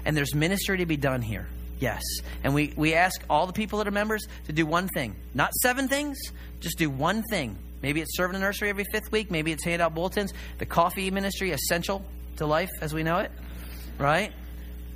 And 0.05 0.15
there's 0.15 0.35
ministry 0.35 0.77
to 0.77 0.85
be 0.85 0.97
done 0.97 1.21
here. 1.21 1.47
Yes. 1.79 2.03
And 2.43 2.53
we, 2.53 2.73
we 2.75 2.93
ask 2.93 3.21
all 3.29 3.47
the 3.47 3.53
people 3.53 3.79
that 3.79 3.87
are 3.87 3.91
members 3.91 4.25
to 4.47 4.53
do 4.53 4.65
one 4.65 4.87
thing. 4.89 5.15
Not 5.33 5.53
seven 5.53 5.87
things, 5.87 6.17
just 6.59 6.77
do 6.77 6.89
one 6.89 7.23
thing. 7.23 7.57
Maybe 7.81 8.01
it's 8.01 8.15
serving 8.17 8.33
the 8.33 8.39
nursery 8.39 8.69
every 8.69 8.85
fifth 8.91 9.11
week. 9.11 9.31
Maybe 9.31 9.53
it's 9.53 9.63
hand 9.63 9.81
out 9.81 9.95
bulletins. 9.95 10.33
The 10.57 10.65
coffee 10.65 11.09
ministry, 11.11 11.51
essential 11.51 12.03
to 12.37 12.45
life 12.45 12.69
as 12.81 12.93
we 12.93 13.03
know 13.03 13.19
it, 13.19 13.31
right? 13.97 14.33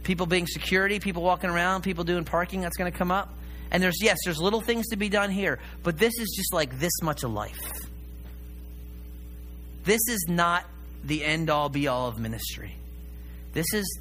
People 0.04 0.26
being 0.26 0.47
security, 0.47 0.99
people 0.99 1.23
walking 1.23 1.49
around, 1.49 1.84
people 1.84 2.04
doing 2.04 2.26
parking, 2.26 2.60
that's 2.60 2.76
going 2.76 2.91
to 2.91 2.97
come 2.97 3.12
up. 3.12 3.34
And 3.71 3.82
there's, 3.82 4.02
yes, 4.02 4.17
there's 4.26 4.39
little 4.39 4.62
things 4.62 4.88
to 4.89 4.97
be 4.97 5.08
done 5.08 5.32
here, 5.32 5.60
but 5.82 5.97
this 5.97 6.13
is 6.19 6.34
just 6.36 6.54
like 6.54 6.80
this 6.80 7.02
much 7.02 7.23
of 7.23 7.32
life. 7.32 7.58
This 9.84 10.02
is 10.08 10.26
not 10.30 10.65
the 11.04 11.24
end 11.24 11.50
all 11.50 11.69
be 11.69 11.88
all 11.88 12.08
of 12.08 12.17
ministry. 12.17 12.76
This 13.54 13.65
is, 13.74 14.00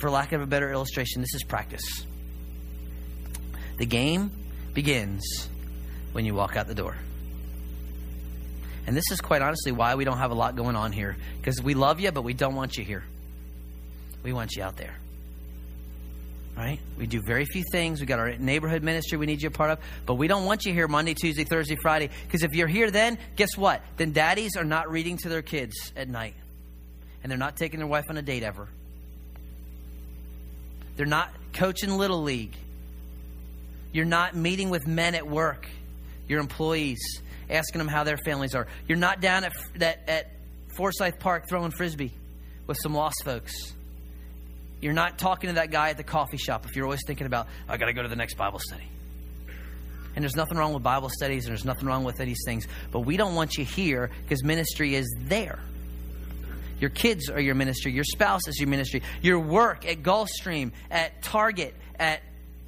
for 0.00 0.10
lack 0.10 0.32
of 0.32 0.40
a 0.40 0.46
better 0.46 0.70
illustration, 0.72 1.20
this 1.20 1.34
is 1.34 1.44
practice. 1.44 1.84
The 3.78 3.86
game 3.86 4.30
begins 4.74 5.48
when 6.12 6.24
you 6.24 6.34
walk 6.34 6.56
out 6.56 6.66
the 6.66 6.74
door. 6.74 6.96
And 8.86 8.96
this 8.96 9.10
is 9.12 9.20
quite 9.20 9.42
honestly 9.42 9.70
why 9.70 9.94
we 9.94 10.04
don't 10.04 10.18
have 10.18 10.32
a 10.32 10.34
lot 10.34 10.56
going 10.56 10.74
on 10.74 10.92
here. 10.92 11.16
Because 11.38 11.62
we 11.62 11.74
love 11.74 12.00
you, 12.00 12.10
but 12.10 12.22
we 12.22 12.34
don't 12.34 12.56
want 12.56 12.76
you 12.76 12.84
here. 12.84 13.04
We 14.24 14.32
want 14.32 14.56
you 14.56 14.62
out 14.62 14.76
there 14.76 14.96
right? 16.56 16.78
We 16.98 17.06
do 17.06 17.22
very 17.22 17.44
few 17.44 17.64
things. 17.72 18.00
We 18.00 18.06
got 18.06 18.18
our 18.18 18.36
neighborhood 18.36 18.82
ministry 18.82 19.18
we 19.18 19.26
need 19.26 19.42
you 19.42 19.48
a 19.48 19.52
part 19.52 19.70
of, 19.70 19.78
but 20.06 20.14
we 20.14 20.28
don't 20.28 20.44
want 20.44 20.64
you 20.64 20.72
here 20.72 20.88
Monday, 20.88 21.14
Tuesday, 21.14 21.44
Thursday, 21.44 21.76
Friday. 21.76 22.10
Because 22.26 22.42
if 22.42 22.52
you're 22.52 22.68
here 22.68 22.90
then, 22.90 23.18
guess 23.36 23.56
what? 23.56 23.82
Then 23.96 24.12
daddies 24.12 24.56
are 24.56 24.64
not 24.64 24.90
reading 24.90 25.16
to 25.18 25.28
their 25.28 25.42
kids 25.42 25.92
at 25.96 26.08
night. 26.08 26.34
And 27.22 27.30
they're 27.30 27.38
not 27.38 27.56
taking 27.56 27.78
their 27.78 27.86
wife 27.86 28.04
on 28.10 28.16
a 28.16 28.22
date 28.22 28.42
ever. 28.42 28.68
They're 30.96 31.06
not 31.06 31.30
coaching 31.52 31.96
Little 31.96 32.22
League. 32.22 32.54
You're 33.92 34.04
not 34.04 34.34
meeting 34.34 34.70
with 34.70 34.86
men 34.86 35.14
at 35.14 35.26
work, 35.26 35.68
your 36.28 36.40
employees, 36.40 37.00
asking 37.48 37.78
them 37.78 37.88
how 37.88 38.04
their 38.04 38.16
families 38.16 38.54
are. 38.54 38.66
You're 38.88 38.98
not 38.98 39.20
down 39.20 39.44
at, 39.44 39.52
at, 39.80 40.08
at 40.08 40.30
Forsyth 40.76 41.18
Park 41.18 41.48
throwing 41.48 41.70
frisbee 41.70 42.12
with 42.66 42.78
some 42.82 42.94
lost 42.94 43.22
folks. 43.24 43.52
You're 44.82 44.92
not 44.92 45.16
talking 45.16 45.48
to 45.48 45.54
that 45.54 45.70
guy 45.70 45.90
at 45.90 45.96
the 45.96 46.02
coffee 46.02 46.36
shop 46.36 46.66
if 46.66 46.74
you're 46.76 46.84
always 46.84 47.00
thinking 47.06 47.26
about, 47.26 47.46
I 47.68 47.76
got 47.78 47.86
to 47.86 47.92
go 47.92 48.02
to 48.02 48.08
the 48.08 48.16
next 48.16 48.34
Bible 48.34 48.58
study. 48.58 48.84
And 50.14 50.22
there's 50.22 50.36
nothing 50.36 50.58
wrong 50.58 50.74
with 50.74 50.82
Bible 50.82 51.08
studies, 51.08 51.46
and 51.46 51.52
there's 51.52 51.64
nothing 51.64 51.86
wrong 51.86 52.04
with 52.04 52.16
these 52.18 52.42
things. 52.44 52.66
But 52.90 53.00
we 53.00 53.16
don't 53.16 53.34
want 53.34 53.56
you 53.56 53.64
here 53.64 54.10
because 54.24 54.44
ministry 54.44 54.94
is 54.94 55.06
there. 55.20 55.60
Your 56.80 56.90
kids 56.90 57.30
are 57.30 57.40
your 57.40 57.54
ministry. 57.54 57.92
Your 57.92 58.04
spouse 58.04 58.48
is 58.48 58.58
your 58.58 58.68
ministry. 58.68 59.02
Your 59.22 59.38
work 59.38 59.86
at 59.86 60.02
Gulfstream, 60.02 60.72
at 60.90 61.22
Target, 61.22 61.76
at 61.98 62.20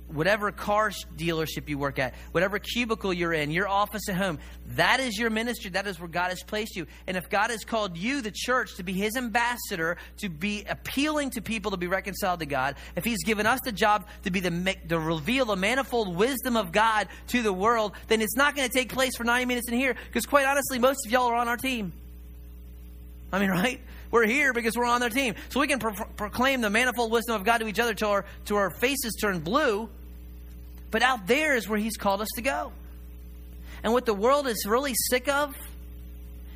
whatever 0.09 0.53
car 0.53 0.91
dealership 1.17 1.69
you 1.69 1.79
work 1.79 1.99
at, 1.99 2.15
whatever 2.33 2.59
cubicle 2.59 3.13
you're 3.13 3.33
in, 3.33 3.51
your 3.51 3.69
office 3.69 4.09
at 4.09 4.17
home, 4.17 4.39
that 4.69 5.01
is 5.01 5.19
your 5.19 5.31
ministry. 5.31 5.71
That 5.71 5.87
is 5.87 5.99
where 5.99 6.09
God 6.09 6.29
has 6.29 6.43
placed 6.43 6.77
you. 6.77 6.87
And 7.07 7.17
if 7.17 7.29
God 7.29 7.51
has 7.51 7.65
called 7.65 7.97
you, 7.97 8.23
the 8.23 8.31
church, 8.31 8.77
to 8.77 8.83
be 8.83 8.93
His 8.93 9.17
ambassador, 9.17 9.97
to 10.19 10.29
be 10.29 10.65
appealing 10.69 11.31
to 11.31 11.43
people 11.43 11.71
to 11.73 11.77
be 11.77 11.87
reconciled 11.87 12.41
to 12.41 12.47
God, 12.47 12.77
if 12.97 13.05
He's 13.05 13.25
given 13.25 13.47
us 13.47 13.61
the 13.65 13.73
job 13.73 14.07
to 14.23 14.31
be 14.31 14.41
the 14.41 14.77
to 14.89 14.99
reveal 14.99 15.47
the 15.47 15.57
manifold 15.57 16.17
wisdom 16.17 16.57
of 16.57 16.73
God 16.73 17.09
to 17.29 17.43
the 17.43 17.53
world, 17.53 17.93
then 18.09 18.21
it's 18.21 18.37
not 18.37 18.55
going 18.55 18.69
to 18.69 18.75
take 18.75 18.93
place 18.93 19.17
for 19.17 19.25
90 19.25 19.47
minutes 19.47 19.69
in 19.69 19.79
here. 19.79 19.95
Because 20.07 20.27
quite 20.27 20.47
honestly, 20.47 20.79
most 20.79 21.07
of 21.07 21.13
y'all 21.13 21.27
are 21.27 21.37
on 21.37 21.49
our 21.49 21.57
team. 21.57 21.93
I 23.33 23.41
mean, 23.41 23.51
right? 23.51 23.81
We're 24.11 24.27
here 24.27 24.53
because 24.53 24.77
we're 24.77 24.85
on 24.85 25.01
their 25.01 25.11
team. 25.11 25.35
So 25.49 25.61
we 25.61 25.67
can 25.67 25.79
pro- 25.79 25.93
proclaim 26.17 26.61
the 26.61 26.71
manifold 26.71 27.11
wisdom 27.11 27.35
of 27.35 27.45
God 27.45 27.59
to 27.59 27.67
each 27.67 27.81
other 27.81 27.95
till 27.95 28.11
our, 28.11 28.25
till 28.45 28.57
our 28.57 28.71
faces 28.71 29.17
turn 29.21 29.41
blue. 29.41 29.89
But 30.91 31.03
out 31.03 31.27
there 31.27 31.57
is 31.57 31.69
where 31.69 31.79
He's 31.79 31.97
called 31.97 32.21
us 32.21 32.29
to 32.37 32.43
go. 32.43 32.73
And 33.83 33.93
what 33.93 34.07
the 34.07 34.15
world 34.15 34.47
is 34.47 34.65
really 34.67 34.95
sick 34.95 35.29
of 35.29 35.55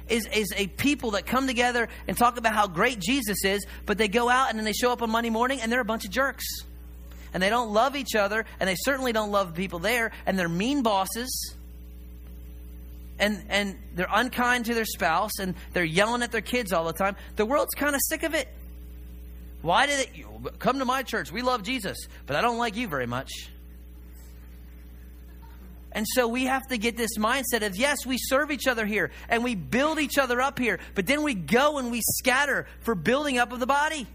is, 0.08 0.26
is 0.32 0.52
a 0.56 0.66
people 0.66 1.12
that 1.12 1.26
come 1.26 1.46
together 1.46 1.88
and 2.06 2.16
talk 2.16 2.38
about 2.38 2.54
how 2.54 2.66
great 2.66 2.98
Jesus 2.98 3.44
is, 3.44 3.66
but 3.84 3.98
they 3.98 4.08
go 4.08 4.28
out 4.28 4.50
and 4.50 4.58
then 4.58 4.64
they 4.64 4.72
show 4.72 4.92
up 4.92 5.02
on 5.02 5.10
Monday 5.10 5.30
morning 5.30 5.60
and 5.60 5.70
they're 5.70 5.80
a 5.80 5.84
bunch 5.84 6.04
of 6.04 6.10
jerks. 6.10 6.44
And 7.34 7.42
they 7.42 7.50
don't 7.50 7.74
love 7.74 7.94
each 7.94 8.14
other, 8.14 8.46
and 8.58 8.66
they 8.66 8.74
certainly 8.74 9.12
don't 9.12 9.30
love 9.30 9.48
the 9.48 9.60
people 9.60 9.80
there, 9.80 10.12
and 10.24 10.38
they're 10.38 10.48
mean 10.48 10.82
bosses. 10.82 11.54
And, 13.18 13.42
and 13.48 13.76
they're 13.94 14.08
unkind 14.10 14.66
to 14.66 14.74
their 14.74 14.84
spouse, 14.84 15.38
and 15.40 15.54
they're 15.72 15.84
yelling 15.84 16.22
at 16.22 16.30
their 16.30 16.40
kids 16.40 16.72
all 16.72 16.84
the 16.84 16.92
time. 16.92 17.16
The 17.36 17.46
world's 17.46 17.74
kind 17.74 17.94
of 17.94 18.00
sick 18.04 18.22
of 18.22 18.34
it. 18.34 18.48
Why 19.60 19.86
did 19.86 20.08
it 20.08 20.58
come 20.58 20.78
to 20.78 20.84
my 20.84 21.02
church? 21.02 21.32
We 21.32 21.42
love 21.42 21.62
Jesus, 21.64 21.98
but 22.26 22.36
I 22.36 22.40
don't 22.40 22.58
like 22.58 22.76
you 22.76 22.86
very 22.86 23.06
much. 23.06 23.30
And 25.90 26.06
so 26.14 26.28
we 26.28 26.44
have 26.44 26.66
to 26.68 26.78
get 26.78 26.96
this 26.96 27.16
mindset 27.18 27.66
of 27.66 27.74
yes, 27.74 28.06
we 28.06 28.18
serve 28.18 28.50
each 28.50 28.66
other 28.68 28.86
here 28.86 29.10
and 29.28 29.42
we 29.42 29.54
build 29.54 29.98
each 29.98 30.18
other 30.18 30.40
up 30.40 30.58
here, 30.58 30.78
but 30.94 31.06
then 31.06 31.22
we 31.22 31.34
go 31.34 31.78
and 31.78 31.90
we 31.90 32.02
scatter 32.02 32.66
for 32.80 32.94
building 32.94 33.38
up 33.38 33.52
of 33.52 33.58
the 33.58 33.66
body. 33.66 34.06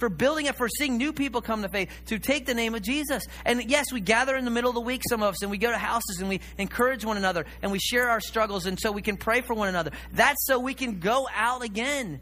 For 0.00 0.08
building 0.08 0.48
up, 0.48 0.56
for 0.56 0.68
seeing 0.68 0.96
new 0.96 1.12
people 1.12 1.40
come 1.40 1.62
to 1.62 1.68
faith, 1.68 1.90
to 2.06 2.18
take 2.18 2.46
the 2.46 2.54
name 2.54 2.74
of 2.74 2.82
Jesus. 2.82 3.22
And 3.44 3.70
yes, 3.70 3.92
we 3.92 4.00
gather 4.00 4.36
in 4.36 4.44
the 4.44 4.50
middle 4.50 4.70
of 4.70 4.74
the 4.74 4.80
week, 4.80 5.02
some 5.08 5.22
of 5.22 5.34
us, 5.34 5.42
and 5.42 5.50
we 5.50 5.58
go 5.58 5.70
to 5.70 5.78
houses 5.78 6.18
and 6.18 6.28
we 6.28 6.40
encourage 6.58 7.04
one 7.04 7.16
another 7.16 7.46
and 7.62 7.70
we 7.70 7.78
share 7.78 8.10
our 8.10 8.20
struggles, 8.20 8.66
and 8.66 8.80
so 8.80 8.90
we 8.90 9.02
can 9.02 9.16
pray 9.16 9.42
for 9.42 9.54
one 9.54 9.68
another. 9.68 9.92
That's 10.12 10.44
so 10.46 10.58
we 10.58 10.74
can 10.74 10.98
go 10.98 11.28
out 11.32 11.62
again 11.62 12.20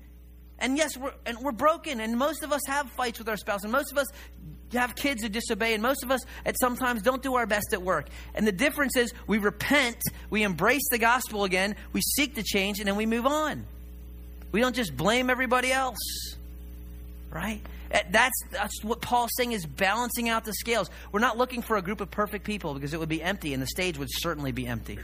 and 0.59 0.77
yes, 0.77 0.97
we're, 0.97 1.13
and 1.25 1.39
we're 1.39 1.53
broken, 1.53 2.01
and 2.01 2.17
most 2.17 2.43
of 2.43 2.53
us 2.53 2.63
have 2.67 2.91
fights 2.91 3.19
with 3.19 3.29
our 3.29 3.37
spouse, 3.37 3.63
and 3.63 3.71
most 3.71 3.93
of 3.93 3.99
us 3.99 4.07
have 4.73 4.97
kids 4.97 5.23
who 5.23 5.29
disobey, 5.29 5.73
and 5.73 5.83
most 5.83 6.03
of 6.03 6.11
us 6.11 6.21
at 6.45 6.59
sometimes 6.59 7.03
don't 7.03 7.23
do 7.23 7.37
our 7.37 7.47
best 7.47 7.73
at 7.73 7.83
work. 7.83 8.09
And 8.35 8.47
the 8.47 8.53
difference 8.53 8.97
is 8.97 9.15
we 9.27 9.39
repent, 9.39 10.03
we 10.31 10.43
embrace 10.43 10.89
the 10.91 10.99
gospel 10.99 11.45
again, 11.45 11.77
we 11.93 12.01
seek 12.01 12.35
to 12.35 12.43
change, 12.43 12.81
and 12.81 12.89
then 12.89 12.97
we 12.97 13.07
move 13.07 13.27
on. 13.27 13.67
We 14.51 14.61
don't 14.61 14.75
just 14.75 14.97
blame 14.97 15.31
everybody 15.31 15.71
else, 15.71 15.99
right? 17.31 17.61
Eh, 17.91 18.03
that's, 18.11 18.35
that's 18.51 18.85
what 18.85 19.01
Paul's 19.01 19.31
saying 19.37 19.53
is 19.53 19.67
balancing 19.67 20.29
out 20.29 20.45
the 20.45 20.53
scales. 20.53 20.91
We're 21.13 21.21
not 21.21 21.39
looking 21.39 21.63
for 21.63 21.77
a 21.77 21.83
group 21.83 22.01
of 22.01 22.11
perfect 22.11 22.45
people 22.45 22.75
because 22.75 22.95
it 22.95 23.01
would 23.01 23.09
be 23.09 23.23
empty, 23.23 23.55
and 23.55 23.63
the 23.63 23.67
stage 23.67 23.99
would 23.99 24.09
certainly 24.11 24.53
be 24.53 24.67
empty. 24.67 24.99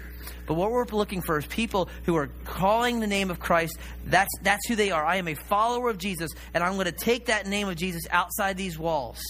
But 0.47 0.55
what 0.55 0.71
we're 0.71 0.85
looking 0.87 1.23
for 1.23 1.39
is 1.39 1.47
people 1.47 1.89
who 2.05 2.17
are 2.17 2.29
calling 2.45 3.01
the 3.01 3.07
name 3.07 3.31
of 3.31 3.41
Christ. 3.41 3.79
That's, 4.07 4.31
that's 4.43 4.67
who 4.69 4.77
they 4.77 4.91
are. 4.91 5.05
I 5.05 5.17
am 5.17 5.29
a 5.29 5.35
follower 5.35 5.89
of 5.89 5.99
Jesus, 5.99 6.31
and 6.53 6.63
I'm 6.63 6.75
going 6.75 6.87
to 6.87 6.93
take 6.93 7.27
that 7.27 7.47
name 7.47 7.69
of 7.69 7.77
Jesus 7.77 8.03
outside 8.11 8.57
these 8.57 8.79
walls. 8.79 9.21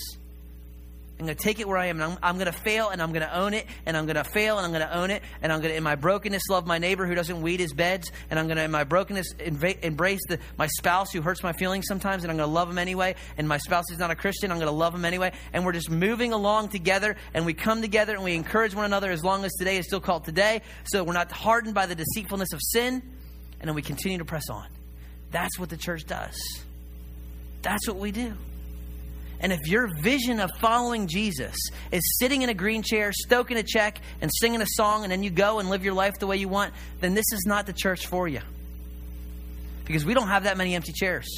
I'm 1.19 1.27
going 1.27 1.37
to 1.37 1.43
take 1.43 1.61
it 1.61 1.69
where 1.69 1.79
I 1.79 1.87
am, 1.87 2.01
and 2.01 2.12
I'm, 2.12 2.19
I'm 2.25 2.35
going 2.39 2.47
to 2.47 2.53
fail, 2.53 2.89
and 2.89 3.01
I'm 3.01 3.12
going 3.12 3.23
to 3.23 3.39
own 3.39 3.55
it, 3.55 3.67
and 3.87 3.97
I'm 3.97 4.05
going 4.05 4.17
to 4.17 4.25
fail, 4.25 4.59
and 4.59 4.67
I'm 4.67 4.73
going 4.73 4.87
to 4.87 4.97
own 4.97 5.11
it, 5.11 5.23
and 5.43 5.53
I'm 5.53 5.61
going 5.61 5.71
to, 5.71 5.77
in 5.77 5.85
my 5.85 5.95
brokenness, 5.95 6.43
love 6.51 6.67
my 6.67 6.79
neighbor 6.79 7.07
who 7.07 7.15
doesn't 7.15 7.41
weed 7.41 7.61
his 7.61 7.73
beds, 7.73 8.11
and 8.31 8.39
I'm 8.39 8.47
going 8.49 8.57
to, 8.57 8.65
in 8.65 8.73
my 8.73 8.83
brokenness, 8.83 9.33
embrace 9.39 10.21
the, 10.29 10.41
my 10.59 10.67
spouse 10.67 11.12
who 11.12 11.23
hurts 11.23 11.45
my 11.45 11.53
feelings 11.53 11.85
sometimes, 11.87 12.25
and 12.25 12.33
I'm 12.33 12.37
going 12.37 12.49
to 12.49 12.53
love 12.53 12.69
him 12.69 12.79
anyway, 12.79 13.15
and 13.39 13.47
my 13.47 13.59
spouse 13.59 13.85
is 13.93 13.99
not 13.99 14.11
a 14.11 14.17
Christian, 14.17 14.51
I'm 14.51 14.59
going 14.59 14.67
to 14.67 14.73
love 14.73 14.93
him 14.93 15.05
anyway, 15.05 15.33
and 15.53 15.65
we're 15.65 15.73
just 15.73 15.89
moving 15.89 16.33
along 16.33 16.71
together, 16.71 17.15
and 17.33 17.47
we 17.47 17.55
come 17.55 17.81
together, 17.81 18.15
and 18.15 18.25
we 18.25 18.35
encourage 18.35 18.75
one 18.75 18.85
another 18.85 19.12
as 19.12 19.23
long 19.23 19.45
as 19.45 19.53
today 19.53 19.79
is 19.79 19.87
still 19.87 20.01
called 20.01 20.25
today, 20.25 20.62
so 20.85 21.05
we're 21.05 21.12
not 21.12 21.31
hardened 21.31 21.75
by 21.75 21.87
the 21.87 21.95
deceitfulness 21.95 22.53
of 22.53 22.61
sin, 22.61 23.01
and 23.61 23.69
then 23.69 23.77
we 23.77 23.83
continue 23.83 24.19
to 24.19 24.25
press 24.25 24.51
on. 24.51 24.67
That's 25.31 25.61
what 25.61 25.69
the 25.69 25.77
church 25.77 26.07
does. 26.07 26.37
That's 27.62 27.87
what 27.87 27.99
we 27.99 28.11
do. 28.11 28.35
And 29.45 29.53
if 29.53 29.68
your 29.68 29.88
vision 30.01 30.40
of 30.40 30.51
following 30.59 31.07
Jesus 31.07 31.55
is 31.92 32.16
sitting 32.18 32.40
in 32.40 32.49
a 32.49 32.55
green 32.55 32.82
chair, 32.82 33.12
stoking 33.12 33.59
a 33.59 33.62
check, 33.62 34.01
and 34.22 34.30
singing 34.32 34.62
a 34.62 34.66
song, 34.66 35.03
and 35.03 35.12
then 35.12 35.22
you 35.22 35.28
go 35.28 35.59
and 35.59 35.68
live 35.68 35.84
your 35.84 35.92
life 35.92 36.14
the 36.18 36.26
way 36.26 36.38
you 36.38 36.49
want, 36.49 36.72
then 37.01 37.12
this 37.12 37.26
is 37.30 37.45
not 37.45 37.66
the 37.66 37.74
church 37.74 38.07
for 38.07 38.26
you. 38.26 38.40
Because 39.84 40.03
we 40.03 40.14
don't 40.14 40.28
have 40.28 40.45
that 40.45 40.57
many 40.57 40.74
empty 40.74 40.95
chairs. 40.95 41.28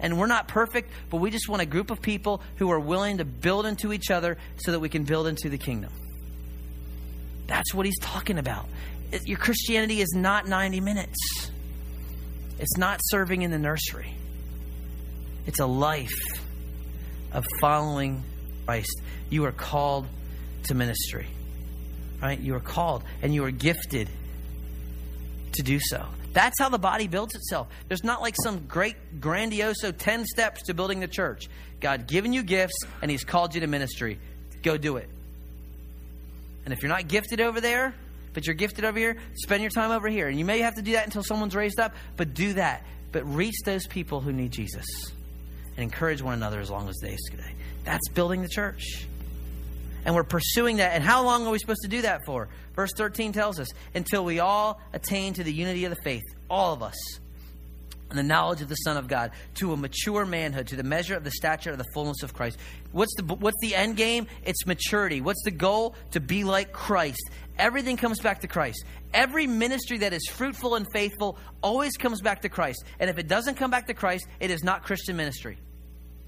And 0.00 0.18
we're 0.18 0.28
not 0.28 0.48
perfect, 0.48 0.90
but 1.10 1.18
we 1.18 1.30
just 1.30 1.46
want 1.46 1.60
a 1.60 1.66
group 1.66 1.90
of 1.90 2.00
people 2.00 2.40
who 2.56 2.70
are 2.70 2.80
willing 2.80 3.18
to 3.18 3.26
build 3.26 3.66
into 3.66 3.92
each 3.92 4.10
other 4.10 4.38
so 4.56 4.72
that 4.72 4.80
we 4.80 4.88
can 4.88 5.04
build 5.04 5.26
into 5.26 5.50
the 5.50 5.58
kingdom. 5.58 5.92
That's 7.48 7.74
what 7.74 7.84
he's 7.84 7.98
talking 7.98 8.38
about. 8.38 8.64
Your 9.26 9.36
Christianity 9.36 10.00
is 10.00 10.14
not 10.14 10.48
90 10.48 10.80
minutes, 10.80 11.50
it's 12.58 12.78
not 12.78 12.98
serving 13.02 13.42
in 13.42 13.50
the 13.50 13.58
nursery, 13.58 14.14
it's 15.46 15.60
a 15.60 15.66
life 15.66 16.08
of 17.32 17.44
following 17.60 18.22
Christ. 18.66 19.02
You 19.30 19.44
are 19.44 19.52
called 19.52 20.06
to 20.64 20.74
ministry. 20.74 21.26
Right? 22.20 22.38
You 22.38 22.54
are 22.54 22.60
called 22.60 23.02
and 23.20 23.34
you 23.34 23.44
are 23.44 23.50
gifted 23.50 24.08
to 25.54 25.62
do 25.62 25.78
so. 25.80 26.06
That's 26.32 26.58
how 26.58 26.68
the 26.68 26.78
body 26.78 27.08
builds 27.08 27.34
itself. 27.34 27.68
There's 27.88 28.04
not 28.04 28.22
like 28.22 28.34
some 28.42 28.66
great 28.66 29.20
grandioso 29.20 29.96
10 29.96 30.24
steps 30.24 30.62
to 30.64 30.74
building 30.74 31.00
the 31.00 31.08
church. 31.08 31.48
God 31.80 32.06
given 32.06 32.32
you 32.32 32.42
gifts 32.42 32.78
and 33.02 33.10
he's 33.10 33.24
called 33.24 33.54
you 33.54 33.60
to 33.60 33.66
ministry. 33.66 34.18
Go 34.62 34.76
do 34.78 34.96
it. 34.96 35.10
And 36.64 36.72
if 36.72 36.82
you're 36.82 36.88
not 36.88 37.08
gifted 37.08 37.40
over 37.40 37.60
there, 37.60 37.94
but 38.32 38.46
you're 38.46 38.54
gifted 38.54 38.84
over 38.84 38.98
here, 38.98 39.18
spend 39.34 39.60
your 39.62 39.70
time 39.70 39.90
over 39.90 40.08
here. 40.08 40.28
And 40.28 40.38
you 40.38 40.44
may 40.44 40.60
have 40.60 40.76
to 40.76 40.82
do 40.82 40.92
that 40.92 41.04
until 41.04 41.22
someone's 41.22 41.54
raised 41.54 41.80
up, 41.80 41.92
but 42.16 42.32
do 42.32 42.54
that. 42.54 42.86
But 43.10 43.26
reach 43.26 43.56
those 43.66 43.86
people 43.86 44.20
who 44.20 44.32
need 44.32 44.52
Jesus 44.52 44.86
and 45.76 45.82
encourage 45.82 46.22
one 46.22 46.34
another 46.34 46.60
as 46.60 46.70
long 46.70 46.88
as 46.88 46.96
days 46.98 47.20
today. 47.30 47.52
That's 47.84 48.08
building 48.08 48.42
the 48.42 48.48
church. 48.48 49.06
And 50.04 50.14
we're 50.14 50.24
pursuing 50.24 50.78
that. 50.78 50.92
And 50.92 51.04
how 51.04 51.24
long 51.24 51.46
are 51.46 51.50
we 51.50 51.58
supposed 51.58 51.82
to 51.82 51.88
do 51.88 52.02
that 52.02 52.24
for? 52.26 52.48
Verse 52.74 52.92
13 52.96 53.32
tells 53.32 53.60
us 53.60 53.68
until 53.94 54.24
we 54.24 54.40
all 54.40 54.80
attain 54.92 55.34
to 55.34 55.44
the 55.44 55.52
unity 55.52 55.84
of 55.84 55.90
the 55.90 56.02
faith, 56.02 56.22
all 56.50 56.72
of 56.72 56.82
us, 56.82 56.96
and 58.10 58.18
the 58.18 58.22
knowledge 58.22 58.60
of 58.60 58.68
the 58.68 58.74
Son 58.74 58.96
of 58.96 59.08
God, 59.08 59.30
to 59.54 59.72
a 59.72 59.76
mature 59.76 60.26
manhood, 60.26 60.66
to 60.68 60.76
the 60.76 60.82
measure 60.82 61.16
of 61.16 61.24
the 61.24 61.30
stature 61.30 61.70
of 61.70 61.78
the 61.78 61.86
fullness 61.94 62.22
of 62.22 62.34
Christ. 62.34 62.58
What's 62.90 63.14
the, 63.16 63.22
what's 63.22 63.56
the 63.62 63.74
end 63.74 63.96
game? 63.96 64.26
It's 64.44 64.66
maturity. 64.66 65.22
What's 65.22 65.42
the 65.44 65.50
goal? 65.50 65.94
To 66.10 66.20
be 66.20 66.44
like 66.44 66.72
Christ. 66.72 67.22
Everything 67.58 67.96
comes 67.96 68.20
back 68.20 68.40
to 68.40 68.48
Christ. 68.48 68.84
Every 69.12 69.46
ministry 69.46 69.98
that 69.98 70.12
is 70.12 70.26
fruitful 70.28 70.74
and 70.74 70.86
faithful 70.92 71.38
always 71.62 71.96
comes 71.96 72.20
back 72.20 72.42
to 72.42 72.48
Christ. 72.48 72.84
And 72.98 73.10
if 73.10 73.18
it 73.18 73.28
doesn't 73.28 73.56
come 73.56 73.70
back 73.70 73.86
to 73.88 73.94
Christ, 73.94 74.26
it 74.40 74.50
is 74.50 74.62
not 74.64 74.82
Christian 74.84 75.16
ministry. 75.16 75.58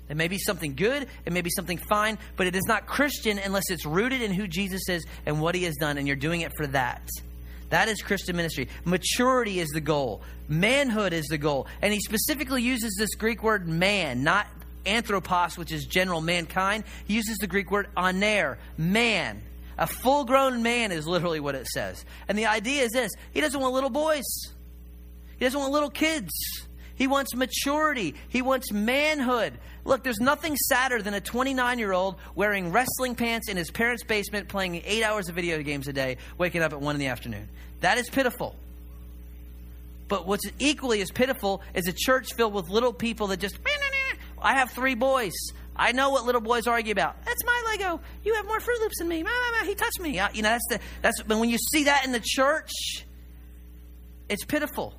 It 0.08 0.16
may 0.16 0.28
be 0.28 0.38
something 0.38 0.74
good, 0.74 1.08
it 1.24 1.32
may 1.32 1.40
be 1.40 1.50
something 1.50 1.78
fine, 1.78 2.18
but 2.36 2.46
it 2.46 2.54
is 2.54 2.64
not 2.66 2.86
Christian 2.86 3.38
unless 3.38 3.70
it's 3.70 3.86
rooted 3.86 4.20
in 4.20 4.32
who 4.32 4.46
Jesus 4.46 4.88
is 4.88 5.04
and 5.24 5.40
what 5.40 5.54
he 5.54 5.64
has 5.64 5.76
done, 5.76 5.96
and 5.96 6.06
you're 6.06 6.16
doing 6.16 6.42
it 6.42 6.52
for 6.56 6.66
that. 6.68 7.08
That 7.70 7.88
is 7.88 8.02
Christian 8.02 8.36
ministry. 8.36 8.68
Maturity 8.84 9.60
is 9.60 9.70
the 9.70 9.80
goal. 9.80 10.20
Manhood 10.46 11.14
is 11.14 11.26
the 11.26 11.38
goal. 11.38 11.66
And 11.80 11.92
he 11.92 12.00
specifically 12.00 12.62
uses 12.62 12.94
this 12.98 13.14
Greek 13.14 13.42
word 13.42 13.66
man, 13.66 14.22
not 14.22 14.46
anthropos, 14.84 15.56
which 15.56 15.72
is 15.72 15.86
general 15.86 16.20
mankind. 16.20 16.84
He 17.06 17.14
uses 17.14 17.38
the 17.38 17.46
Greek 17.46 17.70
word 17.70 17.88
aner, 17.96 18.58
man. 18.76 19.42
A 19.78 19.86
full 19.86 20.24
grown 20.24 20.62
man 20.62 20.92
is 20.92 21.06
literally 21.06 21.40
what 21.40 21.54
it 21.54 21.66
says. 21.66 22.04
And 22.28 22.38
the 22.38 22.46
idea 22.46 22.82
is 22.82 22.92
this 22.92 23.10
He 23.32 23.40
doesn't 23.40 23.60
want 23.60 23.74
little 23.74 23.90
boys, 23.90 24.24
He 25.38 25.44
doesn't 25.44 25.58
want 25.58 25.72
little 25.72 25.90
kids. 25.90 26.30
He 26.96 27.08
wants 27.08 27.34
maturity. 27.34 28.14
He 28.28 28.40
wants 28.40 28.70
manhood. 28.70 29.54
Look, 29.84 30.04
there's 30.04 30.20
nothing 30.20 30.56
sadder 30.56 31.02
than 31.02 31.14
a 31.14 31.20
29 31.20 31.78
year 31.78 31.92
old 31.92 32.16
wearing 32.34 32.70
wrestling 32.70 33.16
pants 33.16 33.48
in 33.48 33.56
his 33.56 33.70
parents' 33.70 34.04
basement, 34.04 34.48
playing 34.48 34.80
eight 34.84 35.02
hours 35.02 35.28
of 35.28 35.34
video 35.34 35.60
games 35.62 35.88
a 35.88 35.92
day, 35.92 36.18
waking 36.38 36.62
up 36.62 36.72
at 36.72 36.80
one 36.80 36.94
in 36.94 37.00
the 37.00 37.08
afternoon. 37.08 37.48
That 37.80 37.98
is 37.98 38.08
pitiful. 38.08 38.54
But 40.08 40.26
what's 40.26 40.44
equally 40.58 41.00
as 41.00 41.10
pitiful 41.10 41.62
is 41.74 41.88
a 41.88 41.92
church 41.92 42.34
filled 42.34 42.54
with 42.54 42.68
little 42.68 42.92
people 42.92 43.28
that 43.28 43.40
just, 43.40 43.58
I 44.40 44.54
have 44.54 44.70
three 44.70 44.94
boys. 44.94 45.32
I 45.76 45.92
know 45.92 46.10
what 46.10 46.24
little 46.24 46.40
boys 46.40 46.66
argue 46.66 46.92
about. 46.92 47.16
That's 47.24 47.44
my 47.44 47.53
Lego. 47.78 48.00
You 48.24 48.34
have 48.34 48.46
more 48.46 48.58
Froot 48.58 48.80
Loops 48.80 48.98
than 48.98 49.08
me. 49.08 49.24
He 49.64 49.74
touched 49.74 50.00
me. 50.00 50.20
You 50.32 50.42
know, 50.42 50.48
that's 50.48 50.66
the 50.68 50.80
that's. 51.02 51.22
But 51.22 51.38
when 51.38 51.50
you 51.50 51.58
see 51.58 51.84
that 51.84 52.04
in 52.04 52.12
the 52.12 52.22
church, 52.22 52.70
it's 54.28 54.44
pitiful. 54.44 54.94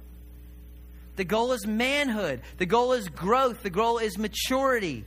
The 1.16 1.24
goal 1.24 1.54
is 1.54 1.66
manhood. 1.66 2.42
The 2.58 2.66
goal 2.66 2.94
is 2.94 3.08
growth. 3.08 3.64
The 3.64 3.70
goal 3.70 4.00
is 4.00 4.18
maturity. 4.18 5.06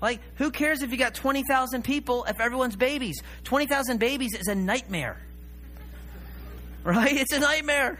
Like, 0.00 0.20
who 0.36 0.50
cares 0.50 0.82
if 0.82 0.92
you 0.92 0.96
got 0.96 1.14
20,000 1.14 1.82
people 1.82 2.24
if 2.28 2.38
everyone's 2.40 2.76
babies? 2.76 3.20
20,000 3.44 3.98
babies 3.98 4.34
is 4.34 4.46
a 4.46 4.54
nightmare. 4.54 5.16
Right? 6.84 7.16
It's 7.16 7.32
a 7.32 7.40
nightmare. 7.40 7.98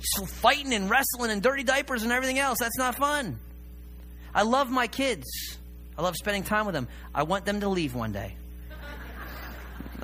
Just 0.00 0.34
fighting 0.36 0.72
and 0.72 0.90
wrestling 0.90 1.30
and 1.30 1.42
dirty 1.42 1.62
diapers 1.62 2.02
and 2.02 2.12
everything 2.12 2.38
else. 2.38 2.58
That's 2.58 2.76
not 2.76 2.96
fun. 2.96 3.38
I 4.34 4.42
love 4.42 4.70
my 4.70 4.86
kids. 4.86 5.26
I 5.98 6.02
love 6.02 6.16
spending 6.16 6.42
time 6.42 6.66
with 6.66 6.74
them. 6.74 6.88
I 7.14 7.22
want 7.22 7.44
them 7.44 7.60
to 7.60 7.68
leave 7.68 7.94
one 7.94 8.12
day. 8.12 8.36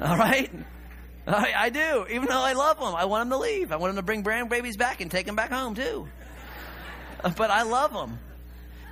All 0.00 0.16
right? 0.16 0.50
I, 1.26 1.70
do. 1.70 2.06
Even 2.10 2.28
though 2.28 2.42
I 2.42 2.54
love 2.54 2.80
them, 2.80 2.94
I 2.94 3.04
want 3.04 3.22
them 3.22 3.38
to 3.38 3.42
leave. 3.42 3.70
I 3.70 3.76
want 3.76 3.90
them 3.90 3.96
to 3.96 4.06
bring 4.06 4.22
brand 4.22 4.48
babies 4.48 4.76
back 4.76 5.00
and 5.00 5.10
take 5.10 5.26
them 5.26 5.36
back 5.36 5.52
home 5.52 5.74
too. 5.74 6.08
but 7.36 7.50
I 7.50 7.62
love 7.62 7.92
them. 7.92 8.18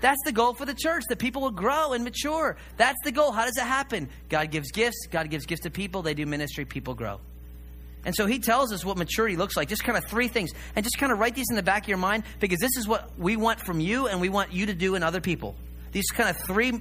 That's 0.01 0.21
the 0.25 0.33
goal 0.33 0.55
for 0.55 0.65
the 0.65 0.75
church, 0.75 1.03
that 1.09 1.19
people 1.19 1.43
will 1.43 1.51
grow 1.51 1.93
and 1.93 2.05
mature. 2.05 2.57
That's 2.77 2.99
the 3.05 3.13
goal. 3.13 3.33
How 3.33 3.45
does 3.45 3.57
it 3.57 3.65
happen? 3.65 4.09
God 4.29 4.51
gives 4.51 4.71
gifts, 4.71 5.07
God 5.11 5.29
gives 5.29 5.45
gifts 5.45 5.63
to 5.63 5.71
people, 5.71 6.03
they 6.03 6.15
do 6.15 6.25
ministry, 6.25 6.65
people 6.65 6.95
grow. 6.95 7.21
And 8.05 8.15
so 8.15 8.25
he 8.25 8.39
tells 8.39 8.73
us 8.73 8.83
what 8.83 8.97
maturity 8.97 9.37
looks 9.37 9.59
like. 9.59 9.69
Just 9.69 9.85
kind 9.85 9.99
of 9.99 10.05
three 10.07 10.29
things. 10.29 10.53
And 10.75 10.85
just 10.85 10.97
kind 10.97 11.13
of 11.13 11.19
write 11.19 11.35
these 11.35 11.51
in 11.51 11.57
the 11.57 11.63
back 11.63 11.83
of 11.83 11.89
your 11.89 11.99
mind 11.99 12.25
because 12.39 12.59
this 12.59 12.77
is 12.79 12.89
what 12.89 13.19
we 13.19 13.37
want 13.37 13.61
from 13.61 13.79
you 13.79 14.07
and 14.07 14.23
we 14.23 14.31
want 14.31 14.55
you 14.55 14.67
to 14.67 14.75
do 14.75 14.95
in 14.95 15.03
other 15.03 15.21
people. 15.21 15.55
These 15.93 16.07
kind 16.13 16.31
of 16.31 16.37
three, 16.39 16.73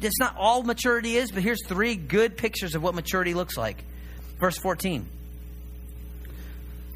it's 0.00 0.18
not 0.18 0.36
all 0.36 0.62
maturity 0.62 1.16
is, 1.16 1.30
but 1.30 1.42
here's 1.42 1.64
three 1.66 1.96
good 1.96 2.36
pictures 2.36 2.74
of 2.74 2.82
what 2.82 2.94
maturity 2.94 3.34
looks 3.34 3.56
like. 3.56 3.84
Verse 4.38 4.58
14. 4.58 5.06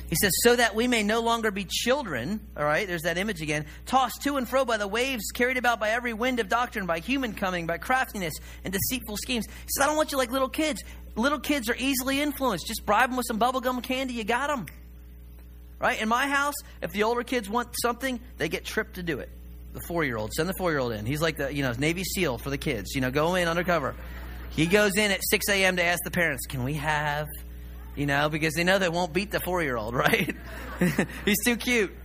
He 0.08 0.14
says, 0.14 0.32
so 0.42 0.54
that 0.54 0.76
we 0.76 0.86
may 0.86 1.02
no 1.02 1.20
longer 1.20 1.50
be 1.50 1.64
children, 1.68 2.40
all 2.56 2.64
right, 2.64 2.86
there's 2.86 3.02
that 3.02 3.18
image 3.18 3.42
again, 3.42 3.66
tossed 3.86 4.22
to 4.22 4.36
and 4.36 4.48
fro 4.48 4.64
by 4.64 4.76
the 4.76 4.86
waves, 4.86 5.24
carried 5.34 5.56
about 5.56 5.80
by 5.80 5.90
every 5.90 6.12
wind 6.12 6.38
of 6.38 6.48
doctrine, 6.48 6.86
by 6.86 7.00
human 7.00 7.34
coming, 7.34 7.66
by 7.66 7.78
craftiness 7.78 8.34
and 8.62 8.72
deceitful 8.72 9.16
schemes. 9.16 9.46
He 9.46 9.52
says, 9.68 9.82
I 9.82 9.86
don't 9.86 9.96
want 9.96 10.12
you 10.12 10.18
like 10.18 10.30
little 10.30 10.48
kids. 10.48 10.84
Little 11.16 11.40
kids 11.40 11.68
are 11.68 11.76
easily 11.76 12.20
influenced. 12.20 12.68
Just 12.68 12.86
bribe 12.86 13.10
them 13.10 13.16
with 13.16 13.26
some 13.26 13.40
bubblegum 13.40 13.82
candy, 13.82 14.14
you 14.14 14.22
got 14.22 14.46
them. 14.48 14.66
Right? 15.80 16.00
In 16.00 16.08
my 16.08 16.28
house, 16.28 16.54
if 16.82 16.92
the 16.92 17.02
older 17.02 17.24
kids 17.24 17.50
want 17.50 17.74
something, 17.82 18.20
they 18.38 18.48
get 18.48 18.64
tripped 18.64 18.94
to 18.94 19.02
do 19.02 19.18
it. 19.18 19.28
The 19.76 19.86
four 19.86 20.04
year 20.04 20.16
old, 20.16 20.32
send 20.32 20.48
the 20.48 20.54
four 20.56 20.70
year 20.70 20.80
old 20.80 20.92
in. 20.92 21.04
He's 21.04 21.20
like 21.20 21.36
the, 21.36 21.54
you 21.54 21.62
know, 21.62 21.72
Navy 21.72 22.02
SEAL 22.02 22.38
for 22.38 22.50
the 22.50 22.58
kids. 22.58 22.94
You 22.94 23.02
know, 23.02 23.10
go 23.10 23.34
in 23.34 23.46
undercover. 23.46 23.94
He 24.50 24.66
goes 24.66 24.96
in 24.96 25.10
at 25.10 25.20
6 25.22 25.48
a.m. 25.50 25.76
to 25.76 25.84
ask 25.84 26.02
the 26.02 26.10
parents, 26.10 26.46
can 26.46 26.64
we 26.64 26.74
have 26.74 27.26
you 27.96 28.04
know, 28.06 28.28
because 28.28 28.54
they 28.54 28.62
know 28.62 28.78
they 28.78 28.90
won't 28.90 29.12
beat 29.12 29.30
the 29.30 29.40
four 29.40 29.62
year 29.62 29.76
old, 29.76 29.94
right? 29.94 30.36
He's 31.24 31.42
too 31.44 31.56
cute, 31.56 31.96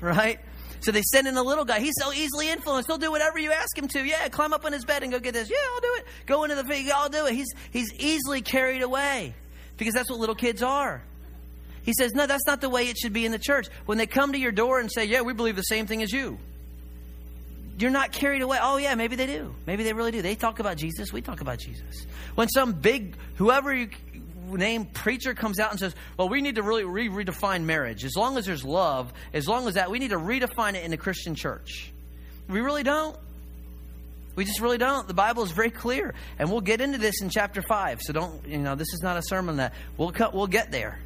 right? 0.00 0.40
So 0.80 0.92
they 0.92 1.02
send 1.02 1.26
in 1.26 1.36
a 1.36 1.42
little 1.42 1.64
guy. 1.64 1.80
He's 1.80 1.94
so 2.00 2.12
easily 2.12 2.48
influenced. 2.48 2.88
He'll 2.88 2.98
do 2.98 3.10
whatever 3.10 3.38
you 3.38 3.52
ask 3.52 3.76
him 3.76 3.88
to. 3.88 4.04
Yeah, 4.04 4.28
climb 4.28 4.52
up 4.52 4.64
on 4.64 4.72
his 4.72 4.84
bed 4.84 5.02
and 5.02 5.12
go 5.12 5.18
get 5.18 5.34
this. 5.34 5.50
Yeah, 5.50 5.56
I'll 5.74 5.80
do 5.80 5.94
it. 5.98 6.06
Go 6.26 6.44
into 6.44 6.56
the 6.56 6.64
thing. 6.64 6.88
I'll 6.92 7.08
do 7.08 7.26
it. 7.26 7.34
He's, 7.34 7.48
he's 7.70 7.92
easily 7.94 8.40
carried 8.40 8.82
away 8.82 9.34
because 9.76 9.94
that's 9.94 10.10
what 10.10 10.18
little 10.18 10.34
kids 10.34 10.62
are. 10.62 11.02
He 11.82 11.92
says, 11.92 12.12
no, 12.14 12.26
that's 12.26 12.46
not 12.46 12.60
the 12.60 12.68
way 12.68 12.88
it 12.88 12.98
should 12.98 13.12
be 13.12 13.24
in 13.24 13.32
the 13.32 13.38
church. 13.38 13.68
When 13.86 13.96
they 13.96 14.06
come 14.06 14.32
to 14.32 14.38
your 14.38 14.52
door 14.52 14.80
and 14.80 14.90
say, 14.90 15.04
yeah, 15.04 15.22
we 15.22 15.32
believe 15.32 15.56
the 15.56 15.62
same 15.62 15.86
thing 15.86 16.02
as 16.02 16.12
you, 16.12 16.38
you're 17.78 17.90
not 17.90 18.12
carried 18.12 18.42
away. 18.42 18.58
Oh, 18.60 18.76
yeah, 18.76 18.94
maybe 18.94 19.16
they 19.16 19.26
do. 19.26 19.54
Maybe 19.66 19.84
they 19.84 19.92
really 19.92 20.10
do. 20.10 20.22
They 20.22 20.34
talk 20.34 20.58
about 20.58 20.76
Jesus. 20.76 21.12
We 21.12 21.20
talk 21.20 21.40
about 21.40 21.58
Jesus. 21.58 22.06
When 22.34 22.48
some 22.48 22.72
big, 22.72 23.16
whoever 23.36 23.74
you, 23.74 23.90
name 24.48 24.84
preacher 24.86 25.34
comes 25.34 25.58
out 25.58 25.70
and 25.70 25.80
says, 25.80 25.94
well, 26.16 26.28
we 26.28 26.40
need 26.40 26.54
to 26.54 26.62
really 26.62 26.84
re- 26.84 27.08
redefine 27.08 27.64
marriage. 27.64 28.04
As 28.04 28.14
long 28.16 28.38
as 28.38 28.46
there's 28.46 28.64
love, 28.64 29.12
as 29.32 29.48
long 29.48 29.68
as 29.68 29.74
that, 29.74 29.90
we 29.90 29.98
need 29.98 30.10
to 30.10 30.18
redefine 30.18 30.74
it 30.74 30.84
in 30.84 30.90
the 30.90 30.96
Christian 30.96 31.34
church. 31.34 31.92
We 32.48 32.60
really 32.60 32.82
don't. 32.82 33.16
We 34.36 34.44
just 34.44 34.60
really 34.60 34.78
don't. 34.78 35.08
The 35.08 35.14
Bible 35.14 35.42
is 35.44 35.50
very 35.50 35.70
clear, 35.70 36.14
and 36.38 36.50
we'll 36.50 36.60
get 36.60 36.82
into 36.82 36.98
this 36.98 37.22
in 37.22 37.30
chapter 37.30 37.62
five. 37.62 38.02
So 38.02 38.12
don't, 38.12 38.46
you 38.46 38.58
know, 38.58 38.74
this 38.74 38.92
is 38.92 39.00
not 39.02 39.16
a 39.16 39.22
sermon 39.22 39.56
that 39.56 39.72
we'll 39.96 40.12
cut. 40.12 40.34
We'll 40.34 40.46
get 40.46 40.70
there. 40.70 40.98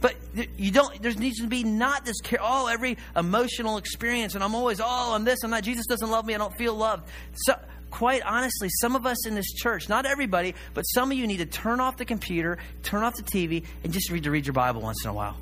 But 0.00 0.16
you 0.56 0.70
don't. 0.70 1.00
There 1.02 1.12
needs 1.12 1.38
to 1.40 1.46
be 1.46 1.64
not 1.64 2.04
this 2.04 2.16
oh 2.40 2.66
every 2.66 2.98
emotional 3.16 3.78
experience, 3.78 4.34
and 4.34 4.44
I'm 4.44 4.54
always 4.54 4.80
oh 4.80 5.14
I'm 5.14 5.24
this 5.24 5.42
I'm 5.42 5.50
that. 5.50 5.64
Jesus 5.64 5.86
doesn't 5.86 6.10
love 6.10 6.26
me. 6.26 6.34
I 6.34 6.38
don't 6.38 6.56
feel 6.56 6.74
loved. 6.74 7.08
So 7.34 7.54
quite 7.90 8.22
honestly, 8.22 8.68
some 8.80 8.96
of 8.96 9.06
us 9.06 9.24
in 9.26 9.34
this 9.34 9.52
church, 9.52 9.88
not 9.88 10.04
everybody, 10.04 10.54
but 10.74 10.82
some 10.82 11.12
of 11.12 11.16
you 11.16 11.26
need 11.26 11.36
to 11.36 11.46
turn 11.46 11.78
off 11.78 11.96
the 11.96 12.04
computer, 12.04 12.58
turn 12.82 13.04
off 13.04 13.14
the 13.14 13.22
TV, 13.22 13.64
and 13.84 13.92
just 13.92 14.10
read 14.10 14.24
to 14.24 14.30
read 14.30 14.46
your 14.46 14.52
Bible 14.52 14.80
once 14.80 15.04
in 15.04 15.10
a 15.10 15.14
while. 15.14 15.36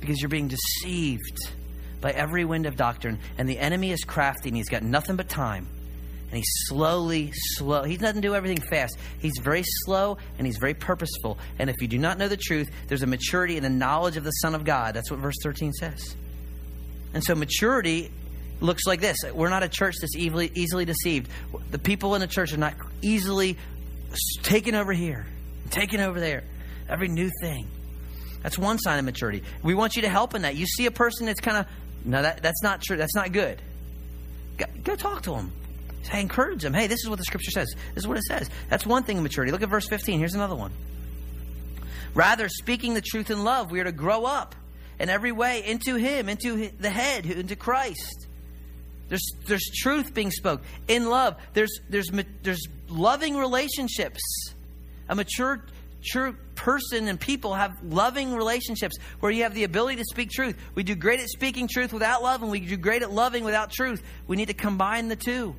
Because 0.00 0.20
you're 0.20 0.28
being 0.28 0.48
deceived 0.48 1.50
by 2.02 2.10
every 2.10 2.44
wind 2.44 2.66
of 2.66 2.76
doctrine, 2.76 3.18
and 3.38 3.48
the 3.48 3.58
enemy 3.58 3.90
is 3.90 4.04
crafty, 4.04 4.50
and 4.50 4.56
he's 4.56 4.68
got 4.68 4.82
nothing 4.82 5.16
but 5.16 5.30
time. 5.30 5.66
And 6.28 6.38
he's 6.38 6.52
slowly, 6.66 7.30
slow. 7.34 7.84
He 7.84 7.96
doesn't 7.96 8.20
do 8.20 8.34
everything 8.34 8.60
fast. 8.60 8.98
He's 9.20 9.38
very 9.38 9.62
slow 9.64 10.18
and 10.38 10.46
he's 10.46 10.58
very 10.58 10.74
purposeful. 10.74 11.38
And 11.58 11.70
if 11.70 11.76
you 11.80 11.86
do 11.86 11.98
not 11.98 12.18
know 12.18 12.28
the 12.28 12.36
truth, 12.36 12.68
there's 12.88 13.02
a 13.02 13.06
maturity 13.06 13.56
in 13.56 13.62
the 13.62 13.70
knowledge 13.70 14.16
of 14.16 14.24
the 14.24 14.32
Son 14.32 14.54
of 14.54 14.64
God. 14.64 14.94
That's 14.94 15.10
what 15.10 15.20
verse 15.20 15.36
13 15.42 15.72
says. 15.72 16.16
And 17.14 17.22
so 17.22 17.34
maturity 17.34 18.10
looks 18.60 18.86
like 18.86 19.00
this. 19.00 19.18
We're 19.32 19.50
not 19.50 19.62
a 19.62 19.68
church 19.68 19.96
that's 20.00 20.16
easily, 20.16 20.50
easily 20.54 20.84
deceived. 20.84 21.30
The 21.70 21.78
people 21.78 22.14
in 22.14 22.20
the 22.20 22.26
church 22.26 22.52
are 22.52 22.58
not 22.58 22.74
easily 23.02 23.56
taken 24.42 24.74
over 24.74 24.92
here, 24.92 25.26
taken 25.70 26.00
over 26.00 26.18
there. 26.18 26.44
Every 26.88 27.08
new 27.08 27.30
thing. 27.40 27.68
That's 28.42 28.58
one 28.58 28.78
sign 28.78 28.98
of 28.98 29.04
maturity. 29.04 29.42
We 29.62 29.74
want 29.74 29.96
you 29.96 30.02
to 30.02 30.08
help 30.08 30.34
in 30.34 30.42
that. 30.42 30.56
You 30.56 30.66
see 30.66 30.86
a 30.86 30.90
person 30.90 31.26
that's 31.26 31.40
kind 31.40 31.58
of, 31.58 31.66
no, 32.04 32.22
that, 32.22 32.42
that's 32.42 32.62
not 32.62 32.80
true. 32.80 32.96
That's 32.96 33.14
not 33.14 33.32
good. 33.32 33.60
Go, 34.56 34.66
go 34.84 34.96
talk 34.96 35.22
to 35.22 35.32
them. 35.32 35.52
Say, 36.10 36.20
encourage 36.20 36.62
them. 36.62 36.72
Hey, 36.74 36.86
this 36.86 37.00
is 37.02 37.08
what 37.08 37.18
the 37.18 37.24
scripture 37.24 37.50
says. 37.50 37.74
This 37.94 38.04
is 38.04 38.08
what 38.08 38.16
it 38.16 38.24
says. 38.24 38.50
That's 38.68 38.86
one 38.86 39.02
thing 39.02 39.16
of 39.18 39.22
maturity. 39.22 39.52
Look 39.52 39.62
at 39.62 39.68
verse 39.68 39.88
15. 39.88 40.18
Here's 40.18 40.34
another 40.34 40.54
one. 40.54 40.72
Rather, 42.14 42.48
speaking 42.48 42.94
the 42.94 43.02
truth 43.02 43.30
in 43.30 43.44
love, 43.44 43.70
we 43.70 43.80
are 43.80 43.84
to 43.84 43.92
grow 43.92 44.24
up 44.24 44.54
in 44.98 45.08
every 45.08 45.32
way 45.32 45.64
into 45.64 45.96
Him, 45.96 46.28
into 46.28 46.70
the 46.78 46.90
head, 46.90 47.26
into 47.26 47.56
Christ 47.56 48.26
there's, 49.08 49.32
there's 49.46 49.70
truth 49.76 50.14
being 50.14 50.30
spoke 50.30 50.62
in 50.88 51.08
love. 51.08 51.36
There's, 51.54 51.80
there's, 51.88 52.10
there's 52.42 52.66
loving 52.88 53.36
relationships. 53.36 54.20
A 55.08 55.14
mature, 55.14 55.62
mature 55.98 56.32
person 56.56 57.06
and 57.06 57.20
people 57.20 57.54
have 57.54 57.72
loving 57.84 58.34
relationships 58.34 58.96
where 59.20 59.30
you 59.30 59.44
have 59.44 59.54
the 59.54 59.64
ability 59.64 59.96
to 59.96 60.04
speak 60.04 60.30
truth. 60.30 60.56
We 60.74 60.82
do 60.82 60.94
great 60.94 61.20
at 61.20 61.28
speaking 61.28 61.68
truth 61.68 61.92
without 61.92 62.22
love, 62.22 62.42
and 62.42 62.50
we 62.50 62.60
do 62.60 62.76
great 62.76 63.02
at 63.02 63.12
loving 63.12 63.44
without 63.44 63.70
truth. 63.70 64.02
We 64.26 64.36
need 64.36 64.48
to 64.48 64.54
combine 64.54 65.08
the 65.08 65.16
two. 65.16 65.54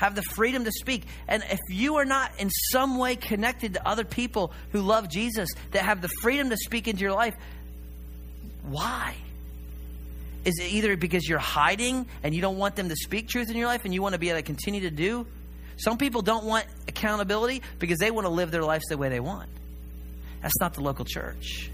Have 0.00 0.14
the 0.14 0.22
freedom 0.22 0.64
to 0.64 0.72
speak. 0.72 1.04
And 1.28 1.44
if 1.50 1.60
you 1.68 1.96
are 1.96 2.06
not 2.06 2.32
in 2.38 2.48
some 2.48 2.96
way 2.96 3.16
connected 3.16 3.74
to 3.74 3.86
other 3.86 4.02
people 4.02 4.50
who 4.72 4.80
love 4.80 5.10
Jesus, 5.10 5.50
that 5.72 5.82
have 5.82 6.00
the 6.00 6.08
freedom 6.22 6.48
to 6.48 6.56
speak 6.56 6.88
into 6.88 7.02
your 7.02 7.12
life, 7.12 7.36
why? 8.62 9.14
Is 10.46 10.58
it 10.58 10.72
either 10.72 10.96
because 10.96 11.28
you're 11.28 11.38
hiding 11.38 12.06
and 12.22 12.34
you 12.34 12.40
don't 12.40 12.56
want 12.56 12.76
them 12.76 12.88
to 12.88 12.96
speak 12.96 13.28
truth 13.28 13.50
in 13.50 13.58
your 13.58 13.66
life 13.66 13.84
and 13.84 13.92
you 13.92 14.00
want 14.00 14.14
to 14.14 14.18
be 14.18 14.30
able 14.30 14.38
to 14.38 14.42
continue 14.42 14.80
to 14.80 14.90
do? 14.90 15.26
Some 15.76 15.98
people 15.98 16.22
don't 16.22 16.46
want 16.46 16.64
accountability 16.88 17.60
because 17.78 17.98
they 17.98 18.10
want 18.10 18.24
to 18.24 18.30
live 18.30 18.50
their 18.50 18.64
lives 18.64 18.86
the 18.88 18.96
way 18.96 19.10
they 19.10 19.20
want. 19.20 19.50
That's 20.40 20.58
not 20.60 20.72
the 20.72 20.80
local 20.80 21.04
church. 21.04 21.70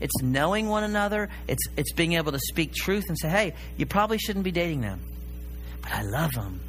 It's 0.00 0.22
knowing 0.22 0.68
one 0.68 0.84
another. 0.84 1.30
It's 1.48 1.62
it's 1.78 1.92
being 1.92 2.12
able 2.12 2.32
to 2.32 2.38
speak 2.38 2.74
truth 2.74 3.06
and 3.08 3.18
say, 3.18 3.30
"Hey, 3.30 3.54
you 3.78 3.86
probably 3.86 4.18
shouldn't 4.18 4.44
be 4.44 4.52
dating 4.52 4.82
them." 4.82 5.00
But 5.80 5.92
I 5.92 6.02
love 6.02 6.32
them. 6.32 6.60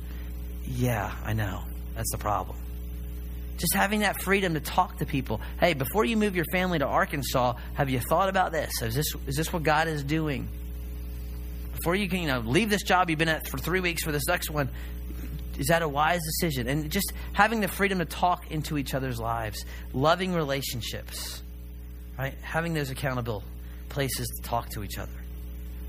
Yeah, 0.68 1.11
I 1.24 1.34
know. 1.34 1.63
That's 1.95 2.11
the 2.11 2.18
problem. 2.18 2.57
Just 3.57 3.74
having 3.74 4.01
that 4.01 4.22
freedom 4.22 4.53
to 4.53 4.59
talk 4.59 4.97
to 4.97 5.05
people. 5.05 5.41
Hey, 5.59 5.74
before 5.74 6.05
you 6.05 6.15
move 6.15 6.36
your 6.36 6.45
family 6.51 6.78
to 6.78 6.86
Arkansas, 6.86 7.55
have 7.74 7.89
you 7.89 7.99
thought 7.99 8.30
about 8.30 8.51
this? 8.51 8.82
Is 8.84 8.93
this 8.93 9.15
is 9.26 9.36
this 9.36 9.51
what 9.51 9.63
God 9.63 9.88
is 9.88 10.03
doing? 10.03 10.47
before 11.78 11.95
you 11.95 12.09
can, 12.09 12.20
you 12.22 12.28
know, 12.28 12.39
leave 12.39 12.70
this 12.70 12.84
job 12.84 13.09
you've 13.09 13.20
been 13.20 13.30
at 13.30 13.47
for 13.47 13.57
three 13.57 13.80
weeks 13.80 14.03
for 14.03 14.11
this 14.11 14.28
next 14.28 14.49
one, 14.49 14.70
is 15.57 15.68
that 15.68 15.82
a 15.82 15.88
wise 15.88 16.22
decision? 16.24 16.68
And 16.68 16.91
just 16.91 17.13
having 17.34 17.61
the 17.61 17.68
freedom 17.68 17.99
to 17.99 18.05
talk 18.05 18.51
into 18.51 18.78
each 18.78 18.93
other's 18.93 19.20
lives, 19.20 19.63
loving 19.93 20.34
relationships, 20.34 21.41
right? 22.18 22.36
Having 22.41 22.74
those 22.74 22.89
accountable 22.89 23.43
places 23.89 24.28
to 24.28 24.47
talk 24.47 24.70
to 24.72 24.84
each 24.84 24.97
other, 24.97 25.11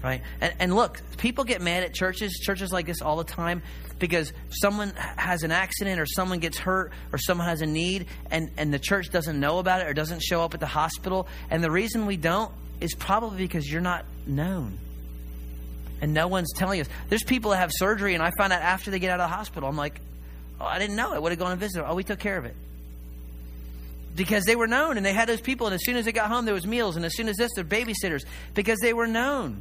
right? 0.02 0.22
And, 0.40 0.54
and 0.58 0.74
look, 0.74 1.00
people 1.16 1.44
get 1.44 1.60
mad 1.60 1.82
at 1.82 1.94
churches, 1.94 2.40
churches 2.42 2.72
like 2.72 2.86
this 2.86 3.02
all 3.02 3.16
the 3.16 3.24
time, 3.24 3.62
because 3.98 4.32
someone 4.50 4.90
has 5.16 5.42
an 5.42 5.50
accident 5.50 6.00
or 6.00 6.06
someone 6.06 6.38
gets 6.38 6.58
hurt 6.58 6.92
or 7.12 7.18
someone 7.18 7.48
has 7.48 7.60
a 7.60 7.66
need 7.66 8.06
and, 8.30 8.50
and 8.56 8.72
the 8.72 8.78
church 8.78 9.10
doesn't 9.10 9.38
know 9.38 9.58
about 9.58 9.80
it 9.80 9.88
or 9.88 9.92
doesn't 9.92 10.22
show 10.22 10.42
up 10.42 10.54
at 10.54 10.60
the 10.60 10.66
hospital. 10.66 11.26
And 11.50 11.62
the 11.62 11.70
reason 11.70 12.06
we 12.06 12.16
don't 12.16 12.52
is 12.80 12.94
probably 12.94 13.38
because 13.38 13.70
you're 13.70 13.80
not 13.80 14.04
known 14.26 14.78
and 16.00 16.14
no 16.14 16.28
one's 16.28 16.52
telling 16.52 16.80
us. 16.80 16.88
There's 17.08 17.24
people 17.24 17.50
that 17.50 17.58
have 17.58 17.70
surgery, 17.72 18.14
and 18.14 18.22
I 18.22 18.30
find 18.36 18.52
out 18.52 18.62
after 18.62 18.90
they 18.90 18.98
get 18.98 19.10
out 19.10 19.20
of 19.20 19.30
the 19.30 19.34
hospital. 19.34 19.68
I'm 19.68 19.76
like, 19.76 20.00
oh, 20.60 20.64
I 20.64 20.78
didn't 20.78 20.96
know. 20.96 21.12
I 21.12 21.18
would 21.18 21.32
have 21.32 21.38
gone 21.38 21.52
and 21.52 21.60
visited. 21.60 21.86
Oh, 21.86 21.94
we 21.94 22.04
took 22.04 22.18
care 22.18 22.38
of 22.38 22.44
it. 22.44 22.54
Because 24.14 24.44
they 24.44 24.56
were 24.56 24.66
known, 24.66 24.96
and 24.96 25.04
they 25.04 25.12
had 25.12 25.28
those 25.28 25.40
people, 25.40 25.66
and 25.66 25.74
as 25.74 25.84
soon 25.84 25.96
as 25.96 26.04
they 26.04 26.12
got 26.12 26.28
home, 26.30 26.44
there 26.44 26.54
was 26.54 26.66
meals, 26.66 26.96
and 26.96 27.04
as 27.04 27.14
soon 27.16 27.28
as 27.28 27.36
this, 27.36 27.50
they're 27.54 27.64
babysitters, 27.64 28.24
because 28.54 28.78
they 28.80 28.92
were 28.92 29.06
known. 29.06 29.60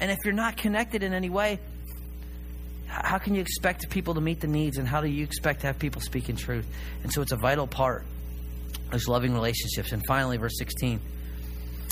And 0.00 0.10
if 0.10 0.18
you're 0.24 0.34
not 0.34 0.56
connected 0.56 1.02
in 1.02 1.12
any 1.12 1.30
way, 1.30 1.60
how 2.86 3.18
can 3.18 3.34
you 3.34 3.40
expect 3.40 3.88
people 3.90 4.14
to 4.14 4.20
meet 4.20 4.40
the 4.40 4.48
needs, 4.48 4.78
and 4.78 4.88
how 4.88 5.00
do 5.00 5.08
you 5.08 5.22
expect 5.22 5.60
to 5.60 5.68
have 5.68 5.78
people 5.78 6.00
speak 6.00 6.28
in 6.28 6.36
truth? 6.36 6.66
And 7.04 7.12
so 7.12 7.22
it's 7.22 7.32
a 7.32 7.36
vital 7.36 7.66
part, 7.66 8.04
those 8.90 9.06
loving 9.06 9.32
relationships. 9.32 9.92
And 9.92 10.04
finally, 10.06 10.38
verse 10.38 10.58
16. 10.58 11.00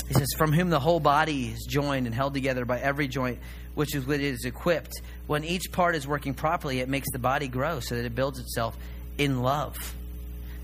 He 0.09 0.15
says, 0.15 0.29
From 0.37 0.53
whom 0.53 0.71
the 0.71 0.81
whole 0.81 1.01
body 1.01 1.49
is 1.49 1.67
joined 1.69 2.07
and 2.07 2.15
held 2.15 2.35
together 2.35 2.65
by 2.65 2.81
every 2.81 3.07
joint, 3.07 3.39
which 3.75 3.95
is 3.95 4.07
what 4.07 4.17
it 4.17 4.23
is 4.23 4.45
equipped. 4.45 5.01
When 5.27 5.45
each 5.45 5.71
part 5.71 5.95
is 5.95 6.07
working 6.07 6.35
properly, 6.35 6.81
it 6.81 6.89
makes 6.89 7.07
the 7.13 7.19
body 7.19 7.47
grow 7.47 7.81
so 7.81 7.95
that 7.95 8.05
it 8.05 8.15
builds 8.15 8.41
itself 8.41 8.77
in 9.19 9.43
love. 9.43 9.77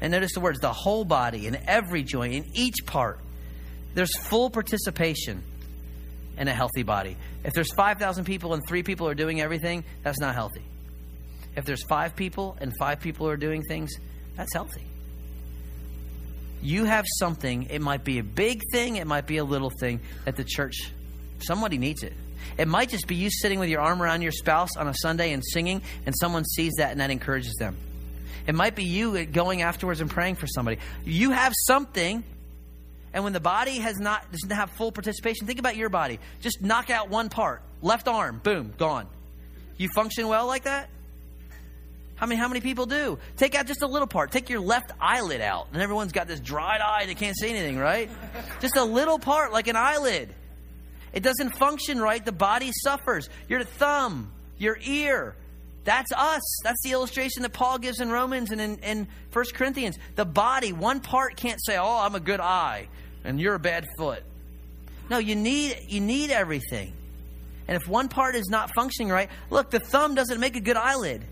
And 0.01 0.11
notice 0.11 0.33
the 0.33 0.41
words 0.41 0.59
the 0.61 0.73
whole 0.73 1.05
body, 1.05 1.47
in 1.47 1.57
every 1.67 2.03
joint, 2.03 2.35
in 2.35 2.45
each 2.55 2.87
part. 2.87 3.21
There's 3.95 4.17
full 4.17 4.51
participation. 4.51 5.45
And 6.37 6.49
a 6.49 6.53
healthy 6.53 6.83
body. 6.83 7.17
If 7.45 7.53
there's 7.53 7.73
5,000 7.75 8.25
people 8.25 8.55
and 8.55 8.63
three 8.67 8.83
people 8.83 9.09
are 9.09 9.15
doing 9.15 9.41
everything, 9.41 9.85
that's 10.03 10.19
not 10.19 10.35
healthy. 10.35 10.63
If 11.57 11.65
there's 11.65 11.85
five 11.85 12.17
people 12.17 12.57
and 12.61 12.73
five 12.79 13.01
people 13.01 13.29
are 13.29 13.37
doing 13.37 13.63
things, 13.63 13.93
that's 14.37 14.53
healthy. 14.53 14.87
You 16.63 16.85
have 16.85 17.05
something, 17.19 17.65
it 17.71 17.81
might 17.81 18.05
be 18.05 18.19
a 18.19 18.25
big 18.25 18.63
thing, 18.73 18.97
it 18.97 19.07
might 19.07 19.27
be 19.27 19.37
a 19.37 19.45
little 19.45 19.71
thing, 19.71 20.01
that 20.25 20.37
the 20.37 20.45
church, 20.45 20.93
somebody 21.39 21.79
needs 21.79 22.03
it. 22.03 22.15
It 22.57 22.69
might 22.69 22.89
just 22.89 23.07
be 23.07 23.15
you 23.15 23.31
sitting 23.31 23.59
with 23.59 23.69
your 23.69 23.81
arm 23.81 24.03
around 24.03 24.23
your 24.23 24.33
spouse 24.33 24.77
on 24.77 24.89
a 24.89 24.95
Sunday 24.95 25.33
and 25.33 25.43
singing, 25.45 25.83
and 26.07 26.15
someone 26.19 26.45
sees 26.45 26.73
that 26.79 26.93
and 26.93 27.01
that 27.01 27.11
encourages 27.11 27.55
them. 27.57 27.77
It 28.47 28.55
might 28.55 28.75
be 28.75 28.85
you 28.85 29.17
uh, 29.17 29.25
going 29.25 29.63
afterwards 29.63 30.01
and 30.01 30.11
praying 30.11 30.37
for 30.37 30.47
somebody. 30.47 30.79
You 31.05 31.31
have 31.31 31.53
something, 31.67 32.25
and 33.15 33.23
when 33.23 33.33
the 33.33 33.41
body 33.41 33.79
has 33.79 33.99
not 33.99 34.31
doesn't 34.33 34.51
have 34.51 34.71
full 34.73 34.91
participation, 34.91 35.47
think 35.47 35.61
about 35.61 35.77
your 35.77 35.89
body. 35.89 36.19
Just 36.41 36.61
knock 36.61 36.91
out 36.91 37.09
one 37.09 37.29
part, 37.29 37.63
left 37.81 38.09
arm, 38.09 38.41
boom, 38.43 38.75
gone. 38.77 39.07
You 39.77 39.89
function 39.95 40.27
well 40.27 40.49
like 40.49 40.65
that? 40.65 40.91
How 42.17 42.27
many, 42.27 42.39
how 42.39 42.49
many 42.49 42.61
people 42.61 42.87
do? 42.87 43.19
Take 43.37 43.55
out 43.55 43.67
just 43.67 43.83
a 43.83 43.87
little 43.87 44.07
part. 44.09 44.33
Take 44.33 44.51
your 44.51 44.61
left 44.61 44.93
eyelid 45.01 45.41
out. 45.41 45.69
And 45.73 45.81
everyone's 45.81 46.13
got 46.13 46.27
this 46.27 46.41
dried 46.41 46.81
eye. 46.81 47.07
They 47.07 47.15
can't 47.15 47.37
see 47.37 47.49
anything, 47.49 47.79
right? 47.79 48.09
Just 48.61 48.77
a 48.77 48.85
little 48.85 49.19
part, 49.19 49.53
like 49.53 49.67
an 49.69 49.77
eyelid. 49.77 50.33
It 51.13 51.23
doesn't 51.23 51.57
function 51.57 52.01
right. 52.01 52.25
The 52.25 52.33
body 52.33 52.71
suffers. 52.83 53.29
Your 53.49 53.63
thumb, 53.65 54.33
your 54.59 54.79
ear. 54.85 55.37
That's 55.85 56.13
us. 56.13 56.43
That's 56.63 56.81
the 56.83 56.93
illustration 56.93 57.43
that 57.43 57.53
Paul 57.53 57.79
gives 57.79 58.01
in 58.01 58.11
Romans 58.11 58.51
and 58.51 58.61
in, 58.61 58.79
in 58.79 59.09
1 59.33 59.45
Corinthians. 59.55 59.99
The 60.15 60.25
body, 60.25 60.73
one 60.73 61.01
part 61.01 61.37
can't 61.37 61.63
say, 61.65 61.77
oh, 61.77 62.01
I'm 62.01 62.15
a 62.15 62.21
good 62.21 62.41
eye 62.41 62.89
and 63.25 63.41
you're 63.41 63.55
a 63.55 63.59
bad 63.59 63.87
foot. 63.97 64.23
No, 65.11 65.19
you 65.19 65.35
need, 65.35 65.77
you 65.89 66.01
need 66.01 66.31
everything. 66.31 66.93
And 67.67 67.81
if 67.81 67.89
one 67.89 68.09
part 68.09 68.35
is 68.35 68.49
not 68.49 68.75
functioning 68.75 69.11
right, 69.11 69.31
look, 69.51 69.71
the 69.71 69.81
thumb 69.81 70.15
doesn't 70.15 70.39
make 70.39 70.57
a 70.57 70.61
good 70.61 70.77
eyelid. 70.77 71.23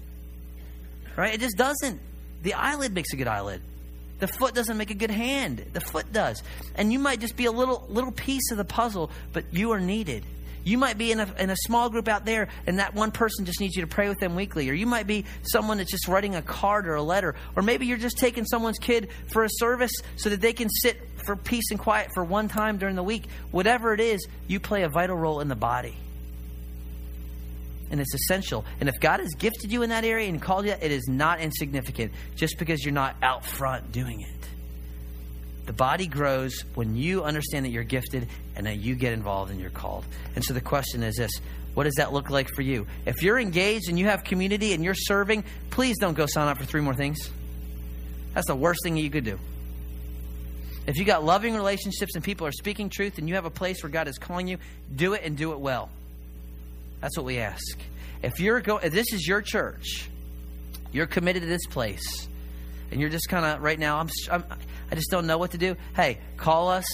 Right? 1.16 1.34
It 1.34 1.40
just 1.40 1.56
doesn't. 1.56 2.00
The 2.42 2.54
eyelid 2.54 2.94
makes 2.94 3.12
a 3.12 3.16
good 3.16 3.28
eyelid. 3.28 3.60
The 4.18 4.28
foot 4.28 4.54
doesn't 4.54 4.76
make 4.76 4.90
a 4.90 4.94
good 4.94 5.10
hand. 5.10 5.64
The 5.72 5.80
foot 5.80 6.12
does. 6.12 6.42
And 6.74 6.92
you 6.92 6.98
might 6.98 7.20
just 7.20 7.36
be 7.36 7.46
a 7.46 7.52
little 7.52 7.84
little 7.88 8.12
piece 8.12 8.50
of 8.52 8.56
the 8.56 8.64
puzzle, 8.64 9.10
but 9.32 9.44
you 9.52 9.72
are 9.72 9.80
needed. 9.80 10.24
You 10.64 10.78
might 10.78 10.98
be 10.98 11.12
in 11.12 11.20
a, 11.20 11.34
in 11.38 11.50
a 11.50 11.56
small 11.56 11.90
group 11.90 12.08
out 12.08 12.24
there, 12.24 12.48
and 12.66 12.78
that 12.78 12.94
one 12.94 13.10
person 13.10 13.44
just 13.44 13.60
needs 13.60 13.74
you 13.74 13.82
to 13.82 13.88
pray 13.88 14.08
with 14.08 14.18
them 14.20 14.34
weekly. 14.34 14.70
Or 14.70 14.74
you 14.74 14.86
might 14.86 15.06
be 15.06 15.24
someone 15.42 15.78
that's 15.78 15.90
just 15.90 16.08
writing 16.08 16.34
a 16.34 16.42
card 16.42 16.86
or 16.86 16.94
a 16.94 17.02
letter. 17.02 17.34
Or 17.56 17.62
maybe 17.62 17.86
you're 17.86 17.98
just 17.98 18.18
taking 18.18 18.44
someone's 18.44 18.78
kid 18.78 19.08
for 19.32 19.44
a 19.44 19.48
service 19.50 19.92
so 20.16 20.30
that 20.30 20.40
they 20.40 20.52
can 20.52 20.68
sit 20.68 21.00
for 21.24 21.36
peace 21.36 21.70
and 21.70 21.78
quiet 21.78 22.10
for 22.14 22.24
one 22.24 22.48
time 22.48 22.78
during 22.78 22.96
the 22.96 23.02
week. 23.02 23.26
Whatever 23.50 23.92
it 23.92 24.00
is, 24.00 24.26
you 24.46 24.60
play 24.60 24.82
a 24.82 24.88
vital 24.88 25.16
role 25.16 25.40
in 25.40 25.48
the 25.48 25.56
body 25.56 25.96
and 27.92 28.00
it's 28.00 28.14
essential. 28.14 28.64
And 28.80 28.88
if 28.88 28.98
God 28.98 29.20
has 29.20 29.34
gifted 29.34 29.70
you 29.70 29.82
in 29.82 29.90
that 29.90 30.04
area 30.04 30.28
and 30.28 30.40
called 30.40 30.64
you, 30.64 30.72
it 30.72 30.90
is 30.90 31.06
not 31.06 31.40
insignificant 31.40 32.12
just 32.34 32.58
because 32.58 32.82
you're 32.82 32.94
not 32.94 33.14
out 33.22 33.44
front 33.44 33.92
doing 33.92 34.22
it. 34.22 34.48
The 35.66 35.72
body 35.72 36.06
grows 36.06 36.64
when 36.74 36.96
you 36.96 37.22
understand 37.22 37.64
that 37.66 37.70
you're 37.70 37.84
gifted 37.84 38.28
and 38.56 38.66
that 38.66 38.78
you 38.78 38.94
get 38.94 39.12
involved 39.12 39.50
and 39.50 39.60
you're 39.60 39.70
called. 39.70 40.04
And 40.34 40.44
so 40.44 40.54
the 40.54 40.60
question 40.60 41.02
is 41.02 41.16
this 41.16 41.30
what 41.74 41.84
does 41.84 41.94
that 41.96 42.12
look 42.12 42.28
like 42.28 42.48
for 42.50 42.62
you? 42.62 42.86
If 43.06 43.22
you're 43.22 43.38
engaged 43.38 43.88
and 43.88 43.98
you 43.98 44.06
have 44.06 44.24
community 44.24 44.74
and 44.74 44.84
you're 44.84 44.94
serving, 44.94 45.44
please 45.70 45.96
don't 45.98 46.14
go 46.14 46.26
sign 46.26 46.48
up 46.48 46.58
for 46.58 46.64
three 46.64 46.82
more 46.82 46.94
things. 46.94 47.30
That's 48.34 48.46
the 48.46 48.56
worst 48.56 48.80
thing 48.82 48.96
you 48.96 49.10
could 49.10 49.24
do. 49.24 49.38
If 50.86 50.96
you 50.96 51.04
got 51.04 51.24
loving 51.24 51.54
relationships 51.54 52.14
and 52.14 52.24
people 52.24 52.46
are 52.46 52.52
speaking 52.52 52.90
truth 52.90 53.18
and 53.18 53.28
you 53.28 53.36
have 53.36 53.44
a 53.44 53.50
place 53.50 53.82
where 53.82 53.90
God 53.90 54.08
is 54.08 54.18
calling 54.18 54.48
you, 54.48 54.58
do 54.94 55.14
it 55.14 55.22
and 55.24 55.36
do 55.36 55.52
it 55.52 55.60
well. 55.60 55.90
That's 57.00 57.16
what 57.16 57.24
we 57.24 57.38
ask. 57.38 57.78
If 58.22 58.40
you're 58.40 58.60
go, 58.60 58.78
if 58.78 58.92
this 58.92 59.12
is 59.12 59.26
your 59.26 59.42
church, 59.42 60.08
you're 60.92 61.06
committed 61.06 61.42
to 61.42 61.48
this 61.48 61.66
place, 61.66 62.28
and 62.92 63.00
you're 63.00 63.10
just 63.10 63.28
kind 63.28 63.44
of 63.44 63.62
right 63.62 63.78
now. 63.78 63.98
I'm, 63.98 64.10
I'm, 64.30 64.44
I 64.90 64.94
just 64.94 65.10
don't 65.10 65.26
know 65.26 65.38
what 65.38 65.52
to 65.52 65.58
do. 65.58 65.76
Hey, 65.96 66.18
call 66.36 66.68
us. 66.68 66.84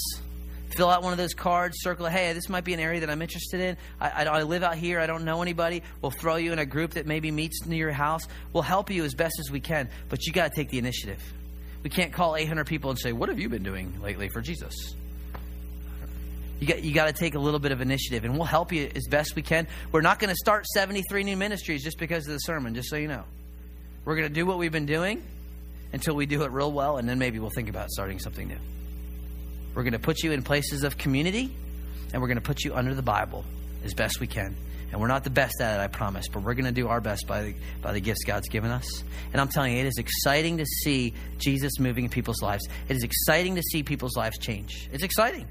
Fill 0.71 0.89
out 0.89 1.03
one 1.03 1.13
of 1.13 1.19
those 1.19 1.35
cards. 1.35 1.77
Circle. 1.81 2.07
Hey, 2.07 2.33
this 2.33 2.49
might 2.49 2.65
be 2.65 2.75
an 2.75 2.81
area 2.81 3.01
that 3.01 3.11
I'm 3.11 3.21
interested 3.21 3.61
in. 3.61 3.77
I, 4.01 4.11
I, 4.11 4.25
I 4.25 4.43
live 4.43 4.63
out 4.63 4.77
here. 4.77 5.01
I 5.01 5.07
don't 5.07 5.25
know 5.25 5.43
anybody. 5.43 5.83
We'll 6.01 6.11
throw 6.11 6.37
you 6.37 6.53
in 6.53 6.59
a 6.59 6.67
group 6.67 6.93
that 6.93 7.07
maybe 7.07 7.31
meets 7.31 7.67
near 7.67 7.87
your 7.87 7.93
house. 7.93 8.23
We'll 8.53 8.63
help 8.63 8.91
you 8.91 9.05
as 9.05 9.15
best 9.15 9.41
as 9.41 9.51
we 9.51 9.61
can. 9.61 9.89
But 10.09 10.27
you 10.27 10.33
got 10.33 10.53
to 10.53 10.55
take 10.55 10.71
the 10.71 10.79
initiative. 10.79 11.23
We 11.83 11.91
can't 11.91 12.13
call 12.13 12.37
800 12.37 12.67
people 12.67 12.91
and 12.91 12.99
say, 12.99 13.13
"What 13.13 13.29
have 13.29 13.39
you 13.39 13.49
been 13.49 13.63
doing 13.63 14.01
lately 14.03 14.29
for 14.29 14.41
Jesus?" 14.41 14.75
You 16.61 16.67
got, 16.67 16.83
you 16.83 16.93
got 16.93 17.07
to 17.07 17.13
take 17.13 17.37
a 17.37 17.39
little 17.39 17.61
bit 17.61 17.71
of 17.71 17.81
initiative, 17.81 18.25
and 18.25 18.35
we'll 18.35 18.45
help 18.45 18.73
you 18.73 18.91
as 18.95 19.07
best 19.07 19.37
we 19.37 19.43
can. 19.43 19.69
We're 19.93 20.01
not 20.01 20.19
going 20.19 20.31
to 20.31 20.37
start 20.37 20.67
73 20.67 21.23
new 21.23 21.37
ministries 21.37 21.85
just 21.85 21.99
because 21.99 22.27
of 22.27 22.33
the 22.33 22.39
sermon, 22.39 22.75
just 22.75 22.91
so 22.91 22.97
you 22.97 23.07
know. 23.07 23.23
We're 24.05 24.17
going 24.17 24.27
to 24.27 24.35
do 24.35 24.45
what 24.45 24.59
we've 24.59 24.73
been 24.73 24.87
doing 24.87 25.23
until 25.93 26.15
we 26.15 26.27
do 26.27 26.43
it 26.43 26.51
real 26.51 26.73
well, 26.73 26.99
and 26.99 27.09
then 27.09 27.19
maybe 27.19 27.39
we'll 27.39 27.51
think 27.51 27.69
about 27.69 27.91
starting 27.91 28.19
something 28.19 28.49
new. 28.49 28.59
We're 29.75 29.83
going 29.83 29.93
to 29.93 29.99
put 29.99 30.23
you 30.23 30.33
in 30.33 30.43
places 30.43 30.85
of 30.85 30.99
community, 30.99 31.55
and 32.13 32.21
we're 32.21 32.29
going 32.29 32.39
to 32.39 32.43
put 32.43 32.65
you 32.65 32.75
under 32.75 32.95
the 32.95 33.03
Bible 33.03 33.45
as 33.85 33.95
best 33.95 34.21
we 34.21 34.27
can. 34.27 34.57
And 34.91 35.01
we're 35.01 35.09
not 35.09 35.23
the 35.23 35.31
best 35.31 35.61
at 35.61 35.79
it, 35.79 35.83
I 35.83 35.87
promise, 35.87 36.29
but 36.29 36.43
we're 36.43 36.55
going 36.55 36.65
to 36.65 36.73
do 36.73 36.89
our 36.89 37.01
best 37.01 37.27
by 37.27 37.43
the, 37.43 37.55
by 37.83 37.93
the 37.93 38.01
gifts 38.01 38.25
God's 38.25 38.49
given 38.49 38.71
us. 38.71 39.05
And 39.33 39.41
I'm 39.41 39.49
telling 39.49 39.75
you, 39.75 39.81
it 39.81 39.87
is 39.87 39.99
exciting 39.99 40.59
to 40.59 40.65
see 40.65 41.13
Jesus 41.37 41.79
moving 41.79 42.05
in 42.05 42.11
people's 42.11 42.41
lives. 42.41 42.67
It 42.89 42.97
is 42.97 43.03
exciting 43.03 43.57
to 43.57 43.63
see 43.63 43.83
people's 43.83 44.17
lives 44.17 44.39
change. 44.39 44.89
It's 44.91 45.05
exciting. 45.05 45.47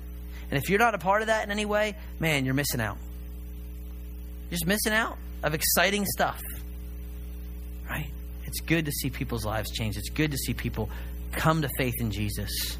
And 0.49 0.57
if 0.57 0.69
you're 0.69 0.79
not 0.79 0.95
a 0.95 0.97
part 0.97 1.21
of 1.21 1.27
that 1.27 1.43
in 1.43 1.51
any 1.51 1.65
way, 1.65 1.95
man, 2.19 2.45
you're 2.45 2.55
missing 2.55 2.81
out. 2.81 2.97
You're 4.49 4.57
just 4.57 4.65
missing 4.65 4.93
out 4.93 5.17
of 5.43 5.53
exciting 5.53 6.05
stuff. 6.05 6.41
Right? 7.87 8.11
It's 8.47 8.61
good 8.61 8.85
to 8.85 8.91
see 8.91 9.09
people's 9.09 9.45
lives 9.45 9.69
change. 9.71 9.97
It's 9.97 10.09
good 10.09 10.31
to 10.31 10.37
see 10.37 10.53
people 10.53 10.89
come 11.33 11.61
to 11.61 11.69
faith 11.77 11.95
in 11.99 12.11
Jesus. 12.11 12.77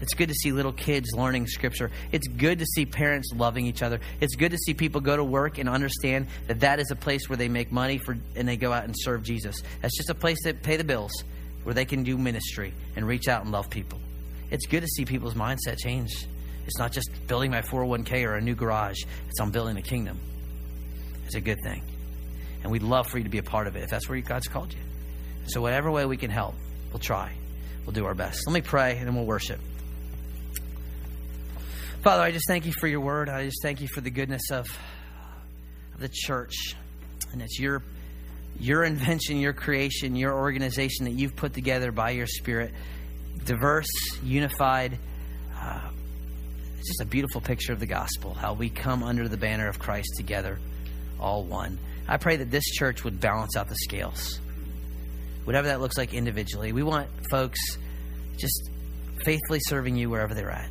It's 0.00 0.14
good 0.14 0.28
to 0.28 0.34
see 0.34 0.52
little 0.52 0.72
kids 0.72 1.10
learning 1.12 1.46
scripture. 1.46 1.90
It's 2.10 2.26
good 2.26 2.58
to 2.60 2.66
see 2.66 2.86
parents 2.86 3.32
loving 3.34 3.66
each 3.66 3.82
other. 3.82 4.00
It's 4.20 4.34
good 4.34 4.52
to 4.52 4.58
see 4.58 4.72
people 4.72 5.00
go 5.00 5.16
to 5.16 5.24
work 5.24 5.58
and 5.58 5.68
understand 5.68 6.28
that 6.46 6.60
that 6.60 6.80
is 6.80 6.90
a 6.90 6.96
place 6.96 7.28
where 7.28 7.36
they 7.36 7.48
make 7.48 7.70
money 7.70 7.98
for 7.98 8.16
and 8.34 8.48
they 8.48 8.56
go 8.56 8.72
out 8.72 8.84
and 8.84 8.94
serve 8.96 9.22
Jesus. 9.22 9.62
That's 9.82 9.96
just 9.96 10.08
a 10.08 10.14
place 10.14 10.38
to 10.44 10.54
pay 10.54 10.76
the 10.76 10.84
bills 10.84 11.12
where 11.64 11.74
they 11.74 11.84
can 11.84 12.02
do 12.02 12.16
ministry 12.16 12.72
and 12.96 13.06
reach 13.06 13.28
out 13.28 13.42
and 13.42 13.52
love 13.52 13.68
people. 13.68 13.98
It's 14.50 14.66
good 14.66 14.80
to 14.80 14.88
see 14.88 15.04
people's 15.04 15.34
mindset 15.34 15.78
change. 15.78 16.26
It's 16.66 16.78
not 16.78 16.92
just 16.92 17.10
building 17.26 17.50
my 17.50 17.62
401k 17.62 18.24
or 18.24 18.36
a 18.36 18.40
new 18.40 18.54
garage, 18.54 18.98
it's 19.28 19.40
on 19.40 19.50
building 19.50 19.74
the 19.74 19.82
kingdom. 19.82 20.18
It's 21.26 21.34
a 21.34 21.40
good 21.40 21.58
thing. 21.62 21.82
And 22.62 22.72
we'd 22.72 22.82
love 22.82 23.06
for 23.06 23.18
you 23.18 23.24
to 23.24 23.30
be 23.30 23.38
a 23.38 23.42
part 23.42 23.66
of 23.66 23.76
it 23.76 23.82
if 23.82 23.90
that's 23.90 24.08
where 24.08 24.20
God's 24.20 24.48
called 24.48 24.72
you. 24.72 24.80
So, 25.46 25.60
whatever 25.60 25.90
way 25.90 26.06
we 26.06 26.16
can 26.16 26.30
help, 26.30 26.54
we'll 26.92 27.00
try. 27.00 27.32
We'll 27.84 27.92
do 27.92 28.06
our 28.06 28.14
best. 28.14 28.46
Let 28.46 28.52
me 28.52 28.60
pray 28.60 28.96
and 28.98 29.06
then 29.06 29.14
we'll 29.14 29.26
worship. 29.26 29.58
Father, 32.02 32.22
I 32.22 32.30
just 32.30 32.46
thank 32.46 32.66
you 32.66 32.72
for 32.72 32.86
your 32.86 33.00
word. 33.00 33.28
I 33.28 33.44
just 33.44 33.60
thank 33.62 33.80
you 33.80 33.88
for 33.88 34.00
the 34.00 34.10
goodness 34.10 34.50
of, 34.50 34.66
the 35.98 36.08
church. 36.08 36.74
And 37.32 37.42
it's 37.42 37.58
your 37.58 37.82
your 38.58 38.84
invention, 38.84 39.38
your 39.38 39.52
creation, 39.52 40.16
your 40.16 40.32
organization 40.32 41.04
that 41.04 41.12
you've 41.12 41.36
put 41.36 41.52
together 41.52 41.92
by 41.92 42.10
your 42.10 42.26
spirit, 42.26 42.72
diverse, 43.44 43.86
unified, 44.22 44.98
uh, 45.58 45.90
it's 46.78 46.88
just 46.88 47.00
a 47.02 47.04
beautiful 47.04 47.42
picture 47.42 47.74
of 47.74 47.80
the 47.80 47.86
gospel, 47.86 48.32
how 48.32 48.54
we 48.54 48.70
come 48.70 49.02
under 49.02 49.28
the 49.28 49.36
banner 49.36 49.68
of 49.68 49.78
Christ 49.78 50.08
together, 50.16 50.58
all 51.18 51.44
one. 51.44 51.78
I 52.08 52.16
pray 52.16 52.36
that 52.36 52.50
this 52.50 52.64
church 52.64 53.04
would 53.04 53.20
balance 53.20 53.56
out 53.56 53.68
the 53.68 53.76
scales, 53.76 54.40
whatever 55.50 55.66
that 55.66 55.80
looks 55.80 55.98
like 55.98 56.14
individually. 56.14 56.70
We 56.70 56.84
want 56.84 57.08
folks 57.28 57.58
just 58.36 58.70
faithfully 59.24 59.58
serving 59.58 59.96
you 59.96 60.08
wherever 60.08 60.32
they're 60.32 60.48
at. 60.48 60.68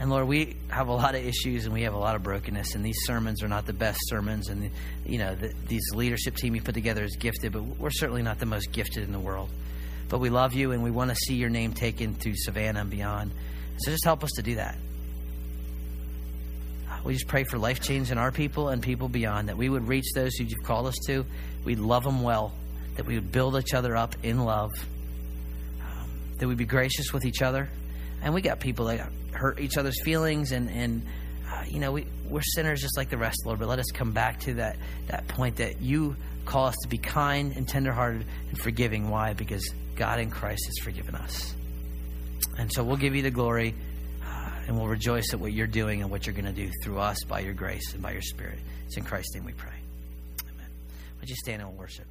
And 0.00 0.08
Lord, 0.08 0.26
we 0.26 0.56
have 0.68 0.88
a 0.88 0.92
lot 0.94 1.14
of 1.14 1.22
issues 1.22 1.66
and 1.66 1.74
we 1.74 1.82
have 1.82 1.92
a 1.92 1.98
lot 1.98 2.16
of 2.16 2.22
brokenness, 2.22 2.74
and 2.74 2.82
these 2.82 2.96
sermons 3.02 3.42
are 3.42 3.48
not 3.48 3.66
the 3.66 3.74
best 3.74 3.98
sermons. 4.04 4.48
And 4.48 4.70
you 5.04 5.18
know, 5.18 5.34
the, 5.34 5.52
these 5.66 5.82
leadership 5.92 6.34
team 6.34 6.54
you 6.54 6.62
put 6.62 6.72
together 6.72 7.04
is 7.04 7.16
gifted, 7.16 7.52
but 7.52 7.62
we're 7.62 7.90
certainly 7.90 8.22
not 8.22 8.38
the 8.38 8.46
most 8.46 8.72
gifted 8.72 9.02
in 9.02 9.12
the 9.12 9.20
world. 9.20 9.50
But 10.08 10.20
we 10.20 10.30
love 10.30 10.54
you, 10.54 10.72
and 10.72 10.82
we 10.82 10.90
want 10.90 11.10
to 11.10 11.16
see 11.16 11.34
your 11.34 11.50
name 11.50 11.74
taken 11.74 12.14
to 12.14 12.32
Savannah 12.36 12.80
and 12.80 12.88
beyond. 12.88 13.32
So 13.80 13.90
just 13.90 14.06
help 14.06 14.24
us 14.24 14.30
to 14.36 14.42
do 14.42 14.54
that. 14.54 14.78
We 17.04 17.12
just 17.12 17.28
pray 17.28 17.44
for 17.44 17.58
life 17.58 17.82
change 17.82 18.10
in 18.10 18.16
our 18.16 18.32
people 18.32 18.70
and 18.70 18.82
people 18.82 19.10
beyond, 19.10 19.50
that 19.50 19.58
we 19.58 19.68
would 19.68 19.86
reach 19.86 20.06
those 20.14 20.36
who 20.36 20.44
you've 20.44 20.64
called 20.64 20.86
us 20.86 20.96
to. 21.06 21.26
We'd 21.64 21.80
love 21.80 22.04
them 22.04 22.22
well, 22.22 22.54
that 22.98 23.06
we 23.06 23.14
would 23.14 23.30
build 23.30 23.56
each 23.56 23.74
other 23.74 23.96
up 23.96 24.16
in 24.24 24.40
love, 24.40 24.72
um, 25.80 26.10
that 26.36 26.48
we'd 26.48 26.58
be 26.58 26.66
gracious 26.66 27.12
with 27.12 27.24
each 27.24 27.42
other. 27.42 27.70
And 28.22 28.34
we 28.34 28.42
got 28.42 28.58
people 28.58 28.86
that 28.86 29.08
hurt 29.30 29.60
each 29.60 29.78
other's 29.78 30.02
feelings, 30.02 30.50
and, 30.50 30.68
and 30.68 31.06
uh, 31.48 31.62
you 31.68 31.78
know, 31.78 31.92
we, 31.92 32.08
we're 32.28 32.42
sinners 32.42 32.82
just 32.82 32.96
like 32.96 33.08
the 33.08 33.16
rest, 33.16 33.46
Lord, 33.46 33.60
but 33.60 33.68
let 33.68 33.78
us 33.78 33.86
come 33.94 34.10
back 34.10 34.40
to 34.40 34.54
that, 34.54 34.78
that 35.06 35.28
point 35.28 35.56
that 35.56 35.80
you 35.80 36.16
call 36.44 36.66
us 36.66 36.74
to 36.82 36.88
be 36.88 36.98
kind 36.98 37.56
and 37.56 37.68
tenderhearted 37.68 38.26
and 38.48 38.58
forgiving. 38.58 39.10
Why? 39.10 39.32
Because 39.32 39.72
God 39.94 40.18
in 40.18 40.28
Christ 40.28 40.66
has 40.66 40.78
forgiven 40.82 41.14
us. 41.14 41.54
And 42.58 42.72
so 42.72 42.82
we'll 42.82 42.96
give 42.96 43.14
you 43.14 43.22
the 43.22 43.30
glory 43.30 43.76
and 44.66 44.76
we'll 44.76 44.88
rejoice 44.88 45.32
at 45.32 45.38
what 45.38 45.52
you're 45.52 45.68
doing 45.68 46.02
and 46.02 46.10
what 46.10 46.26
you're 46.26 46.34
going 46.34 46.44
to 46.44 46.52
do 46.52 46.68
through 46.82 46.98
us 46.98 47.22
by 47.28 47.40
your 47.40 47.54
grace 47.54 47.94
and 47.94 48.02
by 48.02 48.10
your 48.10 48.22
Spirit. 48.22 48.58
It's 48.86 48.96
in 48.96 49.04
Christ's 49.04 49.36
name 49.36 49.44
we 49.44 49.52
pray. 49.52 49.70
Amen. 50.52 50.68
Would 51.20 51.30
you 51.30 51.36
stand 51.36 51.62
and 51.62 51.78
worship? 51.78 52.06